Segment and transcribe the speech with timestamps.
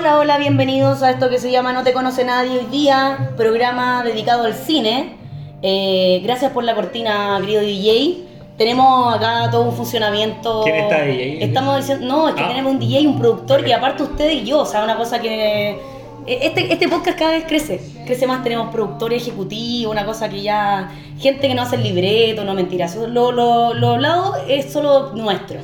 [0.00, 4.02] Hola, hola, bienvenidos a esto que se llama No te conoce nadie hoy día, programa
[4.02, 5.16] dedicado al cine.
[5.60, 8.24] Eh, gracias por la cortina, querido DJ.
[8.56, 10.62] Tenemos acá todo un funcionamiento.
[10.64, 11.44] ¿Quién está DJ?
[11.44, 12.48] Estamos diciendo, no, es que Ah.
[12.48, 15.78] tenemos un DJ, un productor y aparte usted y yo, o sea, una cosa que
[16.26, 20.92] este, este podcast cada vez crece, crece más, tenemos productor ejecutivo, una cosa que ya,
[21.18, 25.58] gente que no hace el libreto, no mentiras, lo, lo, lo hablado es solo nuestro,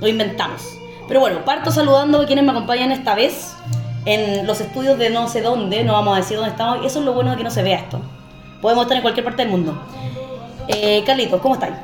[0.00, 0.62] lo inventamos.
[1.08, 3.54] Pero bueno, parto saludando a quienes me acompañan esta vez
[4.04, 7.04] en los estudios de no sé dónde, no vamos a decir dónde estamos, eso es
[7.04, 8.00] lo bueno de que no se vea esto.
[8.60, 9.80] Podemos estar en cualquier parte del mundo.
[10.68, 11.74] Eh, Carlitos, ¿cómo estáis?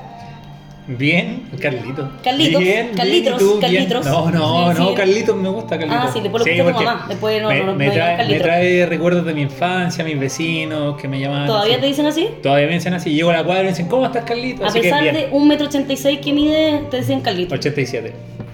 [0.85, 2.09] Bien, Carlitos.
[2.25, 3.59] Carlitos, Bien, Carlitos, ¿y tú?
[3.61, 3.61] Bien.
[3.61, 4.05] Carlitos.
[4.05, 4.95] No, no, Sí, no, sí.
[4.97, 6.05] Carlitos me gusta Carlitos.
[6.09, 8.11] Ah, sí, después lo escuché a tu mamá, después no- me, no- no me trae,
[8.11, 8.43] me Carlitos.
[8.43, 11.47] trae recuerdos de mi infancia, mis vecinos que me llamaban.
[11.47, 11.81] ¿Todavía así.
[11.83, 12.29] te dicen así?
[12.43, 13.11] Todavía me dicen así.
[13.15, 14.65] Llego a la cuadra y me dicen, ¿cómo estás, Carlitos?
[14.65, 15.31] A Así pesar que de bien.
[15.33, 17.57] 1,86m que mide, te dicen Carlitos.
[17.57, 18.13] 87.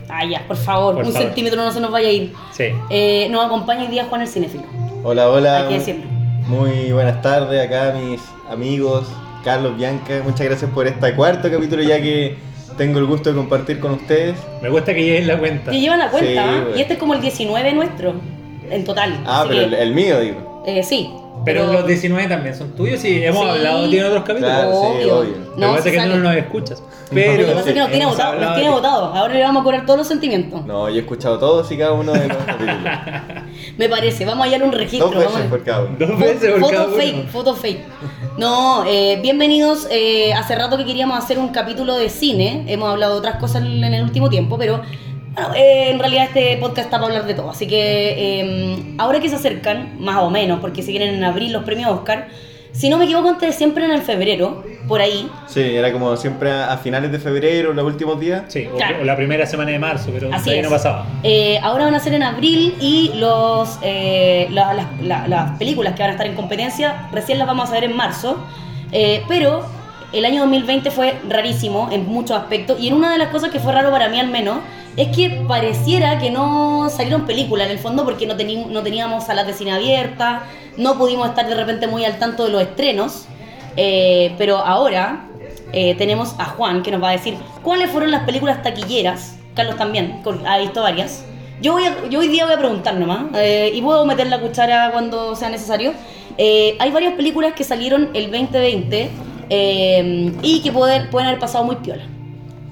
[0.09, 1.27] Ah, ya, por favor, Por un favor.
[1.29, 2.33] centímetro no se nos vaya a ir.
[2.53, 2.65] Sí.
[2.91, 4.65] Eh, nos acompaña hoy día Juan el Cinefilo.
[5.05, 5.57] Hola, hola.
[5.63, 6.05] Hay que decirlo.
[6.47, 9.07] Muy buenas tardes acá mis amigos,
[9.45, 10.23] Carlos, Bianca.
[10.25, 12.37] Muchas gracias por este cuarto capítulo ya que
[12.79, 14.37] tengo el gusto de compartir con ustedes.
[14.63, 15.71] Me gusta que lleven la cuenta.
[15.71, 16.47] Que llevan la cuenta, Sí, ¿ah?
[16.63, 16.77] bueno.
[16.77, 18.15] y este es como el 19 nuestro,
[18.71, 19.21] en total.
[19.27, 20.63] Ah, Así pero que, el, el mío, digo.
[20.67, 21.11] eh, sí.
[21.53, 23.49] Pero los 19 también son tuyos y hemos Sí.
[23.51, 24.51] hablado de otros capítulos.
[24.51, 25.37] Claro, sí, obvio.
[25.39, 26.17] Lo que No, pasa se es que tú sale.
[26.17, 26.81] no nos escuchas.
[26.81, 29.05] Lo Pero que pasa es que nos tiene hemos votado, nos tiene de- votado.
[29.15, 30.65] Ahora le vamos a cobrar todos los sentimientos.
[30.67, 32.77] No, yo he escuchado todos y cada uno de los capítulos.
[33.79, 35.07] Me parece, vamos a hallar un registro.
[35.09, 35.97] Dos veces vamos a- por cada uno.
[35.99, 36.97] Dos veces por Foto cada uno.
[36.97, 37.81] fake, foto fake.
[38.37, 39.87] No, eh, bienvenidos.
[39.91, 42.65] eh, hace rato que queríamos hacer un capítulo de cine.
[42.69, 44.83] Hemos hablado de otras cosas en el último tiempo, pero
[45.55, 47.51] eh, en realidad este podcast está para hablar de todo.
[47.51, 47.81] Así que
[48.41, 51.91] eh, ahora que se acercan, más o menos, porque se quieren en abril los premios
[51.91, 52.29] Oscar.
[52.73, 55.29] Si no me equivoco, antes siempre en el febrero, por ahí.
[55.49, 58.43] Sí, era como siempre a, a finales de febrero, los últimos días.
[58.49, 58.99] Sí, o, Claro.
[59.01, 60.65] o la primera semana de marzo, pero Así de ahí es.
[60.65, 61.07] no pasaba.
[61.25, 65.95] Eh, ahora van a ser en abril y los, eh, la- las- la- las películas
[65.95, 68.37] que van a estar en competencia recién las vamos a ver en marzo.
[68.93, 69.65] Eh, pero
[70.13, 73.61] el año 2020 fue rarísimo en muchos aspectos y en una de las cosas que
[73.61, 74.59] fue raro para mí al menos
[74.97, 79.53] es que pareciera que no salieron películas en el fondo porque no, teníamos salas de
[79.53, 80.43] cine abiertas,
[80.77, 83.27] no pudimos estar de repente muy al tanto de los estrenos.
[83.77, 85.29] Eh, pero ahora
[85.73, 89.39] eh, tenemos a Juan que nos va a decir cuáles fueron las películas taquilleras.
[89.55, 91.25] Carlos también ha visto varias.
[91.61, 95.49] Yo hoy día voy a preguntar nomás eh, y puedo meter la cuchara cuando sea
[95.49, 95.93] necesario.
[96.39, 99.11] Eh, hay varias películas que salieron el 2020
[99.51, 102.05] eh, y que pueden, pueden haber pasado muy piola.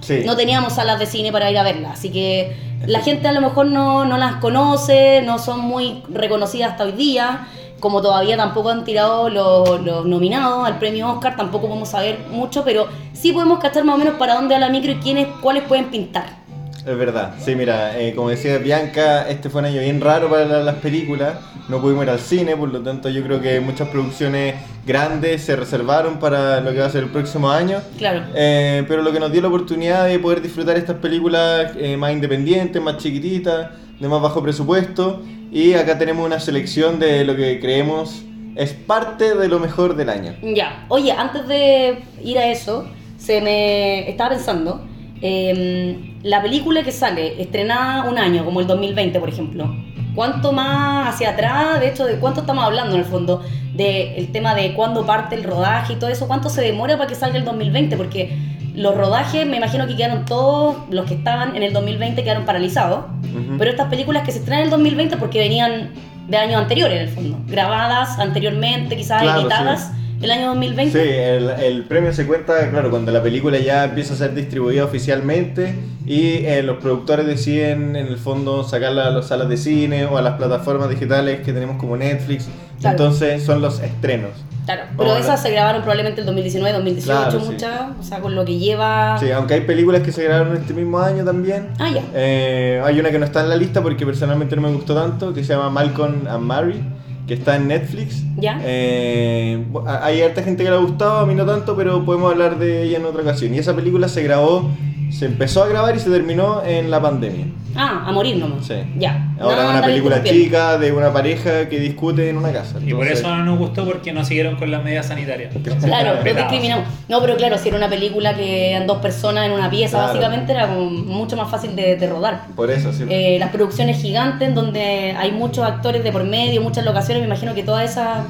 [0.01, 0.23] Sí.
[0.25, 2.57] No teníamos salas de cine para ir a verlas, así que
[2.87, 6.93] la gente a lo mejor no, no las conoce, no son muy reconocidas hasta hoy
[6.93, 7.49] día,
[7.81, 12.65] como todavía tampoco han tirado los, los nominados al premio Oscar, tampoco podemos saber mucho,
[12.65, 15.65] pero sí podemos cachar más o menos para dónde va la micro y quiénes, cuáles
[15.65, 16.46] pueden pintar.
[16.87, 20.45] Es verdad, sí, mira, eh, como decía Bianca, este fue un año bien raro para
[20.45, 21.35] la- las películas,
[21.69, 24.55] no pudimos ir al cine, por lo tanto yo creo que muchas producciones
[24.87, 28.23] grandes se reservaron para lo que va a ser el próximo año, Claro.
[28.37, 32.13] Eh, pero lo que nos dio la oportunidad de poder disfrutar estas películas eh, más
[32.13, 37.59] independientes, más chiquititas, de más bajo presupuesto, y acá tenemos una selección de lo que
[37.59, 38.23] creemos
[38.55, 40.35] es parte de lo mejor del año.
[40.55, 42.87] Ya, oye, antes de ir a eso,
[43.19, 44.87] se me estaba pensando,
[45.23, 49.75] eh, la película que sale, estrenada un año, como el 2020, por ejemplo,
[50.15, 53.43] ¿cuánto más hacia atrás, de hecho, de cuánto estamos hablando en el fondo?
[53.75, 57.15] Del tema de cuándo parte el rodaje y todo eso, ¿cuánto se demora para que
[57.15, 57.97] salga el 2020?
[57.97, 58.37] Porque
[58.75, 63.07] los rodajes, me imagino que quedaron todos, los que estaban en el 2020 quedaron paralizados,
[63.23, 63.57] Ujú.
[63.59, 65.91] pero estas películas que se estrenan en el 2020 porque venían
[66.29, 69.93] de años anteriores, en el fondo, grabadas anteriormente, quizás Claro, editadas
[70.27, 71.03] el año 2020.
[71.03, 74.85] Sí, el, el premio se cuenta, claro, cuando la película ya empieza a ser distribuida
[74.85, 75.75] oficialmente
[76.07, 80.19] y eh, los productores deciden en el fondo sacarla a las salas de cine o
[80.19, 82.49] a las plataformas digitales que tenemos como Netflix.
[82.81, 82.97] Claro.
[82.99, 84.31] Entonces son los estrenos.
[84.67, 87.47] Claro, pero Ahora- esas se grabaron probablemente el 2019, 2018, Claro, sí.
[87.53, 89.17] muchas, o sea, con lo que lleva...
[89.21, 91.69] Sí, aunque hay películas que se grabaron este mismo año también.
[91.79, 92.03] Ah, ya.
[92.15, 95.33] Eh, hay una que no está en la lista porque personalmente no me gustó tanto,
[95.33, 96.83] que se llama Malcolm and Mary,
[97.27, 98.23] que está en Netflix.
[98.37, 98.61] Ya.
[98.63, 102.59] Eh, hay harta gente que le ha gustado, a mí no tanto, pero podemos hablar
[102.59, 103.55] de ella en otra ocasión.
[103.55, 104.71] Y esa película se grabó,
[105.13, 107.47] se empezó a grabar y se terminó en la pandemia.
[107.79, 108.67] Ah, a morir nomás.
[108.67, 108.75] Sí.
[108.99, 109.35] Ya.
[109.39, 112.79] Ahora No, es una película chica de una pareja que discute en una casa.
[112.85, 115.53] Y por eso no nos gustó porque no siguieron con las medidas sanitarias.
[115.63, 116.51] Claro, no Respetados.
[116.51, 116.87] discriminamos.
[117.09, 120.13] No, pero claro, si era una película que eran dos personas en una pieza, Claro.
[120.15, 122.47] básicamente era mucho más fácil de, de rodar.
[122.57, 123.05] Por eso, sí.
[123.11, 127.55] Eh, las producciones gigantes, donde hay muchos actores de por medio, muchas locaciones, me imagino
[127.55, 128.21] que todas esas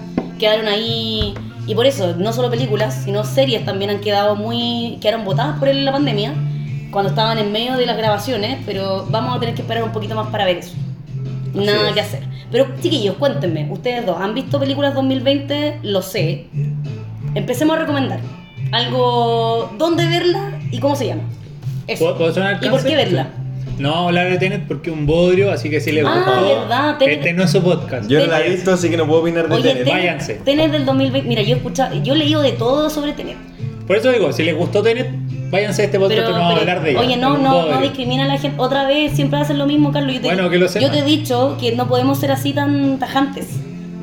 [0.41, 1.35] quedaron ahí.
[1.69, 4.99] Y por eso, no solo películas, sino series también han quedado muy.
[5.01, 6.33] quedaron botadas por la pandemia,
[6.91, 10.15] cuando estaban en medio de las grabaciones, pero vamos a tener que esperar un poquito
[10.15, 10.75] más para ver eso.
[11.55, 11.95] Nada es.
[11.95, 12.23] que hacer.
[12.53, 15.81] Pero chiquillos, cuéntenme, ustedes dos, ¿han visto películas 2020?
[15.83, 16.47] Lo sé.
[17.35, 18.21] Empecemos a recomendar.
[18.73, 21.23] Algo, ¿dónde verla y cómo se llama?
[21.87, 22.05] Eso.
[22.17, 23.29] ¿Puedo, puedo ¿Y por qué verla?
[23.79, 26.15] No vamos a hablar de Tenet porque es un bodrio, así que si les Ah,
[26.15, 28.09] gustó, verdad, Tenet- este no es su podcast.
[28.09, 29.89] Yo no la he visto, así que no puedo opinar de Oye, Tenet.
[29.89, 30.35] Váyanse.
[30.37, 31.29] Tenet del 2020.
[31.29, 33.37] Mira, yo he escuchado, yo he leído de todo sobre Tenet.
[33.87, 35.09] Por eso digo, si les gustó Tenet,
[35.51, 37.01] váyanse a este podcast Pero, que no vamos a hablar de ella.
[37.01, 38.61] oye, no, no, no discrimina a la gente.
[38.61, 40.15] Otra vez siempre hacen lo mismo, Carlos.
[40.15, 42.99] Yo te, Bueno, que lo yo te he dicho que no podemos ser así tan
[42.99, 43.49] tajantes.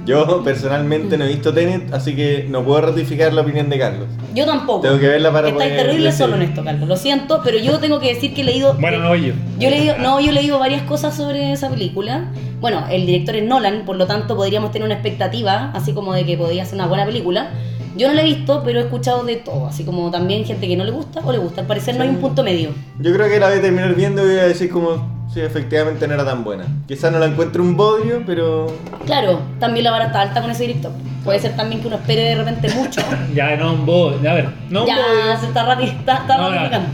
[0.06, 4.08] Yo personalmente no he visto Tenet, así que no puedo ratificar la opinión de Carlos.
[4.36, 4.82] Yo tampoco.
[4.82, 6.26] Tengo que verla para Estáis terrible decir.
[6.26, 6.90] solo en esto, Carlos.
[6.90, 8.74] Lo siento, pero yo tengo que decir que he leído.
[8.74, 9.34] Bueno, no yo.
[9.60, 12.26] Yo he leído, no, yo he leído varias cosas sobre esa película.
[12.60, 16.26] Bueno, el director es Nolan, por lo tanto podríamos tener una expectativa, así como de
[16.26, 17.52] que podría ser una buena película.
[17.96, 20.76] Yo no la he visto, pero he escuchado de todo, así como también gente que
[20.76, 21.62] no le gusta o le gusta.
[21.62, 22.70] Al parecer no hay un punto medio.
[23.00, 26.08] Yo creo que la voy a terminar viendo y voy a decir como, sí, efectivamente
[26.08, 26.66] no era tan buena.
[26.88, 28.76] Quizás no la encuentre un bodrio, pero...
[29.06, 30.92] Claro, también la vara está alta con ese director.
[31.24, 33.02] Puede ser también que uno espere de repente mucho.
[33.36, 34.30] Ya, no un bodrio.
[34.30, 35.38] A ver, no un ya, bodrio.
[35.40, 36.50] se está, rati- está, está No, no.
[36.56, 36.90] ratificando.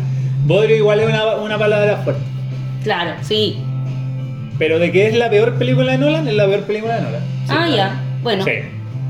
[0.45, 2.22] Bodrio igual es una, una palabra fuerte.
[2.84, 3.57] Claro, sí.
[4.57, 7.22] Pero de que es la peor película de Nolan, es la peor película de Nolan.
[7.22, 7.75] Sí, ah, claro.
[7.75, 8.02] ya.
[8.22, 8.52] Bueno, Sí,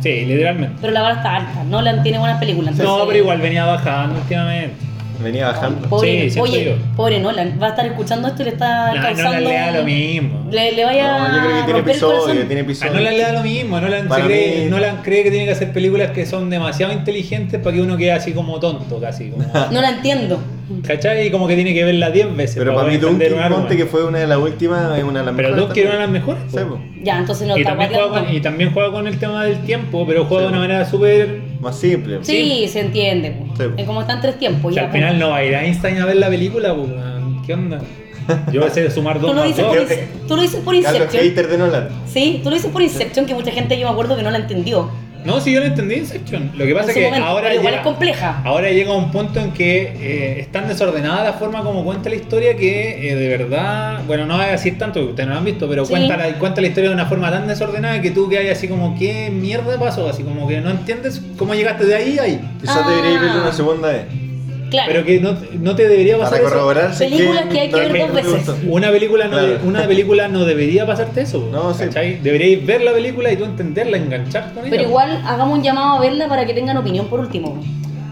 [0.01, 0.75] sí, literalmente.
[0.81, 1.63] pero la vara está alta.
[1.63, 2.75] Nolan tiene buenas películas.
[2.75, 4.75] No, entonces- pero igual venía bajando últimamente.
[5.24, 5.88] Venía bajando.
[5.89, 9.31] Pobre, Sí, oye, pobre Nolan, va a estar escuchando esto y le está No, causando...
[9.31, 10.48] Nolan le da lo mismo.
[10.51, 12.48] Le, le vaya No, yo creo que tiene a romper el episodio, corazón.
[12.48, 12.94] tiene A episodio.
[12.94, 13.80] Nolan le da lo mismo.
[13.81, 16.94] Nolan, se Para cree, mí- Nolan cree que tiene que hacer películas que son demasiado
[16.94, 19.30] inteligentes para que uno quede así como tonto, casi.
[19.30, 20.39] Como, No la entiendo.
[20.86, 21.27] ¿Cachai?
[21.27, 22.56] Y como que tiene que verla 10 veces.
[22.57, 22.95] Pero para mí
[23.42, 23.56] arma.
[23.57, 25.66] ponte que fue una de las últimas, es una de las Pero mejores.
[25.68, 26.44] Dunkirk era una de las mejores.
[26.50, 26.57] Sí,
[27.04, 29.57] Ya, entonces no y, está también juega con, y también juega con el tema del
[29.63, 31.49] tiempo, pero juega Sí, de una manera súper.
[31.59, 32.19] Más simple.
[32.21, 33.35] Sí, se entiende.
[33.57, 33.63] Sí.
[33.77, 34.71] Es como están tres tiempos.
[34.71, 36.73] O sea, ya, al final no va a ir a Einstein a ver la película,
[36.73, 37.41] weón.
[37.45, 37.81] ¿qué onda?
[38.53, 39.75] Yo sé sumar Tú dos lo, más dices dos.
[39.75, 41.23] por, tú lo dices por Carlos Inception.
[41.23, 41.89] hater de Nolan.
[42.06, 44.38] Sí, tú lo dices por Inception, que mucha gente yo me acuerdo que no la
[44.38, 44.91] entendió.
[45.25, 46.51] No, sí, yo lo entendí Inception.
[46.56, 48.42] Lo que pasa es que momento, ahora pero igual llega- es compleja.
[48.45, 52.16] Ahora llega un punto en que eh, es tan desordenada la forma como cuenta la
[52.16, 55.45] historia que eh, de verdad, bueno, no voy a decir tanto ustedes no lo han
[55.45, 55.92] visto, pero Sí.
[55.92, 58.98] cuenta, la, cuenta la historia de una forma tan desordenada que tú quedas así como,
[58.98, 60.07] ¿qué mierda pasó?
[60.10, 62.39] Así como que no entiendes cómo llegaste de ahí a ahí.
[62.62, 62.89] Quizás Ah.
[62.89, 64.04] debería verlo una segunda vez.
[64.69, 64.92] Claro.
[64.92, 67.00] Pero que no, no te debería pasar Para eso.
[67.00, 68.56] Películas que hay que ver dos veces.
[68.68, 69.48] Una película, no Claro.
[69.48, 71.50] de- una película no debería pasarte eso.
[71.51, 71.86] No, sí.
[72.21, 74.69] Deberíais ver la película y tú entenderla, enganchar con ella.
[74.69, 77.62] Pero igual hagamos un llamado a verla para que tengan opinión por último.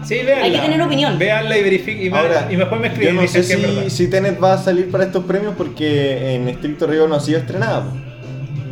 [0.04, 0.44] Sí, véanla.
[0.44, 1.18] hay que tener opinión.
[1.18, 2.06] Véanla y verifiquen.
[2.06, 4.58] Y, Ahora, y después me escriben yo no sé es si, si Tenet va a
[4.58, 7.84] salir para estos premios porque en estricto rigor no ha sido estrenada.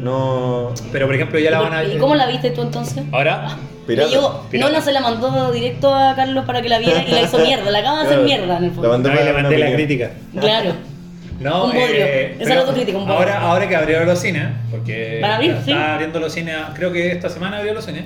[0.02, 0.72] No.
[0.92, 1.84] Pero por ejemplo, ya la van a.
[1.84, 3.02] ¿Y cómo la viste tú entonces?
[3.12, 3.56] Ahora,
[3.86, 4.08] Pirata.
[4.08, 4.68] Le llegó- Pirata.
[4.68, 7.70] Nolan se la mandó directo a Carlos para que la viera y la hizo mierda.
[7.70, 8.88] La acaba de hacer mierda en el La fondo.
[8.90, 10.10] mandó no, y para le mandé la crítica.
[10.38, 10.72] Claro.
[11.38, 11.86] No, Un bodrio.
[11.98, 13.18] eh, Esa es autocrítica, un bodrio.
[13.18, 15.72] Ahora, ahora que abrieron los cines, porque abrir, está sí.
[15.72, 18.04] abriendo los cines, creo que esta semana abrió los cines.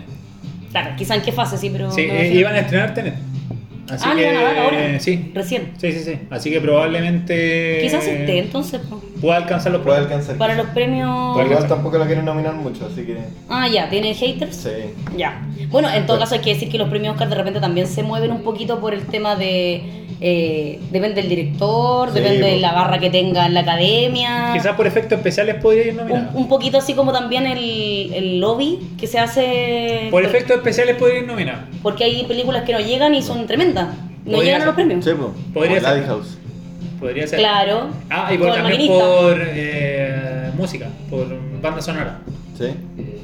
[0.72, 1.92] Claro, quizá en qué fase, sí, pero.
[1.92, 3.14] Sí, no eh, iban a estrenar Tenet.
[3.90, 5.00] Así ah, que, ¿le van a dar ahora?
[5.00, 5.32] sí.
[5.34, 5.72] Recién.
[5.78, 6.18] Sí, sí, sí.
[6.30, 7.78] Así que probablemente.
[7.82, 8.80] Quizás esté entonces.
[9.20, 10.12] Pueda alcanzar los Puede premios.
[10.12, 10.38] alcanzar.
[10.38, 11.34] Para los premios.
[11.34, 13.18] Puede Igual tampoco la quieren nominar mucho, así que.
[13.48, 14.56] Ah, ya, ¿tiene haters?
[14.56, 14.70] Sí.
[15.16, 15.42] Ya.
[15.68, 18.02] Bueno, en todo caso hay que decir que los premios Oscar de repente también se
[18.02, 20.06] mueven un poquito por el tema de.
[20.22, 24.50] Eh, depende del director, Sí, depende de la barra que tenga en la academia.
[24.52, 26.38] Quizás por efectos especiales podría ir un, nominado.
[26.38, 30.08] un poquito así como también el, el lobby que se hace.
[30.10, 31.62] Por efectos especiales podría ir nominado.
[31.82, 33.88] Porque hay películas que no llegan y son tremendas.
[34.26, 35.04] No Podría llegan a los premios.
[35.04, 35.32] Sí, po.
[35.54, 35.96] Podría ser.
[35.96, 36.38] Lighthouse.
[37.00, 37.38] Podría ser.
[37.38, 37.88] Claro.
[38.10, 41.26] Ah, y por, también por eh, música, por
[41.62, 42.18] banda sonora.
[42.60, 42.74] Sí.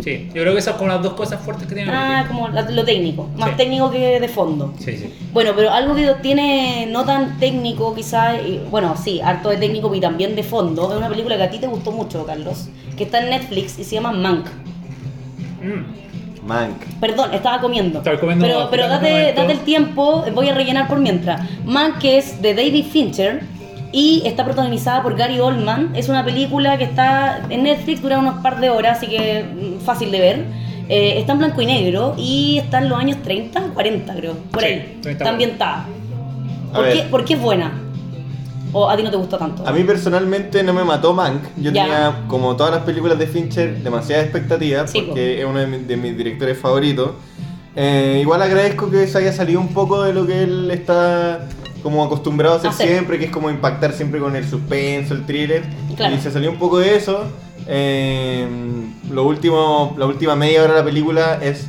[0.02, 1.92] Sí, yo creo que esas son como las dos cosas fuertes que tienen.
[1.94, 3.28] Ah, como lo técnico.
[3.36, 3.56] Más Sí.
[3.58, 4.72] técnico que de fondo.
[4.78, 5.12] Sí, sí.
[5.32, 9.94] Bueno, pero algo que tiene no tan técnico quizás, y- bueno, sí, harto de técnico
[9.94, 13.04] y también de fondo, es una película que a ti te gustó mucho, Carlos, que
[13.04, 14.46] está en Netflix y se llama Mank.
[15.62, 16.46] Mm.
[16.46, 16.76] Mank.
[17.00, 17.98] Perdón, estaba comiendo.
[17.98, 21.42] Estaba comiendo pero pero date, date el tiempo, voy a rellenar por mientras.
[21.64, 23.42] Mank que es de David Fincher
[23.92, 25.94] y está protagonizada por Gary Oldman.
[25.94, 29.84] Es una película que está en Netflix, dura unos par de horas, así que mm,
[29.84, 30.44] fácil de ver.
[30.88, 34.60] Eh, está en blanco y negro y está en los años 30, 40 creo, por
[34.62, 34.98] Sí, ahí.
[35.02, 35.10] 30.
[35.10, 35.86] Está ambientada.
[36.72, 37.72] ¿Por qué, ¿Por qué es buena?
[38.72, 39.66] ¿O a ti no te gustó tanto?
[39.66, 41.42] A mí personalmente no me mató Mank.
[41.56, 41.82] Yo Ya.
[41.84, 45.78] tenía, como todas las películas de Fincher, demasiadas expectativas Sí, porque es uno de, mi-
[45.78, 47.12] de mis directores favoritos.
[47.74, 51.40] Eh, igual agradezco que se haya salido un poco de lo que él está
[51.83, 52.88] como acostumbrado a hacer Hacer.
[52.88, 55.62] siempre, que es como impactar siempre con el suspenso, el thriller.
[55.97, 56.14] Claro.
[56.14, 57.25] Y se salió un poco de eso.
[57.68, 58.47] Eh,
[59.11, 61.66] lo último, la última media hora de la película es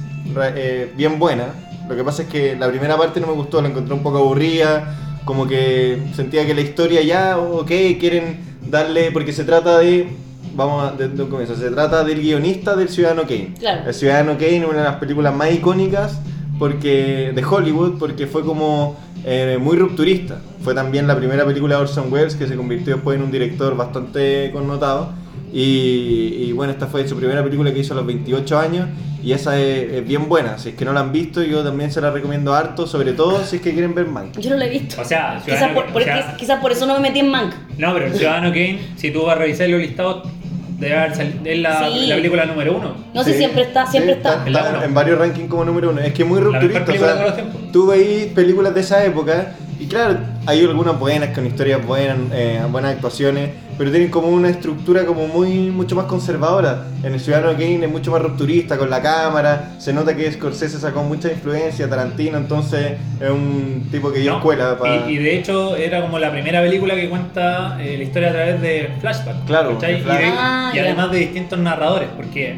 [0.55, 1.45] eh, bien buena.
[1.89, 4.17] Lo que pasa es que la primera parte no me gustó, la encontré un poco
[4.17, 4.95] aburrida.
[5.25, 7.67] Como que sentía que la historia ya, ok,
[7.99, 10.07] quieren darle, porque se trata de
[10.55, 11.55] vamos a- desde un comienzo.
[11.55, 13.53] Se trata del guionista del Ciudadano Kane.
[13.59, 13.81] Claro.
[13.87, 16.19] El Ciudadano Kane, una de las películas más icónicas
[16.59, 20.39] porque de Hollywood, porque fue como eh, muy rupturista.
[20.63, 23.75] Fue también la primera película de Orson Welles que se convirtió después en un director
[23.77, 25.11] bastante connotado.
[25.53, 28.87] Y, y bueno, esta fue su primera película que hizo a los 28 años
[29.23, 30.57] y esa es, es bien buena.
[30.57, 33.43] Si es que no la han visto, yo también se la recomiendo harto, sobre todo
[33.43, 34.37] si es que quieren ver Mank.
[34.39, 35.01] Yo no lo he visto.
[35.01, 37.19] O sea, quizás Ciudadano por, Kane, por- o sea- quizás por eso no me metí
[37.19, 37.53] en Mank.
[37.77, 40.27] No, pero el Ciudadano Kane, si tú vas a revisar los listados,
[40.77, 41.39] debe haber salido.
[41.43, 42.07] Es la, Sí.
[42.07, 42.95] la película número uno.
[43.13, 44.43] No sé, Sí, siempre está, siempre sí, está.
[44.45, 44.83] En la uno.
[44.83, 46.01] en varios rankings como número uno.
[46.01, 46.83] Es que es muy La mejor rupturista.
[46.83, 47.71] O película de sea, todos los tiempos.
[47.71, 49.53] tú veis películas de esa época
[49.87, 54.49] y claro, hay algunas buenas con historias buenas, eh, buenas actuaciones, pero tienen como una
[54.49, 56.85] estructura como muy mucho más conservadora.
[57.03, 59.73] En el Ciudadano Kane es mucho más rupturista con la cámara.
[59.77, 64.37] Se nota que Scorsese sacó mucha influencia, Tarantino, entonces es un tipo que dio ¿no?
[64.37, 65.09] escuela para.
[65.09, 68.33] y, y de hecho era como la primera película que cuenta eh, la historia a
[68.33, 69.45] través de flashback.
[69.45, 70.83] Claro, flash- de- Ah, y ya.
[70.83, 72.55] además de distintos narradores, porque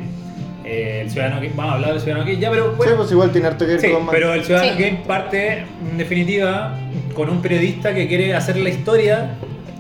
[0.63, 2.95] eh, el Ciudadano Kane, vamos a hablar del Ciudadano Kane ya, pero Sí, bueno.
[2.97, 4.11] pues igual tiene harto que ver Sí, con Mank.
[4.11, 4.83] pero el Ciudadano Sí.
[4.83, 6.77] Kane parte, en definitiva,
[7.13, 9.31] con un periodista que quiere hacer la historia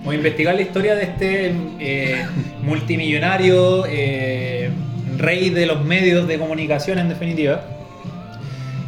[0.05, 2.25] o investigar la historia de este eh,
[2.63, 4.69] multimillonario eh,
[5.17, 7.61] rey de los medios de comunicación, en definitiva.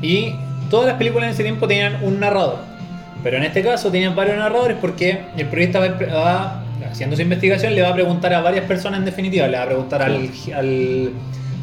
[0.01, 0.33] Y
[0.69, 2.59] todas las películas en ese tiempo tenían un narrador.
[3.23, 7.75] Pero en este caso tenían varios narradores porque el periodista va, va haciendo su investigación,
[7.75, 9.47] le va a preguntar a varias personas en definitiva.
[9.47, 11.11] Le va a preguntar al, al,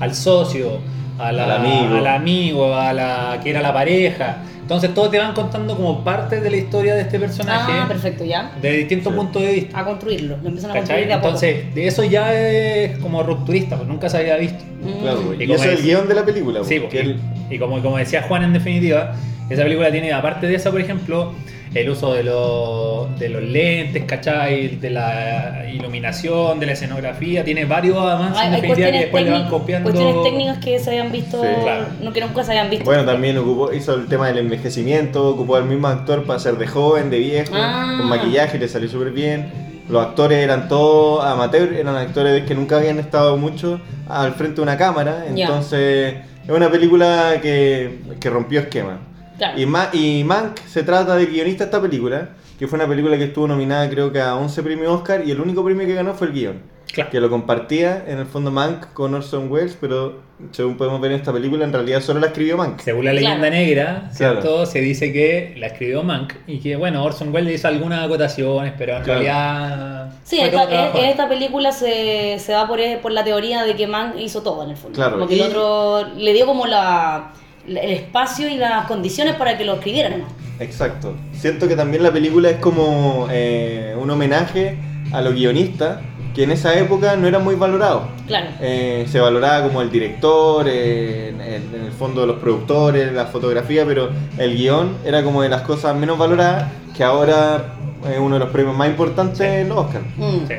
[0.01, 0.79] al socio,
[1.19, 1.97] a la- Al amigo.
[1.97, 4.37] al amigo, a la que era la pareja.
[4.69, 8.23] Entonces todos te van contando como parte de la historia de este personaje Ah, perfecto,
[8.23, 8.53] ya.
[8.61, 9.19] de distintos Sí.
[9.19, 9.81] puntos de vista.
[9.81, 10.37] A construirlo.
[10.43, 10.81] Lo empiezan a ¿Cachai?
[10.81, 11.27] construir de a poco.
[11.29, 14.63] Entonces, de eso ya es como rupturista, pues nunca se había visto.
[14.83, 15.01] Mm.
[15.01, 15.43] Claro, güey.
[15.43, 16.61] Y Y, eso es es- el guion de la película.
[16.65, 19.15] Sí, porque y, él- y como, como decía Juan en definitiva,
[19.49, 21.33] esa película tiene, aparte de esa, por ejemplo,
[21.75, 24.77] el uso de, los de los lentes, ¿cachai?
[24.77, 29.25] De la iluminación, de la escenografía, tiene varios avances Hay, en hay definitiva que después
[29.25, 29.91] le van copiando.
[29.91, 31.49] cuestiones técnicas que se habían visto, Sí.
[31.63, 31.87] Claro.
[32.03, 32.85] no que nunca se habían visto.
[32.85, 36.67] Bueno, también ocupó, hizo el tema del envejecimiento, ocupó al mismo actor para ser de
[36.67, 37.97] joven, de viejo, Ah.
[37.99, 39.69] con maquillaje, le salió súper bien.
[39.89, 44.63] Los actores eran todos amateurs, eran actores que nunca habían estado mucho al frente de
[44.63, 46.15] una cámara, entonces
[46.47, 48.99] es una película que, que rompió esquema.
[49.39, 49.59] Claro.
[49.61, 53.17] Y, Ma- y Mank se trata del guionista de esta película, que fue una película
[53.17, 56.13] que estuvo nominada creo que a 11 premios Oscar y el único premio que ganó
[56.15, 56.79] fue el guion.
[56.93, 57.11] Claro.
[57.11, 61.19] Que lo compartía en el fondo Mank con Orson Welles, pero según podemos ver en
[61.19, 62.81] esta película, en realidad solo la escribió Mank.
[62.81, 63.55] Según la leyenda Claro.
[63.55, 64.41] negra, ¿cierto?
[64.41, 64.67] Claro.
[64.67, 68.97] Se dice que la escribió Mank y que, bueno, Orson Welles hizo algunas acotaciones, pero
[68.97, 69.21] en Claro.
[69.21, 70.13] realidad.
[70.25, 74.17] Sí, esta, en, esta película se, se va por, por la teoría de que Mank
[74.19, 74.97] hizo todo en el fondo.
[74.97, 77.33] Claro, Como que y- el otro le dio como la-
[77.69, 80.25] el espacio y las condiciones para que lo escribieran.
[80.61, 81.15] Exacto.
[81.33, 84.77] Siento que también la película es como eh, un homenaje
[85.13, 85.99] a los guionistas
[86.35, 88.03] que en esa época no eran muy valorados.
[88.27, 88.49] Claro.
[88.61, 91.41] Eh, se valoraba como el director, eh, en,
[91.87, 96.19] el fondo los productores, la fotografía, pero el guion era como de las cosas menos
[96.19, 97.75] valoradas que ahora
[98.13, 100.03] es uno de los premios más importantes en los Oscar.
[100.17, 100.47] Mm.
[100.49, 100.55] Sí.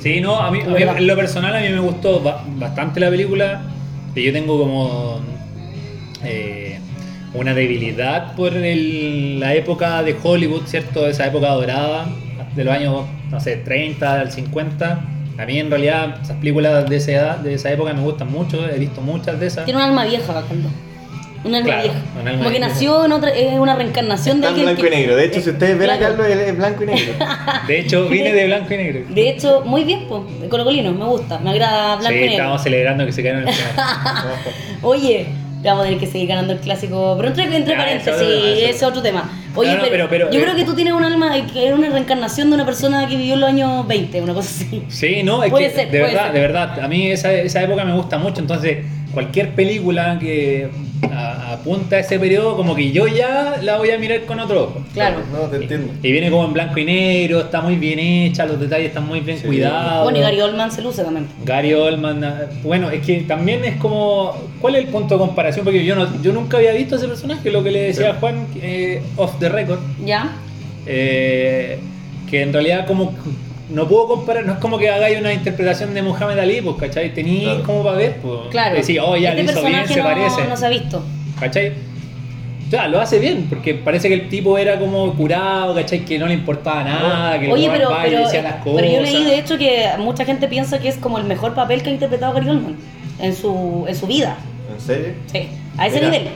[0.00, 3.00] Sí, no, a mí, a mí, en lo personal a mí me gustó ba- bastante
[3.00, 3.62] la película.
[4.14, 5.20] Y yo tengo como
[6.26, 6.78] eh,
[7.34, 11.06] una debilidad por el- la época de Hollywood, ¿cierto?
[11.06, 12.06] Esa época dorada,
[12.54, 15.00] de los años, no sé, 30 al 50.
[15.38, 18.66] A mí en realidad esas películas de esa edad, de esa época me gustan mucho,
[18.68, 19.64] he visto muchas de esas.
[19.66, 20.70] Tiene un alma vieja, Bacaldo.
[21.44, 21.98] Un alma Claro, vieja.
[22.14, 22.68] un alma Como que vieja.
[22.72, 25.16] nació en otra, es una reencarnación de Está alguien blanco y que- negro.
[25.16, 26.16] De hecho, si ustedes ven a Claro.
[26.16, 27.12] Carlos, él es blanco y negro.
[27.68, 29.00] De hecho, vine de blanco y negro.
[29.10, 32.32] De hecho, muy bien, pues, de Colocolino, me gusta, me agrada blanco Sí, y negro.
[32.32, 33.54] estábamos celebrando que se quedaron en el
[34.80, 35.26] final.
[35.70, 38.66] Vamos a tener que seguir ganando el clásico, pero entre, paréntesis, eso eso.
[38.76, 39.30] es otro tema.
[39.54, 41.72] Oye, No, no, pero, pero- yo eh, creo que tú tienes un alma que es
[41.74, 44.82] una reencarnación de una persona que vivió en los años 20, una cosa así.
[44.88, 46.32] Sí, no, es Puede que ser, de puede verdad, ser.
[46.34, 50.68] de verdad, a mí esa, esa época me gusta mucho, entonces cualquier película que
[51.56, 54.82] apunta a ese periodo, como que yo ya la voy a mirar con otro ojo.
[54.94, 55.18] Claro.
[55.32, 55.92] No, te entiendo.
[56.02, 59.20] Y viene como en blanco y negro, está muy bien hecha, los detalles están muy
[59.20, 59.46] bien Sí.
[59.46, 60.04] cuidados.
[60.04, 61.26] Bueno, y Gary Oldman se luce también.
[61.44, 62.24] Gary Oldman,
[62.62, 65.64] bueno, es que también es como, ¿cuál es el punto de comparación?
[65.64, 68.16] Porque yo no, yo nunca había visto ese personaje, lo que le decía Sí.
[68.20, 70.32] Juan, eh, off the record, ¿Ya?
[70.86, 71.78] eh,
[72.30, 73.14] que en realidad como
[73.68, 77.12] no puedo comparar, no es como que hagáis una interpretación de Muhammad Ali, pues, ¿cachai?
[77.12, 77.62] Tenéis Claro.
[77.64, 78.40] como para ver, pues.
[78.50, 78.76] Claro.
[78.76, 80.48] Decir, oh, ya este lo hizo bien, personaje se no, parece.
[80.48, 81.02] no se ha visto.
[81.40, 81.72] ¿Cachai?
[82.66, 86.04] O sea, lo hace bien, porque parece que el tipo era como curado, ¿cachai?
[86.04, 88.80] Que no le importaba nada, que Oye, pero, pero, decía las cosas.
[88.82, 91.82] pero yo leí de hecho que mucha gente piensa que es como el mejor papel
[91.82, 92.76] que ha interpretado Gary Oldman
[93.20, 94.36] en su, en su vida.
[94.74, 95.12] ¿En serio?
[95.30, 96.10] Sí, a ese Mira.
[96.10, 96.28] nivel.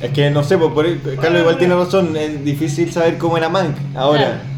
[0.00, 3.48] Es que no sé, pues, por, Carlos igual tiene razón, es difícil saber cómo era
[3.48, 3.76] Mank.
[3.96, 4.51] Ahora, Claro.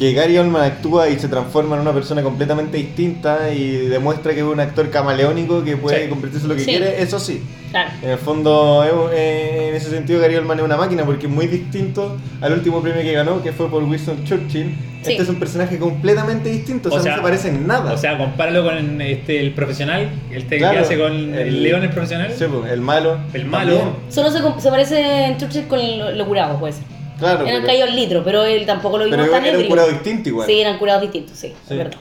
[0.00, 4.38] Que Gary Oldman actúa y se transforma en una persona completamente distinta y demuestra que
[4.40, 6.08] es un actor camaleónico que puede Sí.
[6.08, 6.70] convertirse en lo que Sí.
[6.70, 7.42] quiere, eso sí.
[7.70, 7.90] Claro.
[8.02, 11.46] En el fondo, eh, en ese sentido, Gary Oldman es una máquina porque es muy
[11.48, 14.74] distinto al último premio que ganó, que fue por Winston Churchill.
[15.02, 15.12] Sí.
[15.12, 17.92] Este es un personaje completamente distinto, o sea, no se parece en nada.
[17.92, 21.82] O sea, compáralo con este, el profesional, este Claro, que hace con el, el- León
[21.82, 22.32] el profesional.
[22.34, 23.18] Sí, pues, el malo.
[23.34, 23.76] El malo.
[23.76, 23.96] también.
[24.08, 26.80] Solo se, se parece en Churchill con lo, lo curado, pues.
[27.20, 29.56] Claro, Eran pero- caído al litro, pero él tampoco lo pero vimos tan era un
[29.56, 29.68] ebrio.
[29.70, 30.46] curado distinto igual.
[30.48, 31.54] Sí, eran curados distintos, sí, Sí.
[31.72, 31.98] es verdad.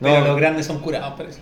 [0.00, 1.40] Pero los grandes son curados, parece.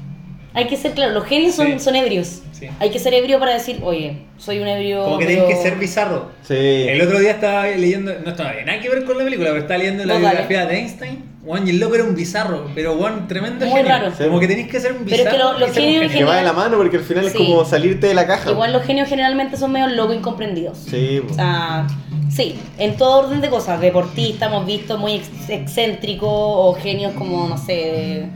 [0.54, 1.78] Hay que ser claro, los genios son, Sí.
[1.78, 2.40] son ebrios.
[2.52, 2.66] Sí.
[2.80, 5.04] Hay que ser ebrio para decir, oye, soy un ebrio.
[5.04, 6.30] Como que pero- tienen que ser bizarro.
[6.42, 6.54] Sí.
[6.56, 9.78] El otro día estaba leyendo, no estaba nada que ver con la película, pero estaba
[9.78, 10.30] leyendo la No, dale.
[10.38, 11.24] biografía de Einstein.
[11.48, 13.88] Juan, y el loco era un bizarro, pero Juan, tremendo Muy genio.
[13.90, 14.12] raro.
[14.16, 15.32] Como que tenéis que ser un Pero es bizarro.
[15.32, 16.18] que lo- los un genios genio.
[16.18, 18.50] Que va de la mano porque al final es como salirte de la caja.
[18.50, 20.76] Igual los genios generalmente son medio locos incomprendidos.
[20.78, 21.36] Sí, O pues.
[21.36, 21.86] sea,
[22.30, 23.80] sí, en todo orden de cosas.
[23.80, 28.28] Deportistas hemos visto muy ex- excéntricos o genios como, no sé, de-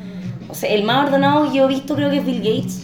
[0.48, 2.82] o sea, el más ordenado que yo he visto creo que es Bill Gates,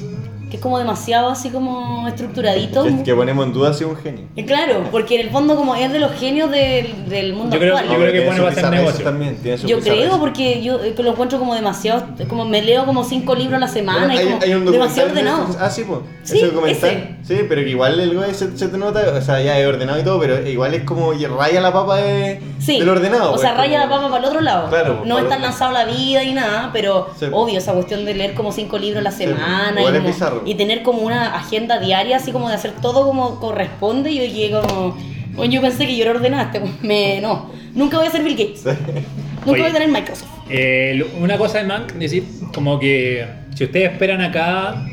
[0.51, 2.85] que es como demasiado así como estructuradito.
[2.85, 4.25] que, que ponemos en duda si es un genio.
[4.35, 7.61] Y Claro, porque en el fondo como es de los genios del, del mundo Yo
[7.61, 7.95] creo- actual.
[7.97, 9.05] yo creo que pone bizarreces negocio.
[9.05, 13.05] También, tiene Yo creo, porque yo eh, lo encuentro como demasiado, como me leo como
[13.05, 15.47] cinco libros a la semana Bueno, y hay, como hay un demasiado de ordenado.
[15.61, 16.01] Ah, sí, pues.
[16.23, 17.19] Sí, ese documental.
[17.23, 19.99] Sí, pero que igual el güey se, se te nota, o sea, ya es ordenado
[20.01, 23.29] y todo, pero igual es como y raya la papa de, Sí, del ordenado.
[23.29, 24.69] o pues, sea, raya la papa para el otro lado.
[24.71, 27.27] Claro, no para es tan lanzado la vida y nada, pero Sí.
[27.33, 30.03] obvio, esa cuestión de leer como cinco libros a la Sí, semana igual y, es
[30.03, 30.38] como- bizarro.
[30.47, 34.11] Y tener como una agenda diaria, así como de hacer todo como corresponde.
[34.11, 34.97] Y yo dije como,
[35.35, 38.37] bueno, yo pensé que yo era ordenada, este, me, no, nunca voy a ser Bill
[38.37, 39.61] Gates, nunca Oye.
[39.63, 40.29] voy a tener Microsoft.
[40.51, 43.25] Eh, lo- una cosa de Mank, decir, como que
[43.55, 44.85] si ustedes esperan acá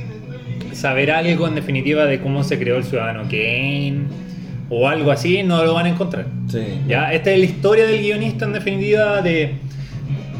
[0.73, 4.03] saber algo en definitiva de cómo se creó el ciudadano Kane
[4.69, 6.25] o algo así, no lo van a encontrar.
[6.51, 6.59] Sí.
[6.87, 9.53] Ya, esta es la historia del guionista en definitiva de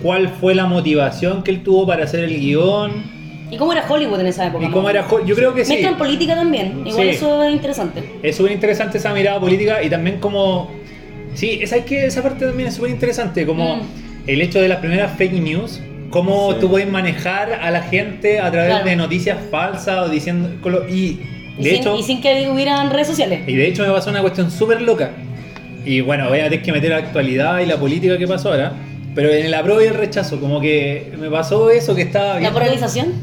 [0.01, 3.14] cuál fue la motivación que él tuvo para hacer el guion
[3.55, 4.65] ¿Y cómo era Hollywood en esa época?
[4.65, 5.07] y cómo era.
[5.25, 5.73] Yo creo que sí.
[5.73, 7.15] Mezclan política también, igual Sí.
[7.15, 8.03] eso es interesante.
[8.21, 10.69] Es súper interesante esa mirada política y también como...
[11.33, 13.81] Sí, esa, es que esa parte también es súper interesante, como Mm.
[14.27, 16.57] el hecho de las primeras fake news, cómo Sí.
[16.61, 18.85] tú puedes manejar a la gente a través Claro.
[18.85, 20.49] de noticias falsas o diciendo...
[20.89, 21.19] Y
[21.57, 21.97] Y, de sin, hecho...
[21.97, 23.41] y sin que hubieran redes sociales.
[23.47, 25.11] Y de hecho me pasó una cuestión súper loca.
[25.85, 28.73] Y bueno, voy a tener que meter la actualidad y la política que pasó ahora.
[29.13, 32.39] Pero en el apruebo y el rechazo, como que me pasó eso que estaba La
[32.39, 32.59] viendo.
[32.59, 33.13] polarización.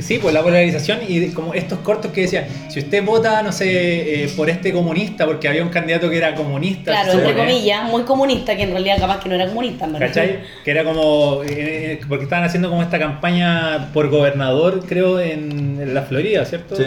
[0.00, 4.24] Sí, pues la polarización y como estos cortos que decían, si usted vota, no sé,
[4.24, 6.92] eh, por este comunista, porque había un candidato que era comunista.
[6.92, 10.06] Claro, entre comillas, muy comunista, que en realidad capaz que no era comunista, en verdad.
[10.08, 10.38] ¿Cachai?
[10.64, 15.94] Que era como, eh, porque estaban haciendo como esta campaña por gobernador, creo, en, en
[15.94, 16.76] la Florida, ¿cierto?
[16.76, 16.84] Sí.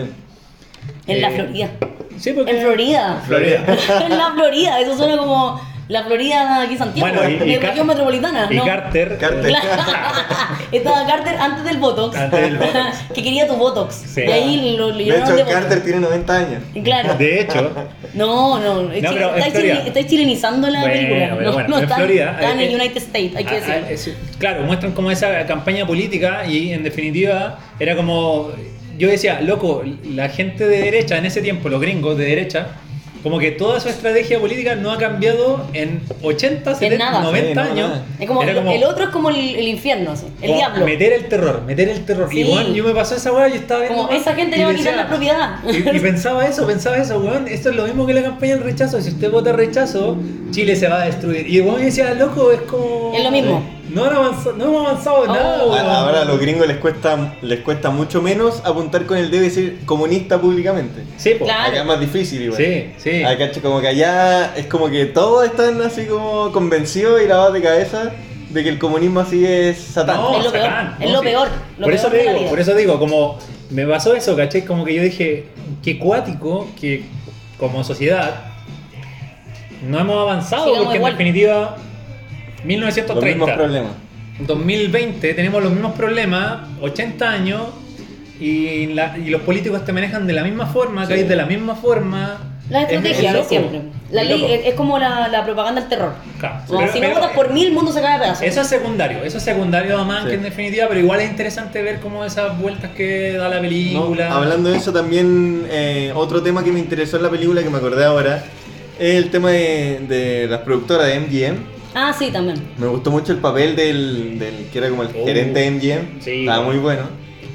[1.07, 1.69] En la Eh, Florida.
[2.17, 2.51] Sí, porque...
[2.51, 3.21] En Florida.
[3.27, 3.65] Florida.
[4.05, 7.59] en la Florida, eso suena como la Florida aquí en Santiago, Bueno, y- y de
[7.59, 8.65] Car- región metropolitana, Y ¿no?
[8.65, 9.17] Carter.
[9.19, 9.53] Carter.
[10.71, 12.17] Estaba Carter antes del Botox.
[12.17, 12.97] Antes del Botox.
[13.13, 13.95] que quería tu Botox.
[13.95, 14.21] Sí.
[14.27, 15.51] Y ahí lo, lo De hecho, de Botox.
[15.51, 16.63] Carter tiene 90 años.
[16.73, 17.15] Y Claro.
[17.15, 17.71] De hecho,
[18.13, 21.29] No, no, No, estáis, chile- estáis chilenizando la Bueno, película.
[21.37, 23.61] pero no, bueno, no en están, Florida, están en eh, United States, hay que Ah,
[23.67, 24.19] ah, decirlo.
[24.23, 28.51] es- claro, muestran como esa campaña política y en definitiva era como.
[28.97, 32.67] Yo decía, loco, la gente de derecha en ese tiempo, los gringos de derecha,
[33.25, 37.23] como que toda su estrategia política no ha cambiado en 80, 70, nada.
[37.23, 37.89] 90 Sí, no, años.
[37.89, 38.05] nada.
[38.19, 40.85] Es como, Era el otro es como el, el infierno, así, el como diablo.
[40.85, 42.29] Meter el terror, meter el terror.
[42.31, 42.41] Sí.
[42.41, 43.97] Y bueno, yo me pasó esa weá, yo estaba viendo.
[44.03, 45.55] Como esa gente le va a quitar la propiedad.
[45.67, 47.47] Y, y pensaba eso, pensaba eso, weón.
[47.47, 49.01] Esto es lo mismo que la campaña del rechazo.
[49.01, 50.17] Si usted vota rechazo,
[50.51, 51.49] Chile se va a destruir.
[51.49, 53.11] Y el weón decía, loco, es como.
[53.15, 53.63] Es lo mismo.
[53.89, 55.27] No, han avanzado, no hemos avanzado Oh.
[55.27, 55.85] nada, weón.
[55.89, 59.45] Ahora a los gringos les cuesta, les cuesta mucho menos apuntar con el dedo y
[59.49, 61.03] decir comunista públicamente.
[61.17, 61.45] Sí, po.
[61.45, 61.67] Claro.
[61.69, 62.57] Acá es más difícil igual.
[62.61, 63.23] Sí, sí.
[63.23, 67.61] Acá como que allá es como que todos están así como convencidos y lavados de
[67.61, 68.11] cabeza
[68.49, 70.17] de que el comunismo así es satán.
[70.17, 70.69] No, Es lo peor,
[70.99, 71.25] es lo sí.
[71.25, 73.37] peor, lo por eso te digo, por eso digo, como
[73.69, 74.63] me pasó eso, ¿cachai?
[74.65, 75.47] Como que yo dije,
[75.83, 77.03] qué cuático que
[77.59, 78.45] como sociedad
[79.87, 81.11] no hemos avanzado Sigamos porque igual.
[81.13, 81.75] en definitiva
[82.65, 83.91] Los mismos 1930 problemas.
[84.39, 87.61] 2020 tenemos los mismos problemas, 80 años,
[88.39, 91.13] y, la- y los políticos te manejan de la misma forma, Sí.
[91.13, 92.37] caes de la misma forma.
[92.69, 93.81] La Es- estrategia, es siempre.
[94.11, 96.13] La es ley es, es como la, la propaganda del terror.
[96.39, 96.55] Claro.
[96.67, 98.41] Como Pero- si no votas por mil, el mundo se cae a pedazos.
[98.43, 100.29] Eso es secundario, eso es secundario más Sí.
[100.29, 103.61] que en definitiva, pero igual es interesante ver como esas vueltas que da la No,
[103.61, 104.33] película.
[104.35, 107.77] hablando de eso también, eh, otro tema que me interesó en la película que me
[107.77, 108.43] acordé ahora
[108.99, 111.74] es el tema de, de las productoras de MGM.
[111.95, 112.61] Ah, sí, también.
[112.77, 115.25] Me gustó mucho el papel del, del que era como el Oh.
[115.25, 116.21] gerente de MGM.
[116.21, 117.03] Sí, Estaba muy bueno.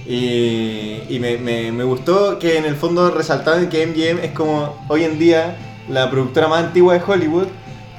[0.07, 4.85] Y, y me, me- me gustó que en el fondo resaltaban que MGM es como
[4.89, 5.57] hoy en día
[5.89, 7.47] la productora más antigua de Hollywood,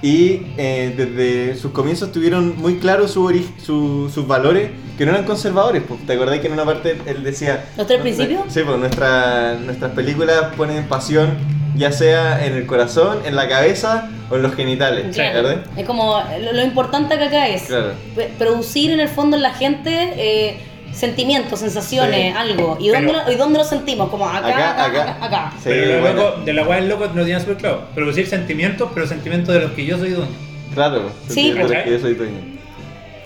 [0.03, 3.29] Y eh, desde sus comienzos tuvieron muy claro su
[3.63, 5.83] su- sus valores que no eran conservadores.
[5.87, 6.03] pues.
[6.07, 7.65] ¿Te acordás que en una parte él decía...
[7.77, 8.41] ¿Los tres "Nu- principios?
[8.47, 11.37] Sí, pues nuestra- nuestras películas ponen pasión
[11.75, 15.15] ya sea en el corazón, en la cabeza o en los genitales.
[15.15, 15.43] Claro.
[15.43, 15.63] ¿verdad?
[15.77, 17.91] Es como lo, lo importante que acá es Claro.
[18.37, 20.57] producir en el fondo en la gente eh,
[20.93, 22.37] sentimientos, sensaciones, Sí.
[22.37, 22.77] algo.
[22.79, 24.09] ¿Y dónde, Pero- lo, ¿Y dónde lo sentimos?
[24.09, 25.01] Como acá, Acá, acá, acá.
[25.11, 25.25] acá.
[25.25, 25.51] acá.
[25.57, 26.21] Sí, pero lo bueno.
[26.23, 27.83] loco, de la weá del loco no tiene súper claro.
[27.95, 30.31] Producir sentimientos, pero sentimientos de los que yo soy dueño.
[30.73, 31.47] Claro, Sí.
[31.47, 31.83] entiendo ¿Cachai?
[31.85, 32.37] que yo soy dueño.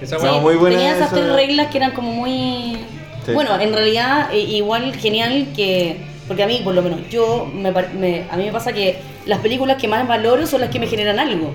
[0.02, 2.78] Esa Sí, muy buena tenía esas esa- tres reglas que eran como muy...
[3.26, 3.32] Sí.
[3.34, 5.98] Bueno, en realidad eh, igual genial que...
[6.28, 9.40] Porque a mí, por lo menos, yo me, me- a mí me pasa que las
[9.40, 11.54] películas que más valoro son las que me generan algo.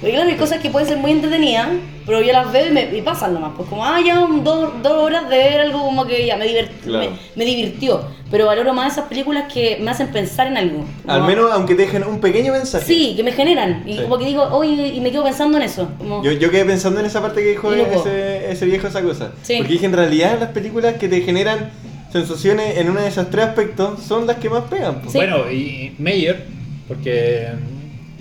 [0.00, 1.68] Porque claro, hay cosas que pueden ser muy entretenidas,
[2.06, 3.50] pero yo las veo y, me, y pasan nomás.
[3.56, 4.14] Pues como, ah, ya
[4.44, 7.10] dos, dos horas de ver algo como que ya me, divert- Claro.
[7.10, 8.02] me, me divirtió.
[8.30, 10.84] Pero valoro más esas películas que me hacen pensar en algo.
[11.08, 12.84] Al Como- menos aunque te dejen un pequeño mensaje.
[12.84, 13.82] Sí, que me generan.
[13.86, 14.02] Y Sí.
[14.02, 15.88] como que digo, oye, y me quedo pensando en eso.
[15.98, 19.32] Como, Yo, yo quedé pensando en esa parte que dijo ese, ese viejo esa cosa.
[19.42, 19.56] Sí.
[19.58, 21.70] Porque dije, en realidad las películas que te generan
[22.12, 25.02] sensaciones en uno de esos tres aspectos son las que más pegan.
[25.06, 25.18] Sí.
[25.18, 26.44] Bueno, y Meyer,
[26.86, 27.48] porque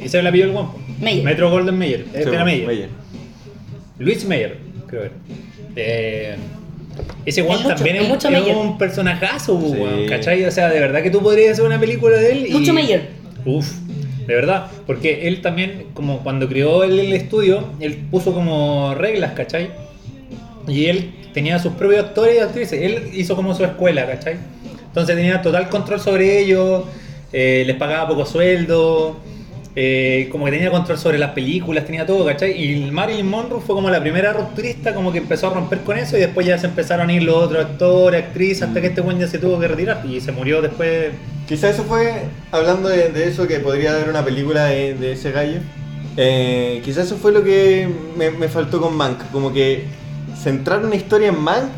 [0.02, 0.80] ese la pilló el guapo.
[1.00, 1.24] Meyer.
[1.24, 2.02] Metro Golden Meyer.
[2.14, 2.68] Este Sí, era Meyer.
[2.68, 2.90] Meyer.
[4.00, 5.16] Luis Meyer, creo que era.
[5.76, 6.36] Eh,
[7.26, 9.78] ese Juan El Lucho, también es, Lucho es un personajazo, Sí.
[9.80, 10.44] weón, ¿cachai?
[10.46, 12.48] O sea, de verdad que tú podrías hacer una película de él.
[12.48, 13.10] y- Lucho Meyer.
[13.46, 13.72] Uf,
[14.26, 14.68] de verdad.
[14.88, 19.70] Porque él también, como cuando creó el, el estudio, él puso como reglas, ¿cachai?
[20.68, 22.82] Y él tenía sus propios actores y actrices.
[22.82, 24.38] Él hizo como su escuela, ¿cachai?
[24.88, 26.86] Entonces tenía total control sobre ellos,
[27.32, 29.18] eh, les pagaba poco sueldo,
[29.76, 32.60] eh, como que tenía control sobre las películas, tenía todo, ¿cachai?
[32.60, 36.18] Y Marilyn Monroe fue como la primera rupturista, como que empezó a romper con eso
[36.18, 39.20] y después ya se empezaron a ir los otros actores, actrices, hasta que este buen
[39.20, 41.12] ya se tuvo que retirar y se murió después.
[41.48, 45.60] Quizá eso fue, hablando de, eso, que podría haber una película de, de ese gallo.
[46.18, 49.30] Eh, quizá eso fue lo que me, me faltó con Mank.
[49.32, 49.86] Como que
[50.42, 51.70] centrar una historia en Mank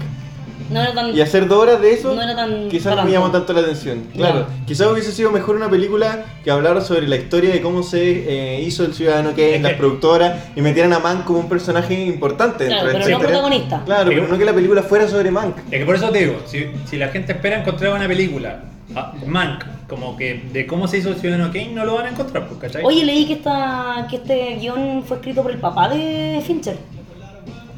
[0.70, 1.16] No era tan...
[1.16, 3.62] y hacer dos horas de eso, No era tan- quizás no me llamó tanto la
[3.62, 4.04] atención.
[4.16, 8.58] Claro, quizás hubiese sido mejor una película que hablara sobre la historia de cómo se
[8.58, 11.50] eh, hizo el Ciudadano Kane, Es las que- productoras, y metieran a Mank como un
[11.50, 13.42] personaje importante Claro, dentro de pero esta no historia.
[13.42, 13.82] protagonista.
[13.86, 15.58] Claro, pero no que la película fuera sobre Mank.
[15.72, 18.60] Es que por eso te digo, si, si la gente espera encontrar una película,
[18.96, 22.10] ah, Mank, como que de cómo se hizo el Ciudadano Kane, no lo van a
[22.10, 22.84] encontrar, pues, ¿cachai?
[22.86, 26.78] Oye, leí que, esta, que este guion fue escrito por el papá de Fincher.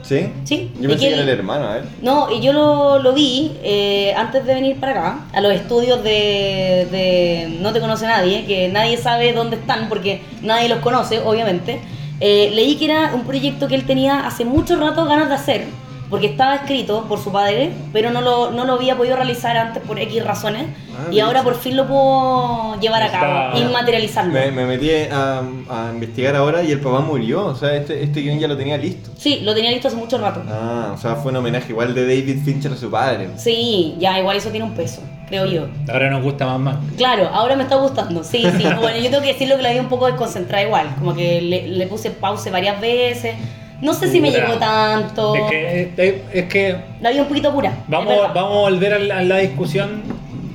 [0.03, 0.29] ¿Sí?
[0.43, 1.83] Sí, Yo pensé que era el hermano, a ver.
[2.01, 6.03] No, y yo lo, lo vi eh, antes de venir para acá, a los estudios
[6.03, 11.19] de, de No te conoce nadie, que nadie sabe dónde están porque nadie los conoce,
[11.19, 11.79] obviamente.
[12.19, 15.65] Eh, leí que era un proyecto que él tenía hace mucho rato ganas de hacer,
[16.12, 19.82] porque estaba escrito por su padre, pero no lo, no lo había podido realizar antes
[19.82, 24.34] por X razones, Ah, y ahora por fin lo puedo llevar a cabo y materializarlo.
[24.34, 28.19] Me, me metí a, a investigar ahora y el papá murió, o sea, este, este
[28.21, 29.10] guion ya lo tenía listo.
[29.17, 30.43] Sí, lo tenía listo hace mucho rato.
[30.50, 33.30] Ah, o sea, fue un homenaje igual de David Fincher a su padre.
[33.38, 35.67] Sí, ya igual eso tiene un peso, creo yo.
[35.91, 36.97] Ahora nos gusta más Mank.
[36.97, 38.63] Claro, ahora me está gustando, sí, sí.
[38.82, 41.69] Bueno, yo tengo que decirlo que la vi un poco desconcentrada igual, como que le,
[41.69, 43.36] le puse pause varias veces.
[43.81, 45.35] No sé si me llegó tanto.
[45.35, 47.73] Es que, es, es que La vi un poquito pura.
[47.87, 50.01] vamos, vamos a volver a la, a la discusión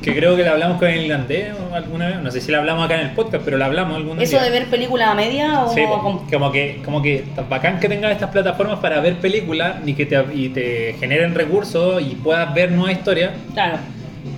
[0.02, 2.20] que creo que la hablamos con el irlandés alguna vez.
[2.20, 4.32] No sé si la hablamos acá en el podcast, pero la hablamos alguna vez.
[4.32, 7.80] ¿Eso de ver películas a media o Sí, con- como que, como que tan bacán
[7.80, 12.14] que tengan estas plataformas para ver películas y que te, y te generen recursos y
[12.14, 13.78] puedas ver nuevas historias, Claro,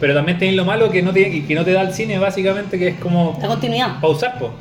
[0.01, 2.79] pero también tenéis lo malo que no te, que no te da el cine, básicamente,
[2.79, 4.01] que es como la continuidad.
[4.01, 4.53] pausar, po.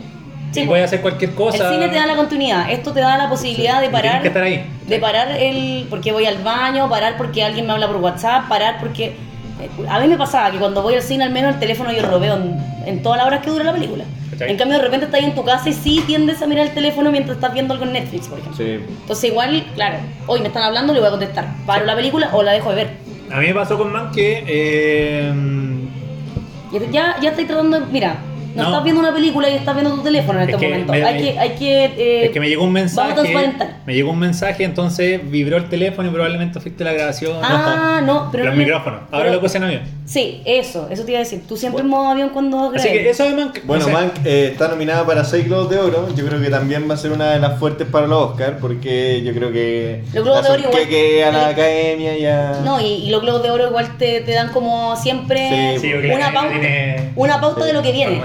[0.52, 0.70] Sí, y po.
[0.72, 1.70] puedes hacer cualquier cosa.
[1.70, 4.22] El cine te da la continuidad, esto te da la posibilidad de parar.
[4.22, 4.66] que estar ahí.
[4.88, 5.86] De parar el.
[5.90, 9.06] porque voy al baño, parar porque alguien me habla por WhatsApp, parar porque.
[9.60, 12.02] eh, A mí me pasaba que cuando voy al cine, al menos el teléfono yo
[12.04, 14.04] lo veo en, en todas las horas que dura la película.
[14.32, 14.52] ¿Cachai?
[14.52, 16.74] En cambio, de repente estás ahí en tu casa y sí tiendes a mirar el
[16.74, 18.58] teléfono mientras estás viendo algo en Netflix, por ejemplo.
[18.58, 18.80] Sí.
[19.02, 21.46] Entonces, igual, claro, hoy me están hablando, le voy a contestar.
[21.66, 22.90] ¿Paro la película o la dejo de ver?
[23.32, 24.44] A mí me pasó con Man que.
[24.48, 25.34] eh,
[26.92, 27.86] Ya, ya estoy tratando de.
[27.88, 28.16] Mira,
[28.58, 28.70] no, No.
[28.70, 30.92] estás viendo una película y estás viendo tu teléfono en Es este momento.
[30.94, 31.40] me- hay que.
[31.40, 33.14] Hay que eh, es que me llegó un mensaje.
[33.86, 37.38] Me llegó un mensaje, entonces vibró el teléfono y probablemente afecte la grabación.
[37.44, 38.46] Ah, no, pero.
[38.46, 39.00] Los no- micrófonos.
[39.12, 39.82] Ahora pero- lo puse en avión.
[40.08, 41.42] Sí, eso, eso te iba a decir.
[41.46, 43.52] Tú siempre en modo avión cuando Así que eso de Man.
[43.54, 43.92] no Bueno, sé.
[43.92, 46.08] Mank eh, está nominada para 6 Globos de Oro.
[46.16, 49.22] Yo creo que también va a ser una de las fuertes para los Oscar, porque
[49.22, 50.06] yo creo que.
[50.14, 52.62] Los Globos de Oro igual- que a la academia y a.
[52.64, 56.32] No, y, y los globos de oro igual te, te dan como siempre Sí, una,
[56.34, 58.22] pauta, tiene- una pauta de lo que viene.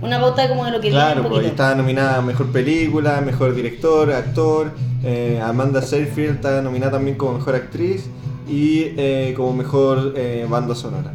[0.00, 2.50] Una pauta de como de lo que Claro, viene un pues está nominada a mejor
[2.50, 4.72] película, mejor director, actor.
[5.04, 8.06] eh, Amanda Seyfried está nominada también como mejor actriz
[8.48, 11.12] y eh, como mejor eh, banda sonora.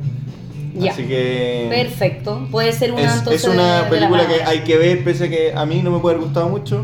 [0.75, 0.91] Ya.
[0.91, 1.67] Así que.
[1.69, 2.47] Perfecto.
[2.51, 4.49] Puede ser una Es, entonces es una de- de la película que palabra.
[4.49, 6.83] hay que ver, pese a que a mí no me puede haber gustado mucho.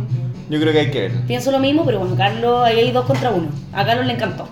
[0.50, 1.22] Yo creo que hay que verla.
[1.28, 3.48] Pienso lo mismo, pero bueno, Carlos, ahí hay dos contra uno.
[3.72, 4.48] A Carlos le encantó.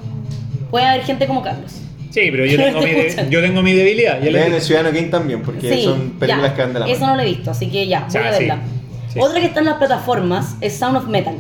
[0.69, 1.71] Puede haber gente como Carlos.
[2.11, 4.19] Sí, pero yo tengo, mi, de- yo tengo mi debilidad.
[4.21, 4.55] Vean dije.
[4.55, 6.55] el Ciudadano Kane también, porque Sí, son películas ya.
[6.55, 7.13] que van de la Eso mano.
[7.13, 8.39] no lo he visto, así que ya, voy a sí.
[8.39, 8.59] verla.
[9.11, 9.19] Sí.
[9.19, 11.35] Otra que está en las plataformas es Sound of Metal.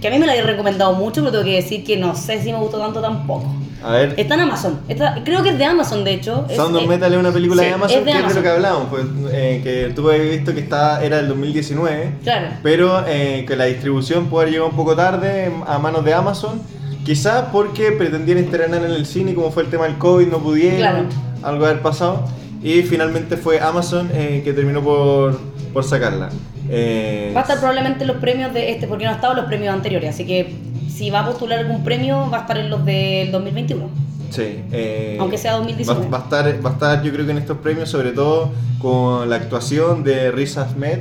[0.00, 2.42] Que a mí me la he recomendado mucho, pero tengo que decir que no sé
[2.42, 3.46] si me gustó tanto tampoco.
[3.86, 4.80] A ver, Está en Amazon.
[4.88, 6.44] Está- creo que es de Amazon, de hecho.
[6.50, 8.16] Es- Sound of es- Metal es una película sí, de Amazon es de que es
[8.16, 8.36] de Amazon.
[8.36, 12.48] lo que hablábamos, pues, eh, que tú habías visto que está, era del 2019, Claro.
[12.64, 16.60] pero eh, que la distribución puede haber llegado un poco tarde a manos de Amazon,
[17.04, 20.78] quizás porque pretendían estrenar en el cine, como fue el tema del COVID, no pudieron,
[20.78, 21.04] Claro.
[21.44, 22.24] algo haber pasado,
[22.64, 25.38] y finalmente fue Amazon eh, que terminó por,
[25.72, 26.30] por sacarla.
[26.68, 29.44] Eh, Va a estar probablemente en los premios de este, porque no ha estado los
[29.44, 30.10] premios anteriores.
[30.10, 30.52] Así que
[30.96, 33.88] si va a postular algún premio, va a estar en los del 2021.
[34.30, 36.06] Sí, eh, Aunque sea 2019.
[36.08, 38.50] Va, va a estar, va a estar, yo creo que en estos premios, sobre todo
[38.80, 40.98] con la actuación de Riz Ahmed,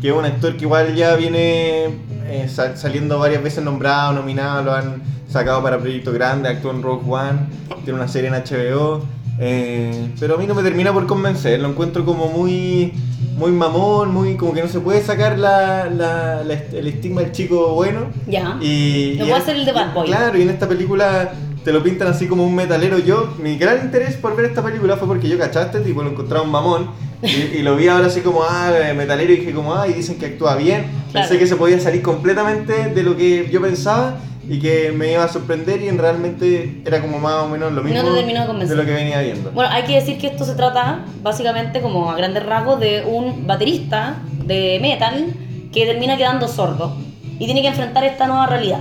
[0.00, 1.86] que es un actor que igual ya viene
[2.26, 6.82] eh, sa- saliendo varias veces nombrado, nominado, lo han sacado para proyectos grandes, actuó en
[6.82, 7.38] Rogue One,
[7.84, 9.02] tiene una serie en HBO,
[9.40, 12.92] eh, pero a mí no me termina por convencer, lo encuentro como muy
[13.36, 17.30] muy mamón, muy como que no se puede sacar la, la- la- el estigma del
[17.30, 18.06] chico bueno.
[18.26, 18.58] Ya.
[18.60, 20.06] Y, No y puede ser el de Bad Boy.
[20.08, 21.32] Claro, y en esta película
[21.64, 22.98] te lo pintan así como un metalero.
[22.98, 26.42] Yo, mi gran interés por ver esta película fue porque yo este tipo, lo encontraba
[26.44, 26.90] un mamón.
[27.22, 30.18] Y, y lo vi ahora así como, ah, metalero, y dije como, ah, y dicen
[30.18, 30.86] que actúa bien.
[31.12, 31.28] Claro.
[31.28, 35.24] Pensé que se podía salir completamente de lo que yo pensaba y que me iba
[35.24, 38.76] a sorprender y en realmente era como más o menos lo mismo te terminó de
[38.76, 39.50] lo que venía viendo.
[39.50, 43.46] Bueno, hay que decir que esto se trata básicamente como a grandes rasgos de un
[43.46, 45.26] baterista de metal
[45.72, 46.96] que termina quedando sordo
[47.38, 48.80] y tiene que enfrentar esta nueva realidad.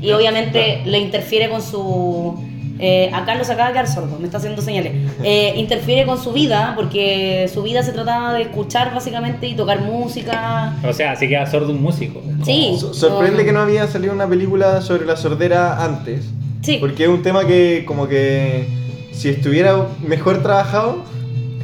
[0.00, 2.38] Y obviamente le interfiere con su...
[2.80, 4.92] Eh, a Carlos acaba de quedar sordo, me está haciendo señales.
[5.24, 9.80] Eh, interfiere con su vida porque su vida se trataba de escuchar básicamente y tocar
[9.80, 10.74] música.
[10.88, 12.22] O sea, así queda sordo un músico.
[12.44, 12.76] Sí.
[12.78, 16.24] So- sorprende que no había salido una película sobre la sordera antes.
[16.62, 16.78] Sí.
[16.80, 18.68] Porque es un tema que como que
[19.12, 21.02] si estuviera mejor trabajado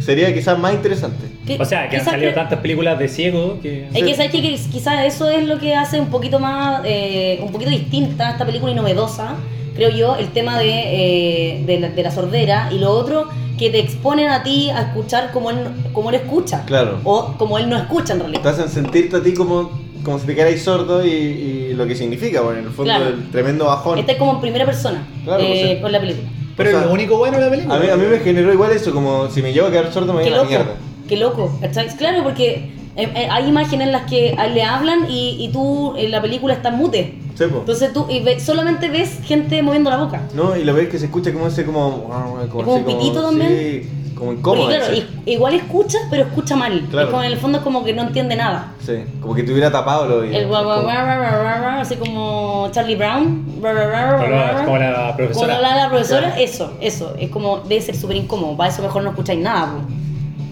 [0.00, 1.26] sería quizás más interesante.
[1.46, 3.86] Que- O sea, que han salido cre- tantas películas de ciego que...
[3.92, 7.52] Es que sabes que quizás eso es lo que hace un poquito más, eh, un
[7.52, 9.34] poquito distinta esta película y novedosa,
[9.74, 13.70] creo yo, el tema de, eh, de, la, de la sordera y lo otro que
[13.70, 15.58] te exponen a ti a escuchar como él,
[15.92, 16.64] como él escucha.
[16.66, 16.98] Claro.
[17.04, 18.46] O como él no escucha en Te realidad.
[18.48, 19.70] hacen sentirte a ti como,
[20.04, 23.08] como si te quedarais sordo y, y lo que significa, bueno, en el fondo Claro.
[23.08, 23.98] el tremendo bajón.
[23.98, 25.82] Este es como en primera persona Claro, eh, pues sí.
[25.82, 26.28] con la película.
[26.56, 27.74] Pero O sea, es lo único bueno de la película.
[27.76, 30.12] A mí, a mí me generó igual eso, como si me llevo a quedar sordo
[30.14, 30.74] me voy a la mierda.
[31.08, 31.56] qué loco.
[31.60, 31.88] ¿cachai?
[31.96, 35.48] Claro, porque eh, eh, hay imágenes en las que a él le hablan y, y
[35.52, 37.18] tú en la película estás mute.
[37.36, 37.58] Sí, po.
[37.58, 40.22] Entonces tú y ve- solamente ves gente moviendo la boca.
[40.34, 42.04] No, y lo ves que se escucha como ese como...
[42.04, 43.48] como, como así un pitito también?
[43.48, 44.66] Sí, como incómodo.
[44.66, 46.86] Porque claro, i- igual escucha, pero escucha mal.
[46.88, 47.08] Claro.
[47.08, 48.74] Es como en el fondo es como que no entiende nada.
[48.80, 50.36] Sí, como que te hubiera tapado los oídos.
[50.36, 53.44] El guau, guau, Como- guau, guau, guau, guau, guau, así como Charlie Brown.
[53.60, 55.56] guau, guau, Como la- como la profesora.
[55.56, 56.40] Como la, la profesora, Claro.
[56.40, 57.14] eso, eso.
[57.18, 58.56] Es como, debe ser súper incómodo.
[58.56, 59.72] Para eso mejor no escucháis nada.
[59.72, 59.78] po.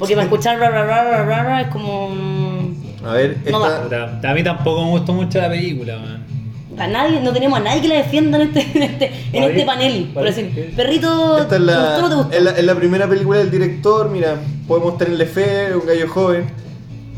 [0.02, 0.86] Porque para escuchar guau, guau,
[1.26, 2.08] guau, guau, es como.
[2.10, 2.74] mm,
[3.06, 3.82] A ver, No esta...
[4.18, 6.22] Puta, A mí tampoco me gustó mucho la película, man.
[6.78, 9.64] A nadie, no tenemos a nadie que la defienda en este, en este, en este
[9.64, 10.10] panel.
[10.12, 12.36] Por decir, perrito, Esta es ¿te gustó o no te la, gustó?
[12.36, 14.36] es, la, es la primera película del director, mira,
[14.66, 16.46] podemos tenerle fe, un gallo joven.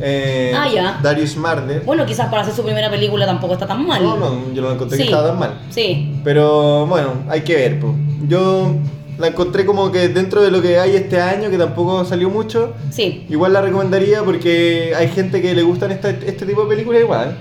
[0.00, 0.98] Eh, Ah, ya.
[1.02, 1.82] Darius Marder.
[1.86, 4.02] Bueno, quizás para hacer su primera película tampoco está tan mal.
[4.02, 5.04] No, no, yo no encontré Sí.
[5.04, 5.54] que estaba tan mal.
[5.70, 7.80] Sí, Pero bueno, hay que ver.
[7.80, 7.94] po.
[8.28, 8.74] Yo
[9.18, 12.74] la encontré como que dentro de lo que hay este año, que tampoco salió mucho,
[12.90, 13.24] sí.
[13.28, 17.36] igual la recomendaría porque hay gente que le gustan esta- este tipo de películas igual.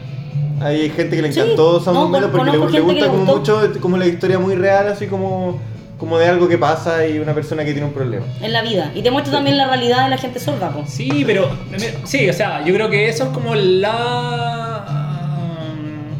[0.61, 3.71] Hay gente que le Sí, encantó Sound no, of Metal porque le, gusta como mucho
[3.81, 5.59] como la historia muy real, así como,
[5.97, 8.25] como de algo que pasa y una persona que tiene un problema.
[8.41, 8.91] En la vida.
[8.95, 10.83] Y te muestra también la realidad de la gente sorda, po.
[10.87, 11.49] Sí, pero.
[12.05, 14.85] Sí, o sea, yo creo que eso es como la.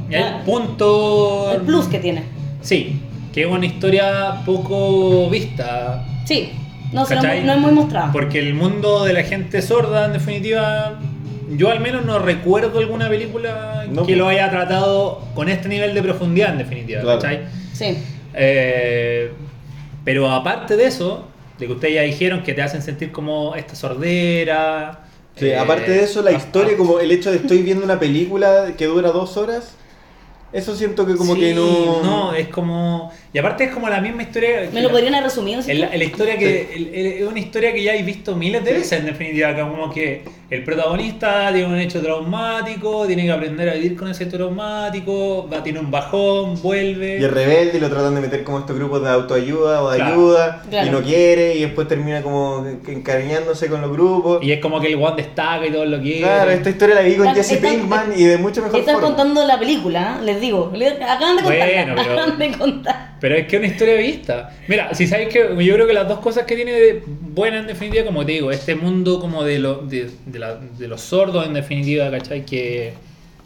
[0.10, 1.52] El punto.
[1.54, 2.24] El plus que tiene.
[2.62, 3.02] Sí,
[3.34, 6.06] que es una historia poco vista.
[6.26, 6.52] Sí.
[6.92, 7.44] No, se no, ¿cachai?
[7.44, 8.12] no es muy mostrado.
[8.14, 11.00] Porque el mundo de la gente sorda, en definitiva,
[11.50, 14.06] yo al menos no recuerdo alguna película No.
[14.06, 17.02] que lo haya tratado con este nivel de profundidad, en definitiva.
[17.02, 17.20] Claro.
[17.20, 17.42] ¿cachai?
[17.74, 17.98] Sí.
[18.36, 19.32] Eh,
[20.04, 23.76] pero aparte de eso, de que ustedes ya dijeron que te hacen sentir como esta
[23.76, 25.06] sordera.
[25.36, 27.84] Sí, eh, aparte de eso, la ah, historia, ah, como el hecho de estoy viendo
[27.84, 29.76] una película que dura dos horas,
[30.52, 32.04] eso siento que como sí, que no...
[32.04, 33.12] No, es como.
[33.36, 34.70] Y aparte es como la misma historia.
[34.72, 35.60] ¿Me lo podrían haber resumido?
[35.60, 38.74] Es la, historia que el- el- es una historia que ya he visto miles de
[38.74, 43.74] veces en definitiva, como que el protagonista tiene un hecho traumático, tiene que aprender a
[43.74, 47.18] vivir con ese traumático, va, tiene un bajón, vuelve.
[47.20, 49.98] Y es rebelde y lo tratan de meter como estos grupos de autoayuda o de
[49.98, 50.14] Claro.
[50.14, 50.88] ayuda Claro.
[50.88, 54.44] y no quiere y después termina como encariñándose con los grupos.
[54.44, 56.20] Y es como que el one destaca y todo lo quiere.
[56.22, 59.08] Claro, esta historia la vi con Jesse están- Pinkman y de mucho mejor Están forma.
[59.08, 60.26] contando la película, ¿eh?
[60.26, 60.72] les digo.
[61.02, 61.42] Acaban de.
[61.42, 63.14] Bueno, pero- Acaban de contar.
[63.24, 64.54] Pero es que es una historia vista.
[64.68, 67.68] Mira, si sabéis que yo creo que las dos cosas que tiene de buena en
[67.68, 71.46] definitiva, como te digo, este mundo como de, lo- de, de la- de los sordos
[71.48, 72.46] en definitiva, ¿cachai?
[72.46, 72.92] Que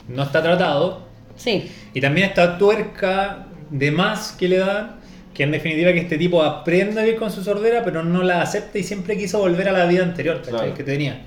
[0.08, 1.04] no está tratado.
[1.36, 1.70] Sí.
[1.94, 4.96] Y también esta tuerca de más que le dan,
[5.36, 8.42] que en definitiva que este tipo aprenda a vivir con su sordera, pero no la
[8.42, 10.54] acepta y siempre quiso volver a la vida anterior, ¿cachai?
[10.54, 10.74] Claro.
[10.74, 11.22] Que tenía.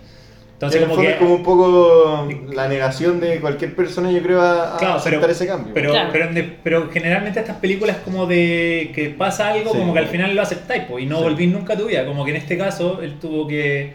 [0.60, 1.08] Y Entonces en como que...
[1.10, 5.20] es como un poco la negación de cualquier persona, yo creo, a, a Claro, aceptar
[5.22, 5.72] pero, ese cambio.
[5.72, 6.10] pero, Claro.
[6.12, 9.78] pero, en de- pero generalmente estas películas como de que pasa algo, Sí.
[9.78, 11.22] como que al final lo aceptáis po, y no Sí.
[11.22, 12.04] volvís nunca a tu vida.
[12.04, 13.94] Como que en este caso él tuvo que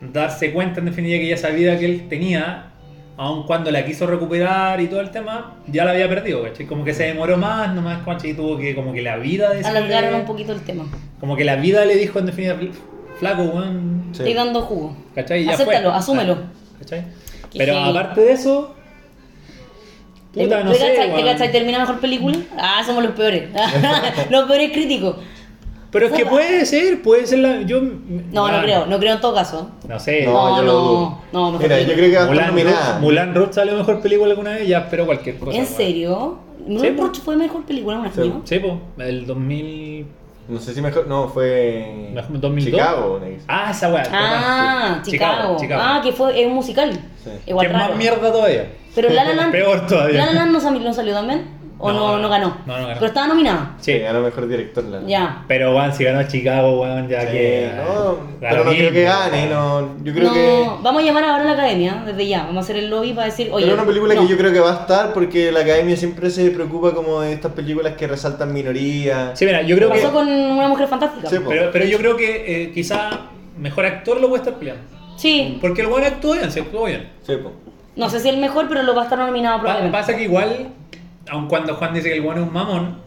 [0.00, 2.70] darse cuenta en definitiva que ya esa vida que él tenía,
[3.18, 6.64] aun cuando la quiso recuperar y todo el tema, ya la había perdido, ¿cachai?
[6.64, 8.32] Como que se demoró más, nomás ¿cachai?
[8.32, 10.86] tuvo que, como que la vida de ese- Alargaron un poquito el tema.
[11.20, 12.58] Como que la vida le dijo en definitiva,
[13.18, 14.18] flaco, weón, Sí.
[14.22, 14.96] Estoy dando jugo.
[15.14, 15.44] ¿cachai?
[15.44, 15.98] Ya Acéptalo, fue.
[15.98, 16.38] asúmelo.
[16.78, 17.04] ¿Cachai?
[17.50, 18.74] Qué Pero aparte de eso...
[20.32, 21.52] Puta, ¿Te- no te sé, cachai- ¿Te cachai?
[21.52, 22.38] ¿Termina mejor película?
[22.58, 23.48] Ah, somos los peores.
[24.30, 25.16] los peores críticos.
[25.90, 27.62] Pero es que puede ser, puede ser la.
[27.62, 27.80] Yo.
[27.80, 29.70] No, ah, no creo, no creo en todo caso.
[29.88, 30.26] No sé.
[30.26, 31.18] No, No, yo lo no, dudo.
[31.32, 32.50] no, mejor Mira, yo creo que va Mulan.
[32.54, 35.56] Rouge, Mulan Rouge salió mejor película alguna vez, ya espero cualquier cosa.
[35.56, 36.38] ¿En serio?
[36.66, 38.20] ¿No Sí, Rouge fue mejor película en un Sí.
[38.20, 38.42] año?
[38.44, 40.06] Sí, po, el 2000.
[40.48, 41.06] No sé si mejor.
[41.06, 42.10] No, fue.
[42.14, 42.80] Mejor 2002.
[42.80, 43.44] Chicago, Nex.
[43.48, 44.02] Ah, esa weá.
[44.10, 45.02] Ah.
[45.04, 45.56] Chicago.
[45.60, 45.82] Chicago.
[45.84, 46.90] Ah, que fue es un musical.
[47.22, 47.30] Sí.
[47.46, 47.96] Igual que es más raro.
[47.98, 48.72] mierda todavía.
[48.94, 49.52] Pero La La Land.
[49.52, 50.20] Peor todavía.
[50.20, 51.57] La La Land no, sal- no salió también.
[51.80, 52.56] ¿O No, no, no, ganó?
[52.66, 52.94] no, no ganó.
[52.94, 53.76] Pero estaba nominada.
[53.78, 53.98] Sí.
[53.98, 54.82] Ganó mejor director.
[54.84, 55.00] La...
[55.06, 55.44] Ya.
[55.46, 57.70] Pero, weón, si ganó Chicago, weón, ya Sí, que.
[57.76, 60.66] no, pero no creo que gane, no, yo creo no, que...
[60.82, 62.40] vamos a llamar ahora a la academia, desde ya.
[62.40, 63.64] Vamos a hacer el lobby para decir, oye.
[63.66, 64.22] pero es una película no.
[64.22, 67.32] que yo creo que va a estar porque la academia siempre se preocupa como de
[67.32, 69.38] estas películas que resaltan minorías.
[69.38, 70.00] Sí, mira, yo creo que.
[70.00, 71.28] Pasó con una mujer fantástica.
[71.30, 71.36] Sí.
[71.48, 73.10] Pero, pero yo creo que eh, quizá
[73.56, 74.82] mejor actor lo puede estar peleando.
[75.16, 75.58] Sí.
[75.60, 77.08] Porque el weón actuó bien, se actuó bien.
[77.26, 77.52] Sí, po.
[77.96, 79.98] No sé si el mejor, pero lo va a estar nominado Pa- probablemente.
[79.98, 80.68] pasa que igual,
[81.30, 82.98] aun cuando Juan dice que el weón es un mamón,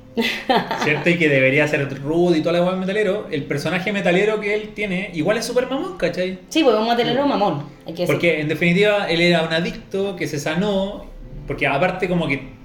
[0.83, 1.09] ¿cierto?
[1.09, 4.69] Y que debería ser rudo y toda la weá metalero, el personaje metalero que él
[4.73, 6.39] tiene igual es súper mamón, ¿cachai?
[6.49, 7.63] Sí, pues vamos a tenerlo mamón.
[7.85, 8.15] Hay que decir.
[8.15, 11.05] Porque en definitiva él era un adicto que se sanó,
[11.47, 12.61] porque aparte como que...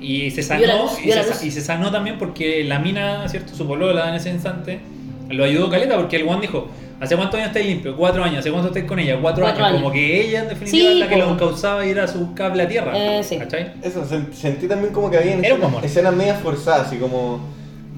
[0.00, 3.54] Y se sanó, luz, y, se, y sanó también porque la mina, ¿cierto?
[3.54, 4.80] Su polola en ese instante
[5.28, 6.68] lo ayudó caleta porque el weón dijo,
[7.00, 7.96] ¿hace cuántos años estáis limpio?
[7.96, 9.18] Cuatro años, ¿hace cuánto estáis con ella?
[9.20, 9.76] Cuatro, Cuatro años.
[9.78, 9.82] años.
[9.82, 12.62] Como que ella en definitiva Sí, es la que lo causaba ir a su cable
[12.62, 12.92] a tierra.
[12.94, 13.38] Eh, sí.
[13.38, 13.72] ¿Cachai?
[13.82, 17.40] Eso, sen- sentí también como que había Era un escenas, escenas medias forzadas, así como,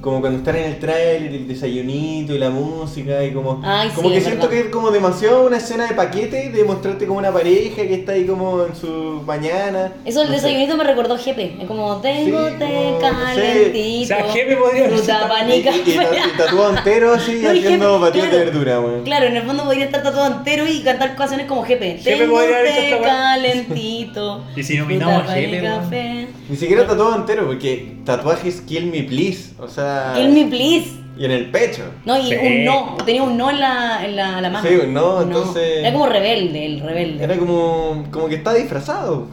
[0.02, 3.62] como cuando están en el trailer, el desayunito y la música y como...
[3.64, 4.50] Ay, como sí, que siento verdad.
[4.62, 8.12] que es como demasiado una escena de paquete de mostrarte como una pareja que está
[8.12, 9.92] ahí como en su mañana.
[10.04, 10.42] Eso el no sé.
[10.42, 11.56] desayunito me recordó Jepe.
[11.60, 12.98] Es como, tengo Sí, sé.
[13.00, 14.02] calentito.
[14.02, 18.00] O sea, Jepe podría fruta, sido pan y Y, y, tatuado entero así No, haciendo
[18.00, 18.38] batidos claro.
[18.38, 19.04] de verdura, weón.
[19.04, 21.98] Claro, en el fondo podría estar tatuado entero y cantar canciones como Jepe.
[21.98, 23.00] Jepe Tengo weá.
[23.02, 24.42] calentito.
[24.56, 26.28] Y si nominamos a Jepe.
[26.48, 29.91] Ni siquiera tatuado entero, porque tatuajes Kill Me Please, o sea...
[30.16, 30.90] Kill me please.
[31.18, 31.82] Y en el pecho.
[32.04, 32.34] No, y Sí.
[32.36, 32.96] un no.
[33.04, 34.66] Tenía un no en la, en la, la mano.
[34.68, 37.22] Sí, un no, entonces- Era como rebelde, el rebelde.
[37.24, 39.26] Era como, como que está disfrazado.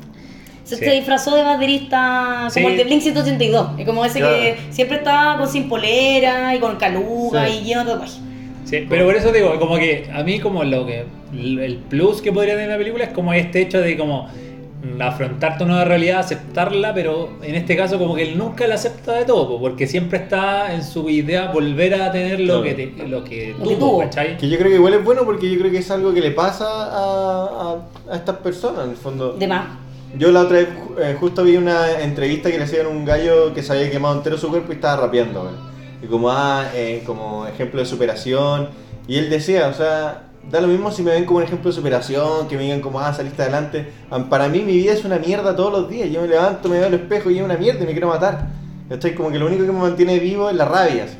[0.66, 0.86] Se, Sí.
[0.86, 2.72] se disfrazó de baterista como Sí.
[2.74, 3.80] el de Blink 182.
[3.80, 4.36] Es como ese Claro.
[4.36, 7.60] que siempre estaba con sin polera y con caluga Sí.
[7.62, 8.20] y lleno de tatuajes.
[8.66, 12.32] Sí, pero por eso digo, como que a mí como lo que el plus que
[12.32, 14.28] podría tener la película es como este hecho de como
[15.02, 19.14] afrontar tu nueva realidad, aceptarla, pero en este caso como que él nunca la acepta
[19.14, 22.64] de todo, po, porque siempre está en su idea volver a tener lo Claro.
[22.64, 24.00] que te- lo que Lo que tuvo, tuvo.
[24.00, 24.38] ¿cachai?
[24.38, 26.32] Que yo creo que igual es bueno porque yo creo que es algo que le
[26.32, 27.44] pasa a,
[28.08, 29.34] a, a estas personas, en el fondo.
[29.34, 29.66] De más.
[30.18, 33.54] Yo la otra vez eh, justo vi una entrevista que le hacían a un gallo
[33.54, 35.52] que se había quemado entero su cuerpo y estaba rapeando.
[36.02, 38.70] Y como, ah, eh, como ejemplo de superación.
[39.08, 41.76] Y él decía, o sea, da lo mismo si me ven como un ejemplo de
[41.76, 43.92] superación, que me digan como, ah, saliste adelante.
[44.30, 46.10] Para mí mi vida es una mierda todos los días.
[46.10, 48.48] Yo me levanto, me veo al espejo y es una mierda y me quiero matar.
[48.90, 51.04] Estoy como que lo único que me mantiene vivo es la rabia.
[51.06, 51.16] así.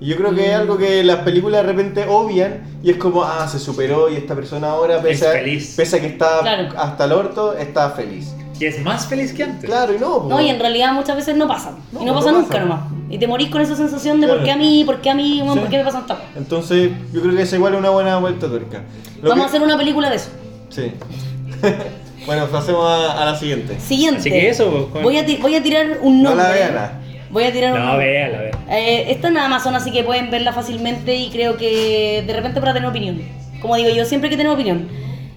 [0.00, 3.22] Y yo creo que es algo que las películas de repente obvian y es como,
[3.22, 5.74] ah, se superó y esta persona ahora, pese, a, feliz.
[5.76, 6.68] pese a que está Claro.
[6.78, 8.34] hasta el orto, está feliz.
[8.60, 9.68] Y es más feliz que antes.
[9.68, 10.26] Claro, y no.
[10.28, 11.72] No, y en realidad muchas veces no pasa.
[11.92, 12.40] No, y no no pasa pasa.
[12.42, 12.80] nunca nomás.
[13.08, 14.40] Y te morís con esa sensación de Claro.
[14.40, 15.60] por qué a mí, por qué a mí, bueno, Sí.
[15.60, 16.18] por qué me pasan cosas.
[16.36, 18.82] Entonces, yo creo que es igual una buena vuelta tuerca.
[19.22, 20.28] Vamos a que- hacer una película de eso.
[20.68, 20.92] Sí.
[22.26, 23.78] bueno, pasemos a, a la siguiente.
[23.80, 24.20] Siguiente.
[24.20, 26.46] Así que eso, pues, con- Voy a, voy a tirar un No nombre.
[26.48, 27.00] la vean.
[27.30, 28.58] Voy a tirar un No, véala, véala.
[28.70, 32.72] Eh, está en Amazon, así que pueden verla fácilmente y creo que de repente para
[32.74, 33.22] tener opinión.
[33.62, 34.88] Como digo yo, siempre hay que tener opinión.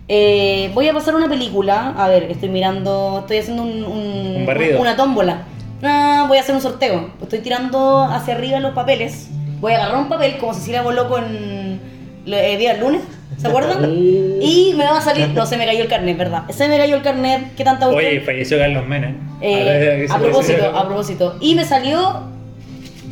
[0.07, 1.93] Eh, voy a pasar una película.
[1.97, 3.19] A ver, estoy mirando.
[3.21, 4.79] Estoy haciendo un, un- Un barrido.
[4.81, 5.43] una tómbola.
[5.81, 7.09] No, voy a hacer un sorteo.
[7.21, 9.27] Estoy tirando hacia arriba los papeles.
[9.59, 11.79] Voy a agarrar un papel como Cecilia Boloco en
[12.25, 13.01] eh, día del lunes.
[13.37, 13.91] ¿Se acuerdan?
[14.41, 15.29] y me va a salir.
[15.29, 16.43] No, se me cayó el carnet, ¿verdad?
[16.49, 17.55] Se me cayó el carnet.
[17.55, 19.17] ¿Qué tanta Oye, falleció Carlos Menem.
[19.41, 21.37] Eh, se a propósito, a propósito.
[21.41, 22.21] Y me salió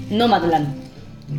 [0.09, 0.75] Nomadland.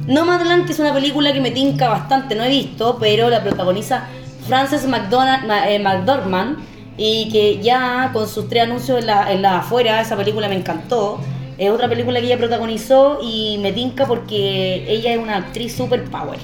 [0.07, 4.07] Nomadland, que es una película que me tinca bastante, no he visto, pero la protagoniza
[4.47, 6.59] Frances McDonald, eh, McDormand
[6.97, 10.57] y que ya con sus tres anuncios en la, en la afuera, esa película me
[10.57, 11.18] encantó.
[11.59, 16.05] Es otra película que ella protagonizó y me tinca porque ella es una actriz super
[16.05, 16.38] power.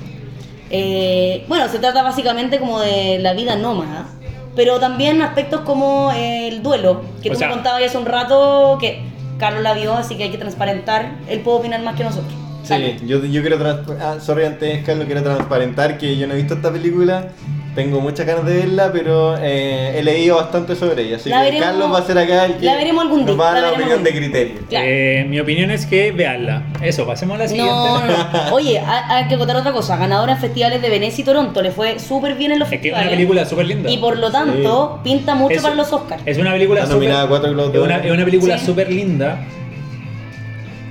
[0.70, 4.06] Eh, bueno, se trata básicamente como de la vida nómada,
[4.54, 8.06] pero también aspectos como el duelo, que O tú sea- me contabas ya hace un
[8.06, 9.00] rato que
[9.38, 11.12] Carlos la vio, así que hay que transparentar.
[11.28, 12.32] Él puede opinar más que nosotros.
[12.64, 12.74] Sí,
[13.06, 16.54] yo, yo quiero trans- ah, sorry antes Carlos, quiero transparentar que yo no he visto
[16.54, 17.28] esta película,
[17.74, 21.50] tengo muchas ganas de verla, pero eh, he leído bastante sobre ella, así La que
[21.52, 23.52] veremos- Carlos va a ser acá el que la veremos algún nos día, va a
[23.54, 24.54] dar la opinión de criterio.
[24.68, 24.86] Claro.
[24.88, 26.62] Eh, mi opinión es que veanla.
[26.82, 27.72] Eso, pasemos a la siguiente.
[27.72, 28.54] No, no, no.
[28.54, 29.96] Oye, hay, que contar otra cosa.
[29.96, 31.62] Ganadora en festivales de Venecia y Toronto.
[31.62, 33.06] Le fue súper bien en los Es que es festivales.
[33.08, 33.90] una película súper linda.
[33.90, 36.22] Y por lo tanto, pinta mucho Es- para los Oscars.
[36.26, 38.58] Es una película Está nominada a súper- cuatro Globos de es una, es una película
[38.58, 38.66] Sí.
[38.66, 39.38] súper linda.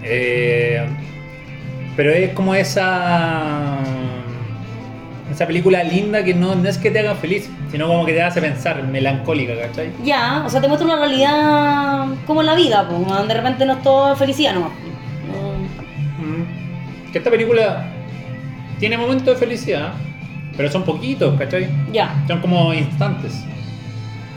[0.03, 0.85] Eh,
[1.97, 3.77] pero es como esa.
[5.37, 8.23] Esa película linda que no, no es que te haga feliz, sino como que te
[8.23, 9.91] hace pensar, melancólica, ¿cachai?
[10.03, 13.27] Ya, o sea, te muestra una realidad como en la vida, pues.
[13.27, 14.71] De repente no es todo felicidad nomás.
[15.27, 16.25] No.
[16.25, 17.11] Mm.
[17.11, 17.85] Que esta película
[18.79, 19.93] tiene momentos de felicidad,
[20.57, 21.69] pero son poquitos, ¿cachai?
[21.93, 22.15] Ya.
[22.27, 23.39] Son como instantes.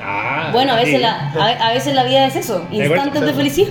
[0.03, 1.01] Ah, Bueno, a veces, sí.
[1.01, 3.71] la, a, a veces la vida es eso, instantes de felicidad.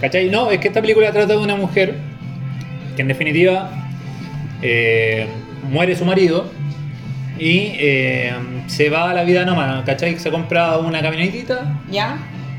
[0.00, 0.30] ¿Cachai?
[0.30, 1.98] No, es que esta película trata de una mujer
[2.96, 3.68] que en definitiva
[4.62, 5.26] eh,
[5.70, 6.50] muere su marido
[7.38, 8.32] y eh,
[8.66, 10.18] se va a la vida nómada, ¿cachai?
[10.18, 12.16] Se compra una camionetita, ¿Ya?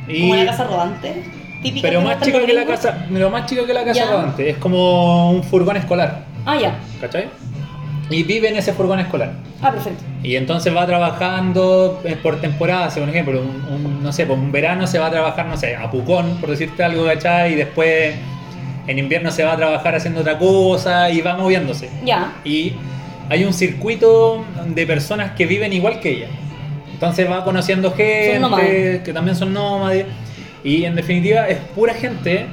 [0.07, 1.23] Y- Como la casa rodante.
[1.61, 4.11] Típica pero más chica que la casa, pero más chica que la casa Ya.
[4.11, 4.49] rodante.
[4.49, 6.75] Es como un furgón escolar, Ah, ya.
[6.99, 7.27] ¿cachai?
[8.09, 9.31] Y vive en ese furgón escolar.
[9.61, 10.03] Ah, perfecto.
[10.21, 14.51] Y entonces va trabajando eh, por temporada, por ejemplo, un, un- no sé, por un
[14.51, 17.53] verano se va a trabajar, no sé, a Pucón, por decirte algo, ¿cachai?
[17.53, 18.13] Y después
[18.87, 21.89] en invierno se va a trabajar haciendo otra cosa y va moviéndose.
[22.03, 22.33] Ya.
[22.43, 22.73] Y
[23.33, 26.27] hay un circuito de personas que viven igual que ella.
[26.93, 30.05] Entonces va conociendo gente que también son nómades.
[30.63, 32.45] Y en definitiva es pura gente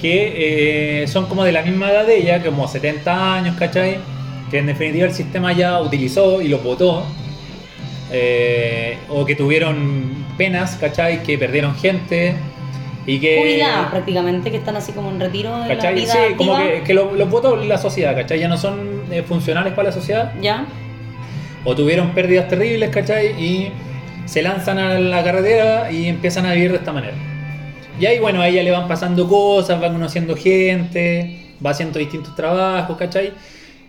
[0.00, 3.96] que eh, son como de la misma edad de ella, como 70 años, ¿cachai?
[4.50, 7.04] Que en definitiva el sistema ya utilizó y lo votó.
[8.10, 11.22] eh, o que tuvieron penas, ¿cachai?
[11.22, 12.34] Que perdieron gente.
[13.06, 13.38] Y que...
[13.38, 15.94] Jubiladas prácticamente, que están así como en retiro de la ¿Cachai?
[15.94, 18.38] vida Sí, como que, que lo- los votó la sociedad, ¿cachai?
[18.40, 20.32] Ya no son eh, funcionales para la sociedad.
[20.40, 20.66] Ya.
[21.64, 23.40] O tuvieron pérdidas terribles, ¿cachai?
[23.42, 23.72] Y
[24.26, 27.14] se lanzan a la carretera y empiezan a vivir de esta manera.
[28.00, 32.34] Y ahí, bueno, a ella le van pasando cosas, va conociendo gente, va haciendo distintos
[32.36, 33.32] trabajos, ¿cachai?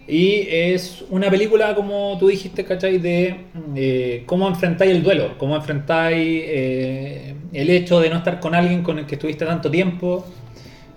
[0.07, 2.97] Y es una película, como tú dijiste, ¿cachai?
[2.97, 3.35] De
[3.75, 8.81] eh, cómo enfrentáis el duelo, cómo enfrentáis eh, el hecho de no estar con alguien
[8.81, 10.25] con el que estuviste tanto tiempo.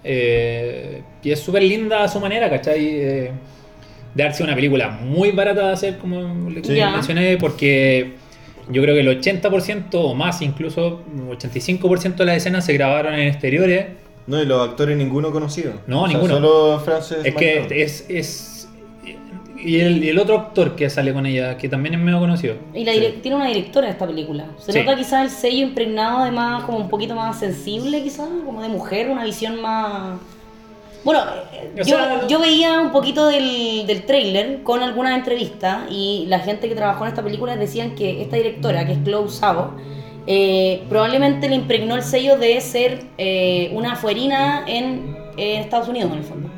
[0.02, 3.30] Eh, y es súper linda a su manera, ¿cachai?
[4.14, 6.74] De haber sido una película muy barata de hacer, como le Sí.
[6.74, 6.90] Ya.
[6.90, 8.12] mencioné, porque
[8.70, 13.28] yo creo que el 80% o más, incluso 85% de las escenas se grabaron en
[13.28, 13.86] exteriores.
[14.26, 15.72] No, y los actores ninguno conocido.
[15.86, 16.34] No, O sea, ninguno.
[16.36, 18.06] Solo Frances Es que es.
[18.08, 18.68] es
[19.64, 22.56] y, el, y el otro actor que sale con ella, que también es medio conocido.
[22.74, 22.98] Y la Sí.
[23.00, 24.46] direc- tiene una directora esta película.
[24.58, 24.78] Se Sí.
[24.80, 29.08] nota quizás el sello impregnado además como un poquito más sensible quizás, como de mujer,
[29.08, 30.18] una visión más...
[31.05, 31.20] Bueno,
[31.53, 36.26] eh, O yo, sea- yo veía un poquito del, del trailer con algunas entrevistas y
[36.28, 39.72] la gente que trabajó en esta película decían que esta directora, que es Chloe Zhao,
[40.26, 46.12] eh, probablemente le impregnó el sello de ser eh, una fuerina en, en Estados Unidos
[46.12, 46.48] en el fondo.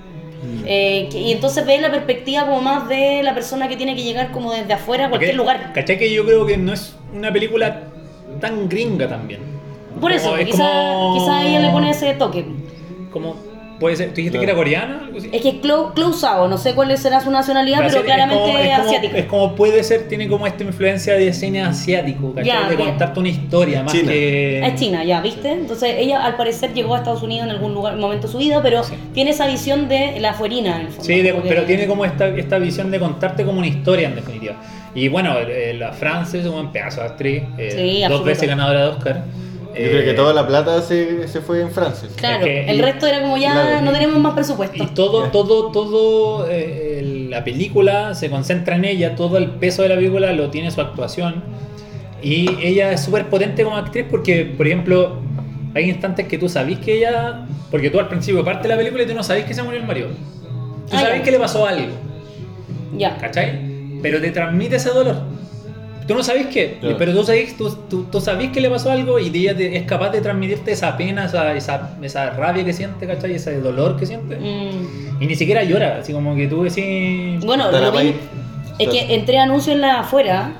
[0.66, 4.02] Eh, que- y entonces ve la perspectiva como más de la persona que tiene que
[4.02, 5.72] llegar como desde afuera a cualquier lugar.
[5.72, 5.98] ¿Cachai?
[5.98, 7.84] Que yo creo que no es una película
[8.40, 9.40] tan gringa también.
[10.00, 12.44] Por eso, Como- es quizá, como- quizá ella le pone ese toque.
[13.10, 13.36] Como,
[13.80, 14.46] puede ser, ¿tú dijiste Claro.
[14.46, 15.00] que era coreana?
[15.04, 15.28] Algo así?
[15.32, 18.58] Es que Chloe Zhao, no sé cuál será su nacionalidad, pero, Pero claramente es como,
[18.58, 19.18] es como- asiática.
[19.18, 23.28] es como puede ser, tiene como esta influencia de cine asiático, de que- contarte una
[23.28, 24.10] historia más China.
[24.12, 24.66] que.
[24.66, 25.50] Es China, ya, ¿viste?
[25.52, 28.60] Entonces ella al parecer llegó a Estados Unidos en algún lugar, momento de su vida,
[28.62, 28.94] pero Sí.
[29.12, 31.04] tiene esa visión de la fuerina en el fondo.
[31.04, 34.54] Sí, de- pero tiene como esta, esta visión de contarte como una historia en definitiva.
[34.94, 35.34] Y bueno,
[35.74, 39.24] la Frances es un pedazo de actriz, eh, Sí, dos veces ganadora de Oscar.
[39.76, 42.10] Yo creo que Eh, toda la plata se, se fue en Frances.
[42.16, 43.80] Claro, es que- el resto era como ya Claro.
[43.82, 44.82] no tenemos más presupuesto.
[44.82, 49.88] Y todo, todo, todo, eh, la película se concentra en ella, todo el peso de
[49.88, 51.42] la película lo tiene su actuación.
[52.22, 55.16] Y ella es súper potente como actriz porque, por ejemplo,
[55.74, 57.46] hay instantes que tú sabís que ella.
[57.70, 59.80] Porque tú al principio parte de la película y tú no sabés que se murió
[59.80, 60.08] el marido.
[60.88, 61.22] Tú Ah, sabés ya.
[61.24, 61.88] que le pasó algo,
[62.96, 63.16] Ya.
[63.18, 63.98] ¿cachai?
[64.00, 65.16] Pero te transmite ese dolor.
[66.06, 66.96] Tú no sabés qué, Claro.
[66.98, 69.84] pero tú sabés, tú, tú, tú sabés que le pasó algo y ella te- es
[69.84, 73.34] capaz de transmitirte esa pena, esa, esa, esa rabia que siente, ¿cachai?
[73.34, 74.36] Ese dolor que siente.
[74.36, 75.22] Mm.
[75.22, 77.42] Y ni siquiera llora, así como que tú decís.
[77.44, 78.14] Bueno, lo vi-
[78.78, 80.52] es que entré anuncio en la afuera.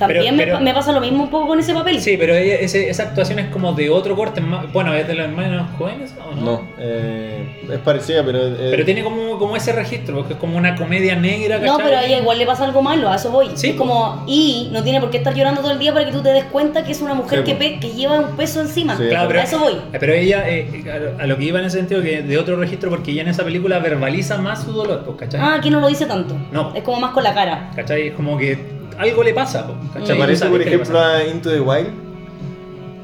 [0.00, 2.00] También Pero- me pero- pa- me, pasa lo mismo un poco con ese papel.
[2.00, 4.40] Sí, pero ella- ese- esa actuación es como de otro corte.
[4.40, 6.42] más- Bueno, ¿es de los hermanos jóvenes o no?
[6.42, 8.46] No, eh, es parecida, pero.
[8.46, 11.84] eh, Pero tiene como, como ese registro, porque es como una comedia negra, No, ¿cachai?
[11.86, 13.50] pero a ella igual le pasa algo malo, a eso voy.
[13.54, 16.12] Sí, es como, y no tiene por qué estar llorando todo el día para que
[16.12, 18.96] tú te des cuenta que es una mujer Sí, que, lleva un peso encima.
[18.96, 19.04] Sí.
[19.08, 19.74] Claro, pero, a eso voy.
[19.98, 22.56] pero ella, eh, a lo- a lo que iba en ese sentido, que de otro
[22.56, 25.40] registro, porque ella en esa película verbaliza más su dolor, pues, ¿cachai?
[25.40, 26.36] Ah, aquí no lo dice tanto.
[26.52, 26.72] No.
[26.74, 27.70] Es como más con la cara.
[27.76, 28.08] ¿Cachai?
[28.08, 30.06] Es como que algo le pasa, pues, ¿cachai?
[30.06, 30.16] ¿Se Mm.
[30.16, 31.88] Tú parece, por ejemplo, a Into the Wild?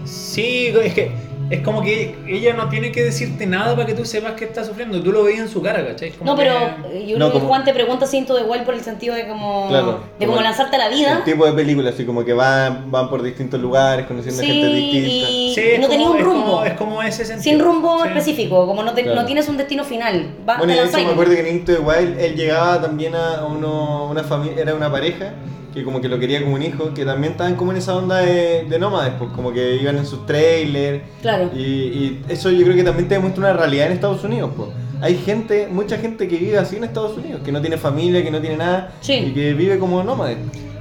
[0.05, 1.11] Sí, es que
[1.49, 4.65] es como que ella no tiene que decirte nada para que tú sepas que está
[4.65, 5.01] sufriendo.
[5.01, 6.09] Tú lo veías en su cara, ¿cachai?
[6.09, 6.55] Es como No, pero
[6.91, 9.27] que- eh, yo No, como- Juan te pregunta si de igual por el sentido de
[9.29, 11.19] como, Claro, de como como lanzarte a la vida.
[11.19, 14.67] El tipo de película, así como que van, van por distintos lugares, conociendo Sí, gente
[14.67, 15.31] distinta.
[15.31, 16.45] y Sí, es no tenía un es rumbo.
[16.47, 17.43] como- Es como, ese sentido.
[17.43, 18.09] Sin rumbo Sí.
[18.09, 19.21] específico, como no, te- Claro.
[19.21, 20.35] no tienes un destino final.
[20.49, 21.07] Va, Bueno, y te lanzáis.
[21.07, 24.75] me acuerdo que en Into the Wild él llegaba también a uno, una familia, era
[24.75, 25.33] una pareja
[25.77, 28.17] que como que lo quería como un hijo, que también estaban como en esa onda
[28.21, 31.03] de, de nómades, pues como que iban en sus trailers.
[31.21, 31.51] Claro.
[31.55, 34.71] Y, y eso yo creo que también te demuestra una realidad en Estados Unidos, pues.
[35.03, 38.31] Hay gente, mucha gente que vive así en Estados Unidos, que no tiene familia, que
[38.31, 39.13] no tiene nada, Sí.
[39.13, 40.39] y que vive como nómades.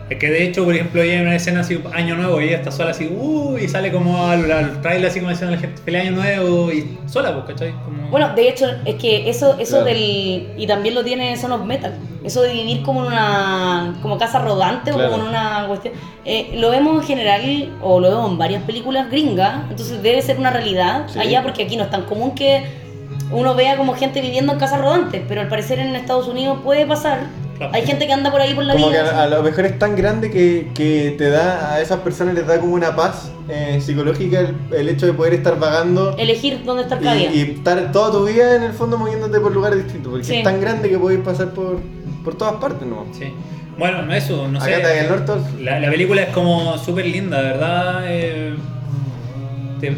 [0.08, 2.58] Es que de hecho, por ejemplo, ella en una escena así, año nuevo, y ella
[2.58, 5.82] está sola así, uh, y sale como al, al trailer así como diciendo la gente,
[5.82, 7.74] feliz año nuevo, y sola, pues, ¿cachai?
[7.84, 8.10] Como...
[8.10, 9.86] Bueno, de hecho, es que eso, eso Claro.
[9.86, 10.48] del.
[10.58, 11.92] Y también lo tiene Son of Metal.
[12.24, 13.96] Eso de vivir como en una.
[14.04, 15.96] como casa rodante o como en una cuestión.
[16.24, 20.38] eh, lo vemos en general, o lo vemos en varias películas gringas, entonces debe ser
[20.38, 21.20] una realidad Sí.
[21.20, 22.64] allá, porque aquí no es tan común que
[23.32, 26.86] uno vea como gente viviendo en casas rodantes, pero al parecer en Estados Unidos puede
[26.86, 27.22] pasar.
[27.72, 29.80] Hay gente que anda por ahí por la Como que a, a lo mejor es
[29.80, 33.80] tan grande que, que te da, a esas personas les da como una paz eh,
[33.82, 37.32] psicológica el, el hecho de poder estar vagando Elegir dónde estar y, cada día.
[37.34, 40.36] y estar toda tu vida en el fondo moviéndote por lugares distintos, porque Sí.
[40.38, 41.80] es tan grande que podéis pasar por,
[42.26, 43.06] por todas partes, ¿no?
[43.18, 43.32] Sí.
[43.78, 44.76] Bueno, eso, no Acá sé.
[44.78, 45.32] está el norte.
[45.62, 48.04] La, la película es como súper linda, ¿verdad?
[48.08, 48.56] Eh,
[49.80, 49.96] te-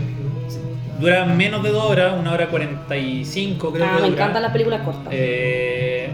[0.99, 4.13] dura menos de dos horas, una hora cuarenta y cinco creo Ah, que me dura.
[4.13, 5.07] encantan las películas cortas.
[5.11, 6.09] Eh,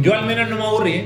[0.00, 1.04] yo al menos no me aburrí,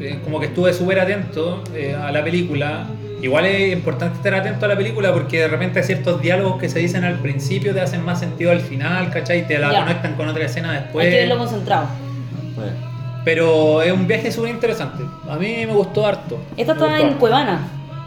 [0.00, 2.86] eh, como que estuve súper atento eh, a la película.
[3.22, 6.68] Igual es importante estar atento a la película porque de repente hay ciertos diálogos que
[6.68, 9.46] se dicen al principio te hacen más sentido al final, ¿cachai?
[9.46, 9.80] Te la Ya.
[9.84, 11.06] conectan con otra escena después.
[11.06, 11.86] Hay que verlo concentrado.
[13.24, 15.02] Pero es un viaje súper interesante.
[15.28, 16.38] A mí me gustó harto.
[16.56, 17.18] Esta Me está en harto.
[17.18, 17.60] Cuevana.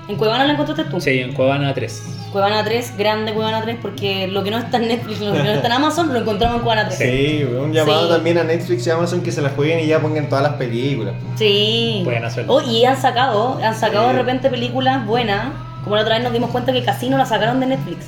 [0.08, 1.01] ¿En Cuevana la encontraste tú?
[1.01, 2.03] Sí, en Cuevana 3.
[2.32, 5.49] Cuevana 3, grande Cuevana 3, porque lo que no está en Netflix, lo que no
[5.49, 6.97] está en Amazon, lo encontramos en Cuevana 3.
[6.97, 8.14] Sí, un llamado Sí.
[8.14, 11.14] también a Netflix y Amazon que se la jueguen y ya pongan todas las películas.
[11.36, 12.01] Sí.
[12.05, 12.53] Pueden hacerlo.
[12.55, 14.14] Oh, y han sacado, han sacado Sí.
[14.16, 15.47] de repente películas buenas.
[15.84, 18.05] Como la otra vez nos dimos cuenta que Casino la sacaron de Netflix.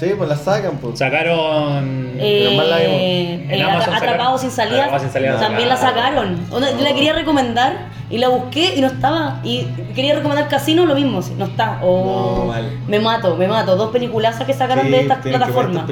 [0.00, 0.98] Sí, pues las sacan, pues.
[0.98, 2.12] Sacaron.
[2.18, 2.96] Eh, más la vimos.
[2.98, 4.98] eh, En Amazon Atrapados sacaron- sin salida.
[4.98, 6.40] Sin salida También la sacaron.
[6.50, 9.40] Yo la quería recomendar y la busqué y no estaba.
[9.44, 11.78] Y quería recomendar Casino, lo mismo, sí, no está.
[11.82, 12.78] Oh, No, mal.
[12.88, 13.76] Me mato, me mato.
[13.76, 15.84] Dos peliculazas que sacaron Sí, de estas plataformas.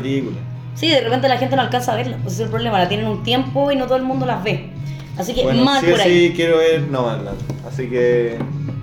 [0.75, 2.89] Sí, de repente la gente no alcanza a verlas, pues ese es el problema, la
[2.89, 4.71] tienen un tiempo y no todo el mundo las ve.
[5.19, 6.29] Así que Bueno, mal sí por ahí.
[6.29, 7.37] sí quiero ver Nomadland.
[7.69, 8.39] Así que.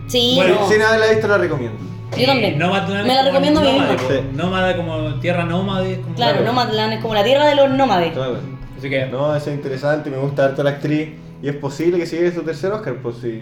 [0.07, 0.69] Sí, Bueno, no.
[0.69, 1.94] Si no la visto, la recomiendo.
[2.21, 2.57] Yo también.
[2.59, 4.07] Nomadland Me la como recomiendo a mí nómade, misma.
[4.07, 4.13] po.
[4.13, 4.19] Sí.
[4.33, 6.01] Nómada como tierra nómade.
[6.01, 6.45] como- Claro, Claro.
[6.45, 8.13] Nomadland es como la tierra de los nómades.
[8.13, 8.37] Claro.
[8.77, 9.05] Así que.
[9.07, 11.09] No, eso es interesante, me gusta harto la actriz.
[11.41, 13.41] Y es posible que siga su tercer Oscar, pues sí.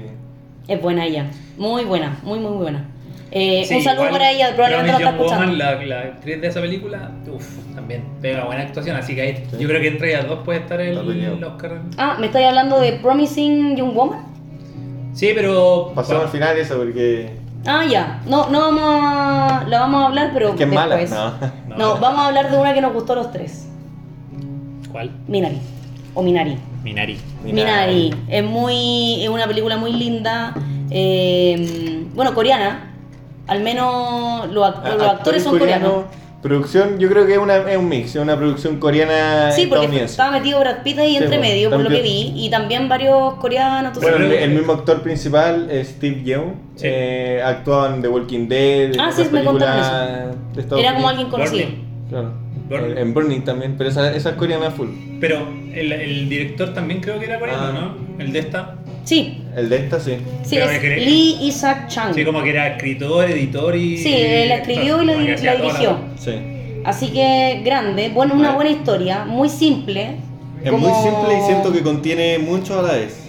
[0.68, 1.26] Es buena ella,
[1.58, 2.86] muy buena, muy muy buena.
[3.32, 5.66] Eh, Sí, un saludo igual, para ella, probablemente la está Promising escuchando.
[5.66, 8.96] Woman, la, la actriz de esa película, uff, también pega buena actuación.
[8.96, 9.58] Así que ahí, Sí.
[9.60, 11.36] yo creo que entre ellas dos puede estar el, Está peleado.
[11.38, 11.82] el Oscar.
[11.98, 14.20] Ah, ¿me estáis hablando de Promising Young Woman?
[15.14, 15.92] Sí, pero.
[15.96, 17.32] Pasamos al final eso porque.
[17.66, 18.22] Ah, ya.
[18.26, 19.64] No, no vamos a.
[19.68, 20.96] La vamos a hablar, pero Es que es mala.
[20.98, 21.20] después.
[21.68, 21.78] No.
[21.78, 23.68] No, vamos a hablar de una que nos gustó a los tres.
[24.92, 25.10] ¿Cuál?
[25.28, 25.60] Minari.
[26.14, 26.58] O Minari.
[26.84, 27.20] Minari.
[27.44, 28.14] Minari.
[28.28, 29.24] Es muy.
[29.24, 30.54] Es una película muy linda.
[30.92, 32.90] eh, bueno, coreana.
[33.48, 36.06] Al menos los, act- A- los actores son coreano, coreanos.
[36.44, 40.04] Producción, yo creo que es, una, es un mix, es una producción coreana Sí, porque
[40.04, 42.34] estaba metido Brad Pitt ahí Sí, entre medio, por lo que vi.
[42.36, 43.98] Y también varios coreanos.
[44.02, 46.88] Bueno, el, mismo actor principal, Steve Yeun, Sí.
[46.90, 51.70] eh, actuaba en The Walking Dead, Ah, sí, me contaron Estados era como alguien conocido.
[52.10, 52.43] Claro.
[52.82, 52.98] Burn.
[52.98, 54.88] En, Burning también, pero esa, esa es coreana full.
[55.20, 57.96] Pero el, el director también creo que era coreano, Ah.
[58.18, 58.24] ¿no?
[58.24, 58.76] El de esta.
[59.06, 60.18] Sí, El de esta sí.
[60.44, 62.14] sí, es que- Lee Isaac Chang.
[62.14, 63.98] Sí, como que era escritor, editor y.
[63.98, 65.98] Sí, él la escribió y la, la dirigió.
[66.18, 66.32] Sí.
[66.86, 70.16] Así que grande, bueno, una buena historia, muy simple.
[70.64, 73.20] Es como- muy simple y siento que contiene mucho a la vez.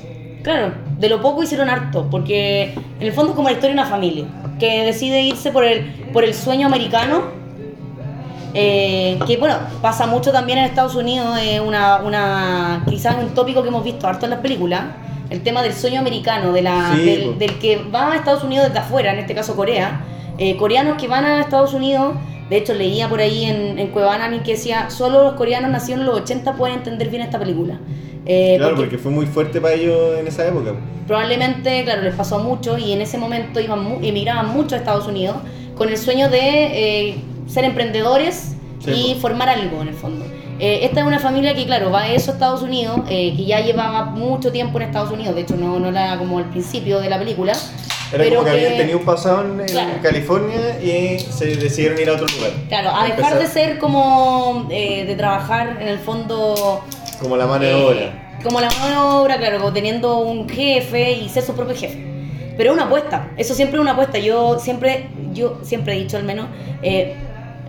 [0.42, 3.80] Claro, de lo poco hicieron harto, porque en el fondo es como la historia de
[3.80, 4.26] una familia
[4.60, 7.22] que decide irse por el, por el sueño americano.
[8.54, 13.62] Eh, que bueno, pasa mucho también en Estados Unidos, es una, una, quizás un tópico
[13.62, 14.82] que hemos visto harto en las películas,
[15.30, 18.78] el tema del sueño americano, de la, Sí, del, que va a Estados Unidos desde
[18.80, 20.00] afuera, en este caso Corea,
[20.38, 22.14] eh, coreanos que van a Estados Unidos,
[22.50, 26.06] de hecho leía por ahí en, en Cuevana que decía, solo los coreanos nacidos en
[26.06, 27.78] los 80 pueden entender bien esta película.
[28.26, 30.72] Eh, claro, porque fue muy fuerte para ellos en esa época.
[31.06, 35.06] probablemente, claro, les pasó mucho y en ese momento iban mu- emigraban mucho a Estados
[35.06, 35.36] Unidos
[35.76, 36.38] con el sueño de
[37.10, 37.16] eh,
[37.46, 39.20] ser emprendedores Sí, y po.
[39.20, 40.24] formar algo en el fondo.
[40.60, 43.44] Eh, esta es una familia que, claro, va a eso a Estados Unidos, eh, que
[43.44, 47.00] ya llevaba mucho tiempo en Estados Unidos, de hecho no, no era como el principio
[47.00, 47.52] de la película.
[48.12, 49.90] Era pero como que, habían tenido un pasado en, Claro.
[50.02, 52.50] California y se decidieron ir a otro lugar.
[52.68, 56.84] Claro, a dejar Empezar de ser como eh, de trabajar en el fondo
[57.20, 58.38] Como la mano de Eh, obra.
[58.44, 61.98] Como la mano de obra, claro, como teniendo un jefe y ser su propio jefe.
[62.56, 64.18] Pero es una apuesta, eso siempre es una apuesta.
[64.18, 66.46] Yo siempre, yo siempre he dicho al menos,
[66.82, 67.16] eh,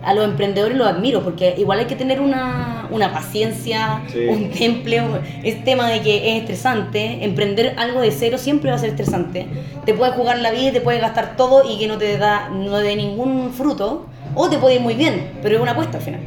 [0.06, 4.20] a los emprendedores los admiro, porque igual hay que tener una, una paciencia, Sí.
[4.28, 5.02] un temple,
[5.42, 9.46] es tema de que es estresante, emprender algo de cero siempre va a ser estresante.
[9.84, 12.48] Te puede jugar la vida y te puede gastar todo y que no te da
[12.50, 16.04] no dé ningún fruto, o te puede ir muy bien, pero es una apuesta al
[16.04, 16.20] final.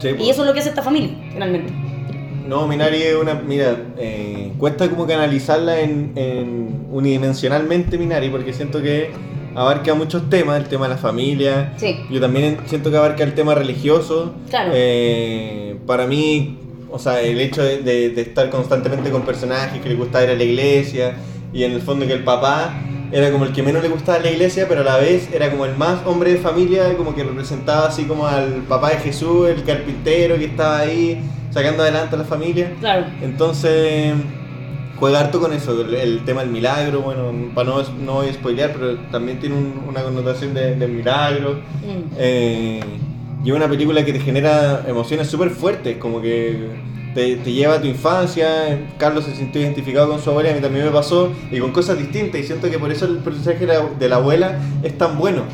[0.00, 0.28] Sí, Y pues.
[0.30, 1.72] eso es lo que hace esta familia, finalmente.
[2.48, 3.34] No, Minari es una.
[3.34, 9.10] Mira, eh, cuesta como canalizarla en, en unidimensionalmente Minari, porque siento que
[9.54, 11.72] abarca muchos temas, el tema de la familia.
[11.76, 12.00] Sí.
[12.10, 14.34] Yo también siento que abarca el tema religioso.
[14.48, 14.72] Claro.
[14.74, 16.58] Eh, para mí,
[16.90, 20.30] o sea, el hecho de, de- de estar constantemente con personajes que le gustaba ir
[20.30, 21.14] a la iglesia
[21.52, 22.74] y en el fondo que el papá
[23.12, 25.64] era como el que menos le gustaba la iglesia, pero a la vez era como
[25.66, 29.64] el más hombre de familia, como que representaba así como al papá de Jesús, el
[29.64, 31.20] carpintero que estaba ahí
[31.50, 32.72] sacando adelante a la familia.
[32.78, 33.06] Claro.
[33.20, 34.14] Entonces,
[35.00, 38.32] juega harto con eso, el, el tema del milagro, bueno, para no, no voy a
[38.32, 41.54] spoilear, pero también tiene un- una connotación de, de milagro.
[41.54, 42.14] Mm.
[42.18, 42.80] Eh,
[43.44, 46.68] y es una película que te genera emociones súper fuertes, como que
[47.14, 48.78] te, te lleva a tu infancia.
[48.98, 51.98] Carlos se sintió identificado con su abuela, a mí también me pasó, y con cosas
[51.98, 52.38] distintas.
[52.40, 55.44] Y siento que por eso el personaje de la, de la abuela es tan bueno,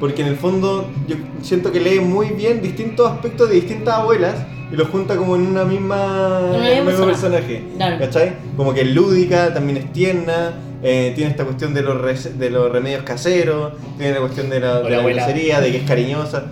[0.00, 4.34] porque en el fondo yo siento que lee muy bien distintos aspectos de distintas abuelas
[4.72, 7.06] y los junta como en una misma, En un mismo persona.
[7.12, 7.64] personaje.
[7.76, 7.98] Claro.
[7.98, 8.32] ¿Cachai?
[8.56, 10.52] Como que es lúdica, también es tierna.
[10.82, 14.60] eh, tiene esta cuestión de los, rece- de los remedios caseros, tiene la cuestión de
[14.60, 16.44] la, de la grosería, de que es cariñosa.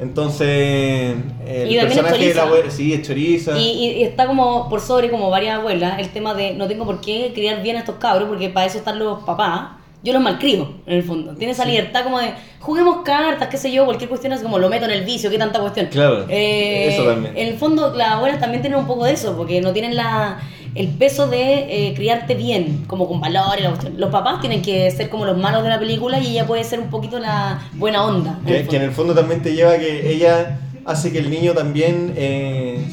[0.00, 1.14] Entonces,
[1.46, 3.58] el Y también es personaje de la abuela, sí, es choriza.
[3.58, 6.84] Y, y- y está como por sobre como varias abuelas el tema de no tengo
[6.84, 9.77] por qué criar bien a estos cabros porque para eso están los papás.
[10.02, 11.34] Yo los malcrio, en el fondo.
[11.34, 14.68] Tiene esa libertad como de juguemos cartas, qué sé yo, cualquier cuestión es como lo
[14.68, 15.86] meto en el vicio, qué tanta cuestión.
[15.86, 17.36] Claro, Eh, eso también.
[17.36, 20.38] En el fondo, las abuelas también tienen un poco de eso, porque no tienen la,
[20.76, 23.64] el peso de eh, criarte bien, como con valores.
[23.64, 23.94] la cuestión.
[23.98, 26.78] Los papás tienen que ser como los malos de la película y ella puede ser
[26.78, 28.38] un poquito la buena onda.
[28.46, 31.28] en que, que en el fondo también te lleva a que ella hace que el
[31.30, 32.84] niño también, eh,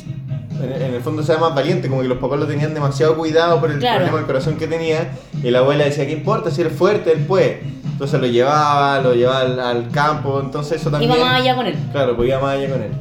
[0.61, 3.59] en, en el fondo sea más valiente, como que los papás lo tenían demasiado cuidado
[3.59, 3.97] por el Claro.
[3.97, 5.09] problema del corazón que tenía,
[5.43, 6.51] y la abuela decía, ¿qué importa?
[6.51, 7.61] Si eres fuerte, él puede.
[7.85, 11.11] Entonces lo llevaba, lo llevaba al, al campo, entonces eso también...
[11.11, 11.75] Iba más allá con él.
[11.93, 12.91] Claro, pues iba más allá con él.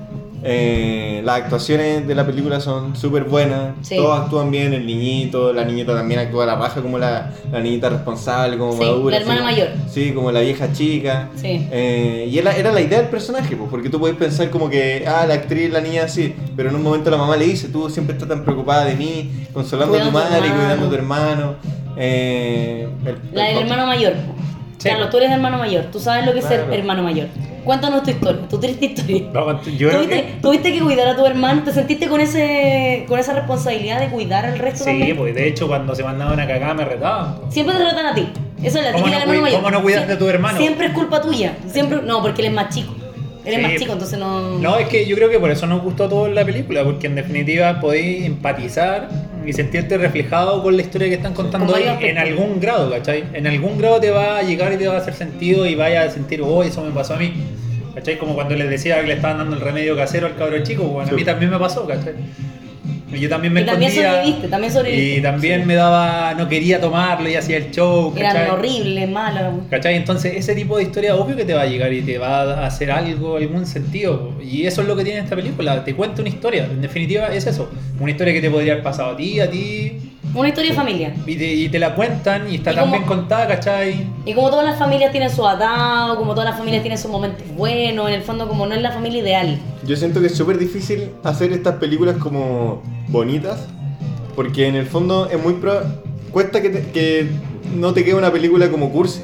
[0.47, 3.97] Eh, las actuaciones de la película son súper buenas, Sí.
[3.97, 7.61] todos actúan bien, el niñito, la niñita también actúa a la raja como la, la
[7.61, 9.17] niñita responsable, como Sí, madura.
[9.17, 9.69] la hermana mayor.
[9.91, 11.31] Sí, como la vieja chica.
[11.35, 11.67] Sí.
[11.73, 15.05] Eh, y era, era la idea del personaje, pues, porque tú podés pensar como que,
[15.09, 17.89] ah, la actriz, la niña así, pero en un momento la mamá le dice, tú
[17.89, 20.87] siempre estás tan preocupada de mí, consolando a tu Cuidando a tu madre, y cuidando
[20.87, 21.55] a tu hermano.
[21.97, 24.13] Eh, el- La del el- hermano mayor.
[24.83, 25.85] Carlos, tú eres hermano mayor.
[25.91, 27.29] Tú sabes lo que es ser hermano mayor.
[27.65, 29.23] Cuéntanos tu historia, tu triste historia.
[29.33, 30.33] No, yo creo ¿Tuviste, que.
[30.43, 31.63] tuviste que cuidar a tu hermano?
[31.65, 35.17] ¿Te sentiste con ese con esa responsabilidad de cuidar al resto Sí, también?
[35.17, 37.37] pues de hecho cuando se mandaban a cagar me retaban.
[37.49, 38.29] Siempre te tratan a ti.
[38.63, 39.61] Eso es la ¿Cómo típica no del hermano cui- mayor.
[39.61, 40.59] cómo no cuidas Sie- de tu hermano?
[40.59, 41.57] Siempre es culpa tuya.
[41.71, 42.95] Siempre, no, porque él es más chico.
[43.45, 43.63] Él es Sí.
[43.63, 44.59] más chico, entonces no.
[44.59, 47.15] No, es que yo creo que por eso nos gustó todo la película, porque en
[47.15, 49.09] definitiva podéis empatizar
[49.47, 52.91] y sentirte reflejado con la historia que están contando Con ahí varios en algún grado,
[52.91, 53.25] ¿cachai?
[53.35, 56.03] En algún grado te va a llegar y te va a hacer sentido y vaya
[56.05, 57.33] a sentir, oh, eso me pasó a mí.
[57.95, 58.19] ¿Cachai?
[58.19, 61.11] Como cuando les decía que le estaban dando el remedio casero al cabro chico, bueno,
[61.11, 61.25] a mí Sí.
[61.25, 62.15] también me pasó, ¿cachai?
[63.17, 64.13] Y yo también me Y también escondía.
[64.15, 65.19] sobreviviste, también sobreviviste.
[65.19, 68.13] Y también me daba, no quería tomarlo y hacía el show.
[68.17, 68.51] Eran ¿cachai?
[68.51, 69.55] horribles, malos.
[69.71, 69.97] ¿Cachai?
[69.97, 72.67] Entonces ese tipo de historia obvio que te va a llegar y te va a
[72.67, 74.33] hacer algo, algún sentido.
[74.43, 75.85] Y eso es lo que tiene esta película.
[75.85, 76.65] Te cuenta una historia.
[76.65, 77.71] En definitiva es eso.
[78.01, 79.93] Una historia que te podría haber pasado a ti, a ti.
[80.35, 81.15] Una historia de familia.
[81.27, 84.07] Y te, y te la cuentan y está ¿Y tan cómo- bien contada, ¿cachai?
[84.25, 87.47] Y como todas las familias tienen su atado, como todas las familias tienen sus momentos
[87.57, 89.59] buenos, en el fondo como no es la familia ideal.
[89.87, 93.67] Yo siento que es súper difícil hacer estas películas como bonitas,
[94.35, 95.83] porque en el fondo es muy pro...
[96.33, 97.29] cuesta que, te- que
[97.77, 99.21] no te quede una película como cursi.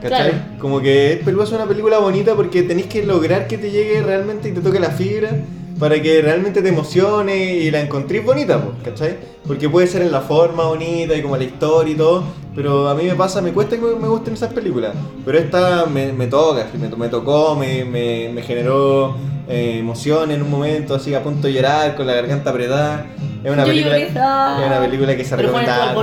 [0.00, 0.30] ¿Cachai?
[0.30, 0.44] Claro.
[0.60, 4.48] Como que es peluosa una película bonita porque tenéis que lograr que te llegue realmente
[4.48, 5.30] y te toque la fibra
[5.78, 9.16] para que realmente te emocione y la encontréis bonita, ¿cachai?
[9.46, 12.94] Porque puede ser en la forma bonita y como la historia y todo, pero a
[12.94, 14.92] mí me pasa, me cuesta que me, me gusten esas películas.
[15.24, 19.16] Pero esta me, me toca, me, me tocó, me, me, me generó
[19.48, 23.06] eh, emoción en un momento, así a punto de llorar, con la garganta apretada.
[23.42, 24.58] Es una, Yo película, lloré, ah.
[24.60, 25.94] es una película que se recomienda.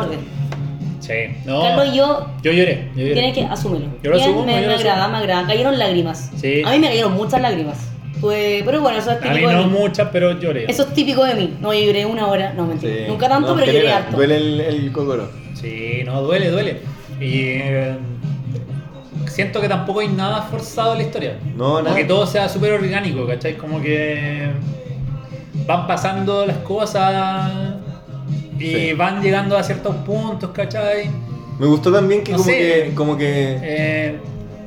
[0.99, 1.13] Sí.
[1.45, 1.61] No.
[1.63, 2.91] Carlos y yo Yo lloré.
[2.93, 3.13] Yo lloré.
[3.13, 3.87] tienes que asúmelo.
[4.03, 5.47] Yo lo asumo, me, yo me agrada, me agrada.
[5.47, 6.29] Cayeron lágrimas.
[6.35, 6.61] Sí.
[6.63, 7.88] A mí me cayeron muchas lágrimas.
[8.21, 9.69] Pues, pero bueno, eso es A mí típico de no mí.
[9.79, 10.65] muchas, pero lloré.
[10.69, 11.57] Eso es típico de mí.
[11.61, 12.53] No, lloré una hora.
[12.53, 12.93] No, mentira.
[12.93, 13.03] Sí.
[13.07, 14.17] Nunca tanto, No, pero lloré harto.
[14.17, 15.29] Duele el, el cocoro.
[15.53, 16.81] Sí, no, duele, duele.
[17.19, 17.95] Y eh,
[19.27, 21.37] siento que tampoco hay nada forzado en la historia.
[21.55, 21.95] No, Como nada.
[21.95, 23.55] que todo sea súper orgánico, ¿cachai?
[23.57, 24.49] Como que
[25.65, 27.51] van pasando las cosas
[28.59, 28.93] y Sí.
[28.93, 31.09] van llegando a ciertos puntos, ¿cachai?
[31.59, 32.57] Me gustó también que No como sé.
[32.57, 34.15] que como que Eh,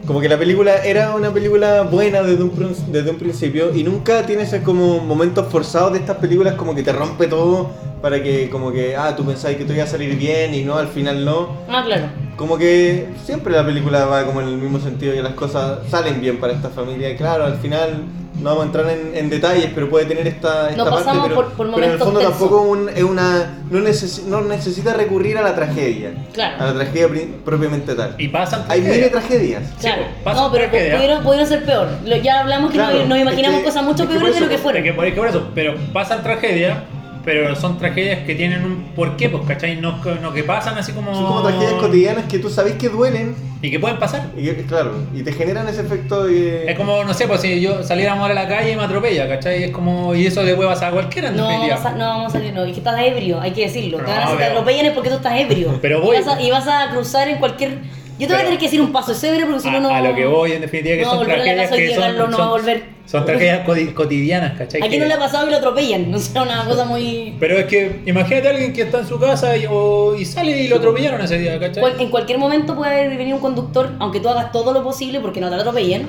[0.06, 2.52] como que la película era una película buena desde un,
[2.88, 6.82] desde un principio y nunca tiene esos como momentos forzados de estas películas como que
[6.82, 7.70] te rompe todo
[8.02, 10.76] para que como que ah tú pensabas que todo iba a salir bien y no
[10.76, 12.06] al final no Ah, claro.
[12.36, 16.20] como que siempre la película va como en el mismo sentido y las cosas salen
[16.20, 18.02] bien para esta familia y claro al final
[18.40, 21.28] no vamos a entrar en, en detalles pero puede tener esta, esta No parte pasamos
[21.28, 22.38] pero, por- por pero en el fondo tensos.
[22.38, 26.62] tampoco un- es una no, neces- no necesita recurrir a la tragedia Claro.
[26.62, 27.08] a la tragedia
[27.44, 30.02] propiamente tal y pasan hay mini tragedias Claro.
[30.02, 31.88] pues, pasa no, pero pudieron, pudieron ser peor.
[32.04, 34.30] Lo- ya hablamos que Claro, nos, nos imaginamos es que- cosas mucho es que peores
[34.30, 34.82] por de lo que eso- fueron.
[34.82, 36.78] Es que por, es que por eso, pero pasan tragedias,
[37.24, 39.76] pero son tragedias que tienen un porqué, pues, ¿cachai?
[39.76, 41.14] No, no que pasan así como...
[41.14, 44.26] son como tragedias cotidianas que tú sabes que duelen Y que pueden pasar.
[44.36, 47.60] y que, claro y te generan ese efecto de Es como, no sé, pues si
[47.60, 49.64] yo saliéramos a la calle y me atropella, ¿cachai?
[49.64, 51.76] Es como, y eso le puede pasar a cualquiera en No definitiva.
[51.76, 53.98] vamos, a, no vamos a salir, no, y que estás ebrio, hay que decirlo.
[53.98, 55.78] Te No, van a hacer te pero- atropellan es porque tú estás ebrio.
[55.82, 57.78] Pero Y voy- vas, a, y vas a cruzar en cualquier.
[58.22, 59.90] Yo te voy a tener que decir un paso, ebrio porque si no, no.
[59.90, 62.44] a lo que voy, en definitiva, que no, son tragedias que son, no son, va
[62.44, 62.82] a volver.
[63.04, 64.80] son tragedias coti- cotidianas, ¿cachai?
[64.80, 66.10] ¿A quién Que- no le ha pasado que lo atropellan?
[66.10, 67.34] No sea una cosa muy.
[67.40, 70.52] Pero es que imagínate a alguien que está en su casa y, o- y sale
[70.62, 71.80] y lo atropellaron ese día, ¿cachai?
[71.80, 75.40] Cual- en cualquier momento puede venir un conductor, aunque tú hagas todo lo posible porque
[75.40, 76.06] no te atropellen.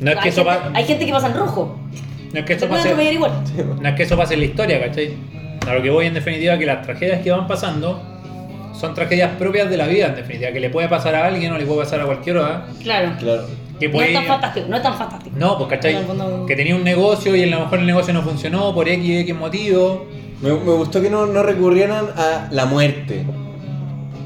[0.00, 1.78] No es que hay, eso gente, hay gente que pasa en rojo.
[2.32, 3.32] no es que eso pase, igual.
[3.80, 5.14] no es que eso pase en la historia, ¿cachai?
[5.66, 8.02] A lo que voy en definitiva que las tragedias que van pasando
[8.86, 11.58] son tragedias propias de la vida, en definitiva, que le puede pasar a alguien o
[11.58, 12.66] le puede pasar a cualquiera.
[12.82, 13.12] Claro.
[13.18, 13.46] claro
[13.80, 15.36] Que No es tan fantástico, no es tan fantástico.
[15.38, 15.94] No, pues ¿cachai?
[16.16, 19.20] No, Que tenía un negocio y a lo mejor el negocio no funcionó por X,
[19.22, 20.06] X motivo.
[20.40, 23.24] me, me gustó que no, no recurrieran a la muerte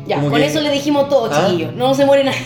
[0.07, 1.47] Ya, Como con que- eso le dijimos todo, ¿Ah?
[1.47, 1.75] chiquillos.
[1.75, 2.39] No se muere nadie.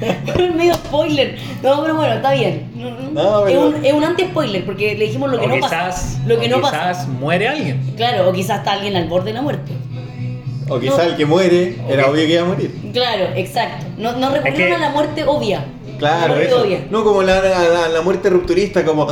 [0.00, 1.36] es medio spoiler.
[1.62, 2.70] No, pero bueno, está bien.
[3.12, 6.22] No, es, un, es un anti-spoiler porque le dijimos lo que o no quizás, pasa.
[6.26, 6.90] Lo que o no pasa.
[6.90, 7.92] quizás muere alguien.
[7.96, 9.72] Claro, o quizás está alguien al borde de la muerte.
[10.70, 11.10] O quizá No.
[11.10, 13.84] el que muere era obvio que iba a morir Claro, exacto.
[13.98, 15.64] No, no recurrieron que- a la muerte obvia.
[16.00, 16.84] Claro, La muerte eso.
[16.90, 19.06] No como la, la, la muerte rupturista, como,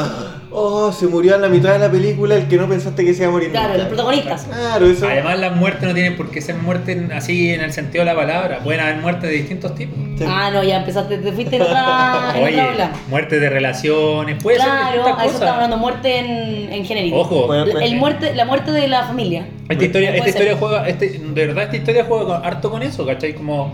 [0.51, 3.21] oh, se murió en la mitad de la película el que no pensaste que se
[3.23, 3.51] iba a morir.
[3.51, 3.79] Claro, nunca".
[3.79, 4.45] los protagonistas.
[4.45, 5.07] Claro, eso.
[5.07, 8.17] Además, las muertes no tienen por qué ser muertes así en el sentido de la
[8.17, 8.61] palabra.
[8.65, 9.97] Pueden haber muertes de distintos tipos.
[10.19, 10.25] Sí.
[10.27, 12.91] Ah, no, ya empezaste, te fuiste en otra, en Oye, otra ola.
[13.09, 17.19] muertes de relaciones, puede ser Claro, distintas a eso estamos hablando, muerte en, en genérico.
[17.21, 19.47] Ojo, Bueno, El muerte, la muerte de la familia.
[19.69, 20.29] esta historia, esta ser.
[20.31, 23.35] historia juega, este, de verdad esta historia juega con- harto con eso, ¿cachai?
[23.35, 23.73] Como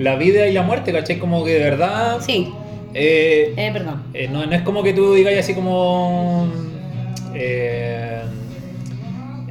[0.00, 1.18] la vida y la muerte, ¿cachai?
[1.18, 2.18] Como que de verdad...
[2.20, 2.52] Sí,
[2.94, 3.94] eh, es verdad.
[4.14, 6.48] eh, no, no es como que tú digas así como...
[7.34, 8.22] eh,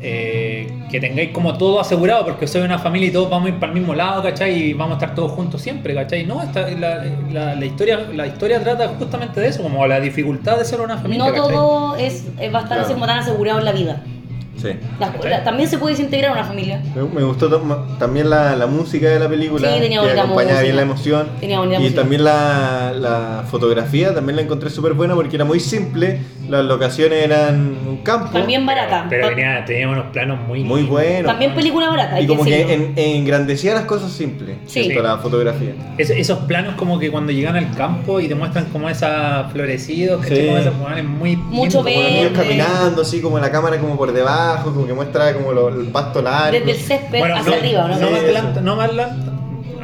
[0.01, 3.59] eh, que tengáis como todo asegurado porque soy una familia y todos vamos a ir
[3.59, 4.69] para el mismo lado, ¿cachai?
[4.69, 6.25] Y vamos a estar todos juntos siempre, ¿cachai?
[6.25, 10.57] No, esta, la, la- la historia, la historia trata justamente de eso, como la dificultad
[10.57, 11.51] de ser una familia, No ¿cachai?
[11.53, 12.93] todo es, es- va a estar así Claro.
[12.93, 14.01] como tan asegurado en la vida.
[14.62, 14.70] Sí.
[14.99, 16.82] La- también se puede desintegrar una familia.
[16.95, 17.49] Me, me gustó
[17.97, 21.28] también la, la música de la película, Sí, tenía que acompañaba bien la emoción.
[21.39, 22.01] Tenía y música.
[22.01, 26.20] también la, la fotografía, también la encontré súper buena porque era muy simple.
[26.49, 28.32] Las locaciones eran un campo.
[28.32, 29.05] También barata.
[29.07, 30.89] Pero Pa- tenía, tenía unos planos muy Muy lindos.
[30.99, 31.28] bueno.
[31.30, 32.74] También película barata, Y que como que decirlo.
[32.74, 34.57] en- engrandecía las cosas simples.
[34.66, 34.89] Sí.
[34.93, 35.74] la fotografía.
[35.97, 40.22] Es- esos planos como que cuando llegan al campo y te muestran como esa florecidos,
[40.22, 40.64] ¿cachai?
[40.64, 40.70] Sí.
[40.70, 42.34] Como muy Mucho Como niños Verde.
[42.34, 44.48] caminando, así como la cámara como por debajo.
[44.51, 46.51] Abajo, como que muestra como lo- el pasto largo.
[46.57, 47.87] Desde el césped Bueno, hacia no, arriba, ¿no?
[47.99, 49.31] no Sí, más lento, no más lento.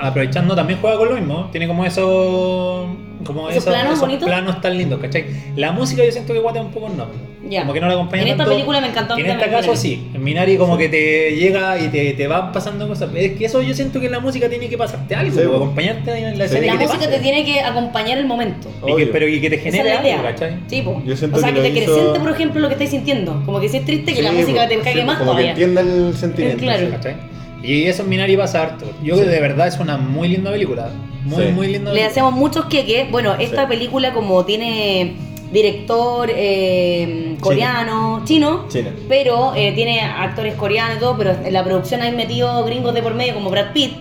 [0.02, 1.48] Aprovechando también juega con lo mismo.
[1.52, 2.88] Tiene como esos.
[3.26, 4.28] Como ¿Esos planos bonitos?
[4.28, 5.26] planos tan lindos, ¿cachai?
[5.56, 7.08] La música yo siento que guata un poco no.
[7.50, 7.62] Ya.
[7.62, 8.52] Como que no la acompaña En esta tanto.
[8.54, 10.10] película me encantó En este caso sí.
[10.16, 13.10] En Minari como que te llega y te, te van pasando cosas.
[13.16, 16.12] Es que eso yo siento que en la música tiene que pasarte algo, Sí, acompañarte
[16.18, 16.56] en la Sí.
[16.56, 16.66] escena.
[16.68, 17.18] La y que te música pase.
[17.18, 18.70] te tiene que acompañar el momento.
[18.88, 20.58] Y que- pero y que te es genere algo, ¿cachai?
[20.68, 21.02] Sí, po.
[21.06, 23.44] Yo siento o sea, que que, te hizo- acrecente, por ejemplo, lo que estáis sintiendo.
[23.46, 25.32] Como que si es triste, que la Sí, música po, te cague sí, más Como
[25.32, 25.54] todavía.
[25.54, 26.64] que entienda el sentimiento.
[26.64, 26.90] Claro.
[26.92, 27.16] ¿cachai?
[27.62, 28.86] Y eso en Minari pasa harto.
[29.04, 30.90] Yo de verdad es una muy linda película.
[31.26, 31.52] Muy, Sí.
[31.52, 33.10] muy linda Le hacemos muchos queques.
[33.12, 33.68] Bueno, esta Sí.
[33.68, 35.16] película como tiene
[35.52, 38.92] director eh, coreano, chino, China.
[39.08, 43.02] pero eh, tiene actores coreanos y todo, pero en la producción hay metido gringos de
[43.02, 43.94] por medio como Brad Pitt.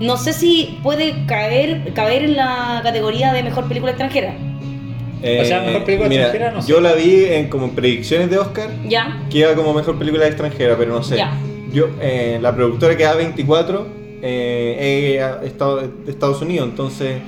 [0.00, 4.34] No sé si puede caer, caber en la categoría de mejor película extranjera.
[5.20, 6.68] O sea, mejor película Eh, mira, extranjera, no sé.
[6.72, 9.22] Yo la vi en como en predicciones de Oscar, ¿Ya?
[9.30, 11.16] que iba como mejor película extranjera, pero no sé.
[11.16, 11.32] Ya.
[11.72, 13.86] Yo, eh, la productora que A24
[14.22, 17.20] eh, es Estado- de Estados Unidos, entonces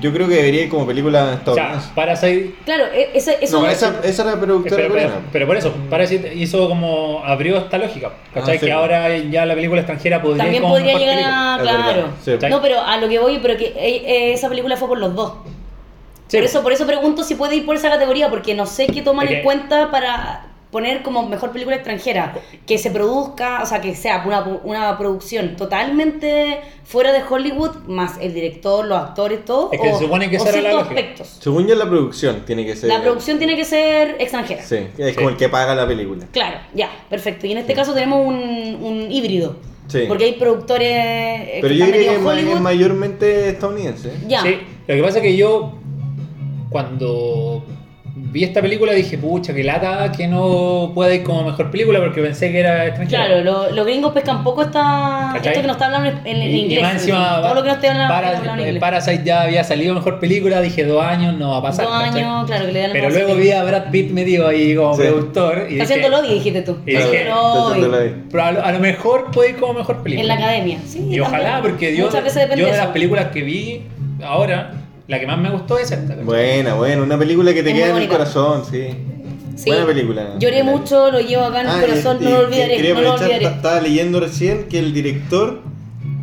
[0.00, 1.86] yo creo que debería ir como película O estadounidense.
[1.86, 2.54] sea, Parasite.
[2.64, 5.14] Claro, e- ese, eso no, esa, esa era la productora Pero, coreana.
[5.32, 7.22] pero por eso, Parasite hizo como.
[7.24, 8.12] abrió esta lógica.
[8.32, 8.56] ¿Cachai?
[8.56, 8.66] Ah, sí.
[8.66, 11.54] que ahora ya la película extranjera podría también como podría llegar película.
[11.54, 11.58] a...
[11.92, 12.08] Claro.
[12.22, 12.32] sí.
[12.48, 15.14] No, pero a lo que voy, pero que eh, eh, esa película fue por los
[15.14, 15.32] dos.
[16.28, 16.36] Sí.
[16.36, 19.00] Por eso, por eso pregunto si puede ir por esa categoría, porque no sé qué
[19.00, 22.34] toman que- en cuenta para poner como mejor película extranjera.
[22.66, 28.18] Que se produzca, o sea, que sea una, una producción totalmente fuera de Hollywood, más
[28.20, 29.70] el director, los actores, todo.
[29.72, 30.94] Es que o, se supone que o la ciertos lógica.
[31.00, 31.38] aspectos.
[31.40, 32.88] Según yo, la producción tiene que ser.
[32.88, 34.62] La producción tiene que ser extranjera.
[34.62, 35.14] Sí, es Sí.
[35.14, 36.26] como el que paga la película.
[36.32, 37.46] Claro, ya, perfecto.
[37.46, 38.34] Y en este caso tenemos un,
[38.82, 39.56] un híbrido.
[39.86, 40.00] Sí.
[40.06, 44.12] Porque hay productores eh, Pero que yo diría que es mayormente estadounidense.
[44.26, 44.42] Ya.
[44.42, 45.72] Sí, lo que pasa es que yo,
[46.68, 47.64] cuando
[48.30, 52.20] vi esta película, dije, pucha, que lata que no pueda ir como mejor película porque
[52.20, 53.26] pensé que era extranjera.
[53.26, 55.48] Claro, lo- los gringos pescan poco esta, ¿Cachai?
[55.52, 56.82] esto que nos está hablando en, en Y- y inglés.
[56.82, 58.80] más encima, todo lo que nos está hablando, Para- hablando en eh, inglés.
[58.80, 61.86] Parasite ya había salido mejor película, dije dos años, no va a pasar.
[61.86, 62.22] Dos ¿cachai?
[62.22, 65.02] años, claro, que le dan Pero luego vi a Brad Pitt metido ahí como Sí.
[65.02, 66.76] productor y haciendo lobby, dijiste tú.
[66.86, 68.14] Y dije, lobby.
[68.30, 70.22] pero a lo, a lo mejor puede ir como mejor película.
[70.22, 71.06] En la academia, sí.
[71.08, 71.72] Y ojalá, también.
[71.74, 72.92] porque yo, Muchas veces depende yo de las eso.
[72.92, 73.82] películas que vi
[74.24, 74.72] ahora,
[75.08, 76.06] la que más me gustó es esta.
[76.08, 76.24] ¿cachai?
[76.24, 78.18] Buena, buena, una película que te Es queda muy en el bonita.
[78.32, 78.86] corazón, sí.
[79.56, 79.70] Sí.
[79.70, 80.34] Buena película.
[80.38, 82.76] Lloré mucho, lo llevo acá en el Ah, corazón, y- no y lo olvidaré.
[82.76, 83.56] quería No lo aprovechar, olvidaré.
[83.56, 85.60] Estaba leyendo recién que el director,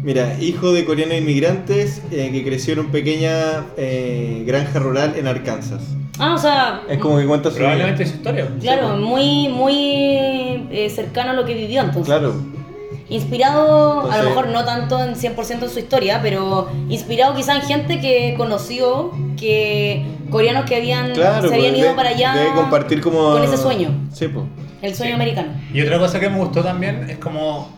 [0.04, 5.28] mira, hijo de coreanos inmigrantes eh, que creció en una pequeña eh, granja rural en
[5.28, 5.82] Arkansas.
[6.18, 7.66] Ah, o sea, Es como que cuenta su vida.
[7.68, 8.48] Probablemente es su historia.
[8.62, 9.74] claro, muy, muy
[10.72, 12.06] eh, cercano a lo que vivió entonces.
[12.06, 12.36] Claro.
[13.08, 17.62] Inspirado, a lo mejor no tanto en 100% en su historia, pero inspirado quizá en
[17.62, 22.34] gente que conoció, que coreanos que habían, Claro, se habían pues, ido de- para allá
[22.34, 23.34] Debe compartir como.
[23.34, 24.46] con ese sueño, Sí, pues.
[24.82, 25.16] el sueño Sí.
[25.16, 25.50] americano.
[25.72, 27.70] Y otra cosa que me gustó también es como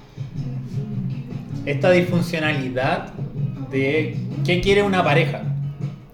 [1.65, 3.09] esta disfuncionalidad
[3.69, 5.41] de qué quiere una pareja.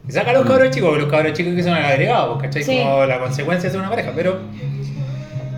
[0.08, 2.64] Y saca a los cabros chicos, porque los cabros chicos que son agregados, ¿cachai?
[2.64, 2.80] Sí.
[2.82, 4.40] Como la consecuencia de ser una pareja, pero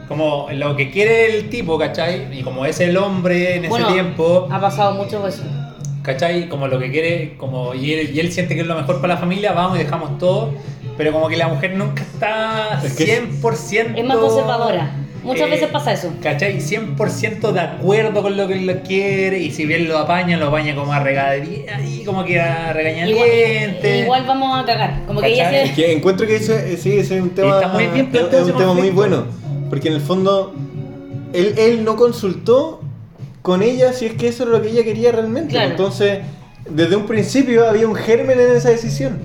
[0.07, 2.37] como lo que quiere el tipo, ¿cachai?
[2.37, 5.43] Y como es el hombre en Bueno, ese tiempo, Ha pasado mucho eso.
[6.05, 6.47] ¿cachai?
[6.47, 9.15] Como lo que quiere, como y él, y él siente que es lo mejor para
[9.15, 10.53] la familia, vamos y dejamos todo,
[10.97, 13.97] pero como que la mujer nunca está Es que 100%...
[13.97, 14.91] Es más conservadora.
[15.23, 16.13] Muchas eh, veces pasa eso.
[16.21, 16.59] ¿Cachai?
[16.59, 20.75] 100% de acuerdo con lo que él quiere y si bien lo apaña, lo apaña
[20.75, 23.97] como a regadería y como que a regañadiente.
[24.01, 25.01] Igual, igual vamos a cagar.
[25.07, 25.73] Como que ella se...
[25.73, 27.55] Que encuentro que ese, sí, ese es un tema.
[27.55, 29.25] está muy bien es- planteado es un tema muy bueno.
[29.69, 30.53] Porque en el fondo,
[31.33, 32.81] él, él no consultó
[33.41, 35.51] con ella si es que eso era lo que ella quería realmente.
[35.53, 35.71] Claro.
[35.71, 36.19] Entonces,
[36.69, 39.19] desde un principio había un germen en esa decisión.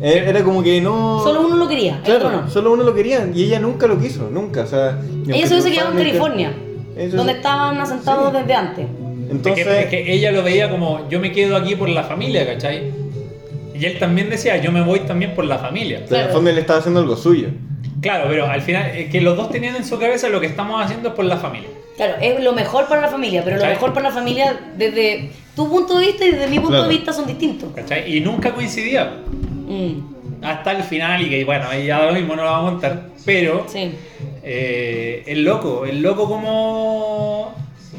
[0.00, 1.20] Eh, Era como que no.
[1.22, 2.50] Solo uno lo quería, Claro, no.
[2.50, 4.62] solo uno lo quería y ella nunca lo quiso, nunca.
[4.62, 6.52] O sea, Ella se hubiese quedado en California,
[6.96, 8.38] Eso donde es- estaban asentados Sí.
[8.38, 8.86] desde antes.
[8.86, 12.02] Es Entonces, que, es que ella lo veía como yo me quedo aquí por la
[12.02, 12.90] familia, ¿cachai?
[13.78, 15.98] Y él también decía yo me voy también por la familia.
[15.98, 16.32] en el claro.
[16.32, 17.48] fondo él estaba haciendo algo suyo.
[18.02, 20.84] Claro, pero al final, es que los dos tenían en su cabeza lo que estamos
[20.84, 21.70] haciendo es por la familia.
[21.96, 25.70] Claro, es lo mejor para la familia, pero lo mejor para la familia desde tu
[25.70, 26.84] punto de vista y desde mi punto Claro.
[26.88, 27.70] de vista son distintos.
[27.74, 28.14] ¿cachai?
[28.16, 29.04] Y nunca coincidía.
[29.68, 32.72] Mm, Hasta el final, y que bueno, ahí ya lo mismo no lo vamos a
[32.72, 33.02] contar.
[33.24, 33.92] Pero sí.
[34.42, 37.54] eh, el loco, el loco como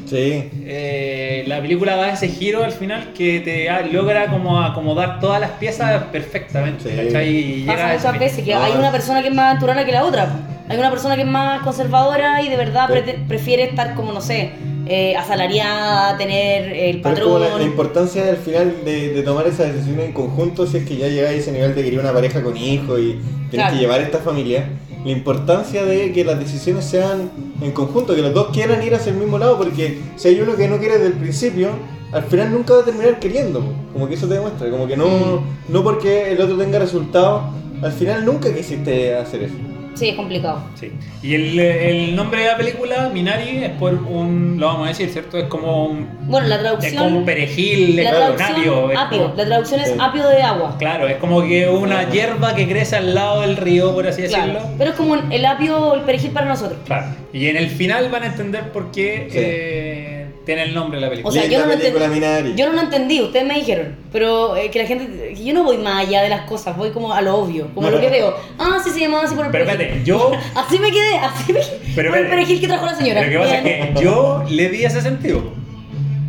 [0.06, 0.50] Sí.
[0.66, 5.40] eh, la película da ese giro al final que te ah, logra como acomodar todas
[5.40, 6.96] las piezas perfectamente, Sí.
[7.06, 7.28] ¿cachai?
[7.28, 10.04] Y llega Pasa muchas veces que hay una persona que es más aventurana que la
[10.04, 10.28] otra.
[10.68, 12.88] Hay una persona que es más conservadora y de verdad
[13.28, 14.50] prefiere estar como, no sé,
[14.86, 17.52] eh, asalariada, tener el Pero es como patrón.
[17.52, 20.96] la, la importancia al final de, de tomar esa decisión en conjunto si es que
[20.96, 23.72] ya llegáis a ese nivel de querer una pareja con hijos y tienes Claro.
[23.74, 24.64] que llevar esta familia.
[25.04, 27.30] La importancia de que las decisiones sean
[27.60, 30.56] en conjunto, que los dos quieran ir hacia el mismo lado, porque si hay uno
[30.56, 31.70] que no quiere desde el principio,
[32.12, 35.42] al final nunca va a terminar queriendo, como que eso te demuestra, como que no,
[35.68, 37.42] no porque el otro tenga resultados,
[37.82, 39.54] al final nunca quisiste hacer eso.
[39.94, 40.62] Sí, es complicado.
[40.78, 40.92] Sí.
[41.22, 44.56] Y el, el nombre de la película, Minari, es por un.
[44.58, 45.38] Lo vamos a decir, ¿cierto?
[45.38, 46.08] Es como un.
[46.22, 47.24] Bueno, la Es como un traducción.
[47.24, 48.90] perejil, es como un traducción, apio.
[48.92, 49.22] es apio.
[49.22, 50.76] como- La traducción es apio de agua.
[50.78, 54.46] Claro, es como que una hierba que crece al lado del río, por así Claro.
[54.52, 54.68] decirlo.
[54.78, 56.78] Pero es como el apio o el perejil para nosotros.
[56.84, 57.06] Claro.
[57.32, 59.38] Y en el final van a entender por qué Sí.
[59.40, 60.13] eh,
[60.44, 61.30] tiene el nombre de la película.
[61.30, 64.78] O sea, yo no, entendí, yo no lo entendí, ustedes me dijeron, pero eh, que
[64.78, 67.36] la gente, que yo no voy más allá de las cosas, voy como a lo
[67.36, 68.36] obvio, como a lo que veo.
[68.58, 70.32] Ah, sí se llamaba así por el Pero espérate, yo.
[70.54, 71.80] Así me quedé, así me quedé.
[71.94, 72.30] Pero por el espérate.
[72.30, 73.22] perejil que trajo la señora.
[73.22, 75.63] Lo que pasa es que yo le di ese sentido.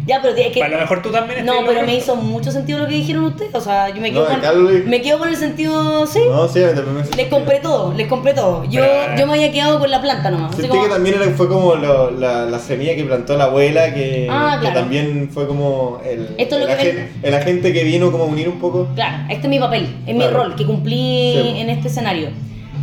[0.08, 0.62] Ya, pero tiene que...
[0.62, 3.56] A lo mejor tú también No, pero me hizo mucho sentido lo que dijeron ustedes,
[3.56, 6.60] o sea, yo me quedo, No, con, me quedo con el sentido, sí, No, sí,
[6.62, 8.64] también me les compré todo, les compré todo.
[8.66, 10.54] Yo, Pero- yo me había quedado con la planta nomás.
[10.56, 13.94] Sentí como- que también era- fue como lo- la, la semilla que plantó la abuela,
[13.96, 14.80] que, Ah, que claro.
[14.82, 18.26] también fue como el, Esto es lo el, que agen- el agente que vino como
[18.26, 18.88] a unir un poco.
[18.94, 20.38] Claro, este es mi papel, es mi Claro.
[20.44, 21.54] rol que cumplí Sí.
[21.62, 22.30] en este escenario.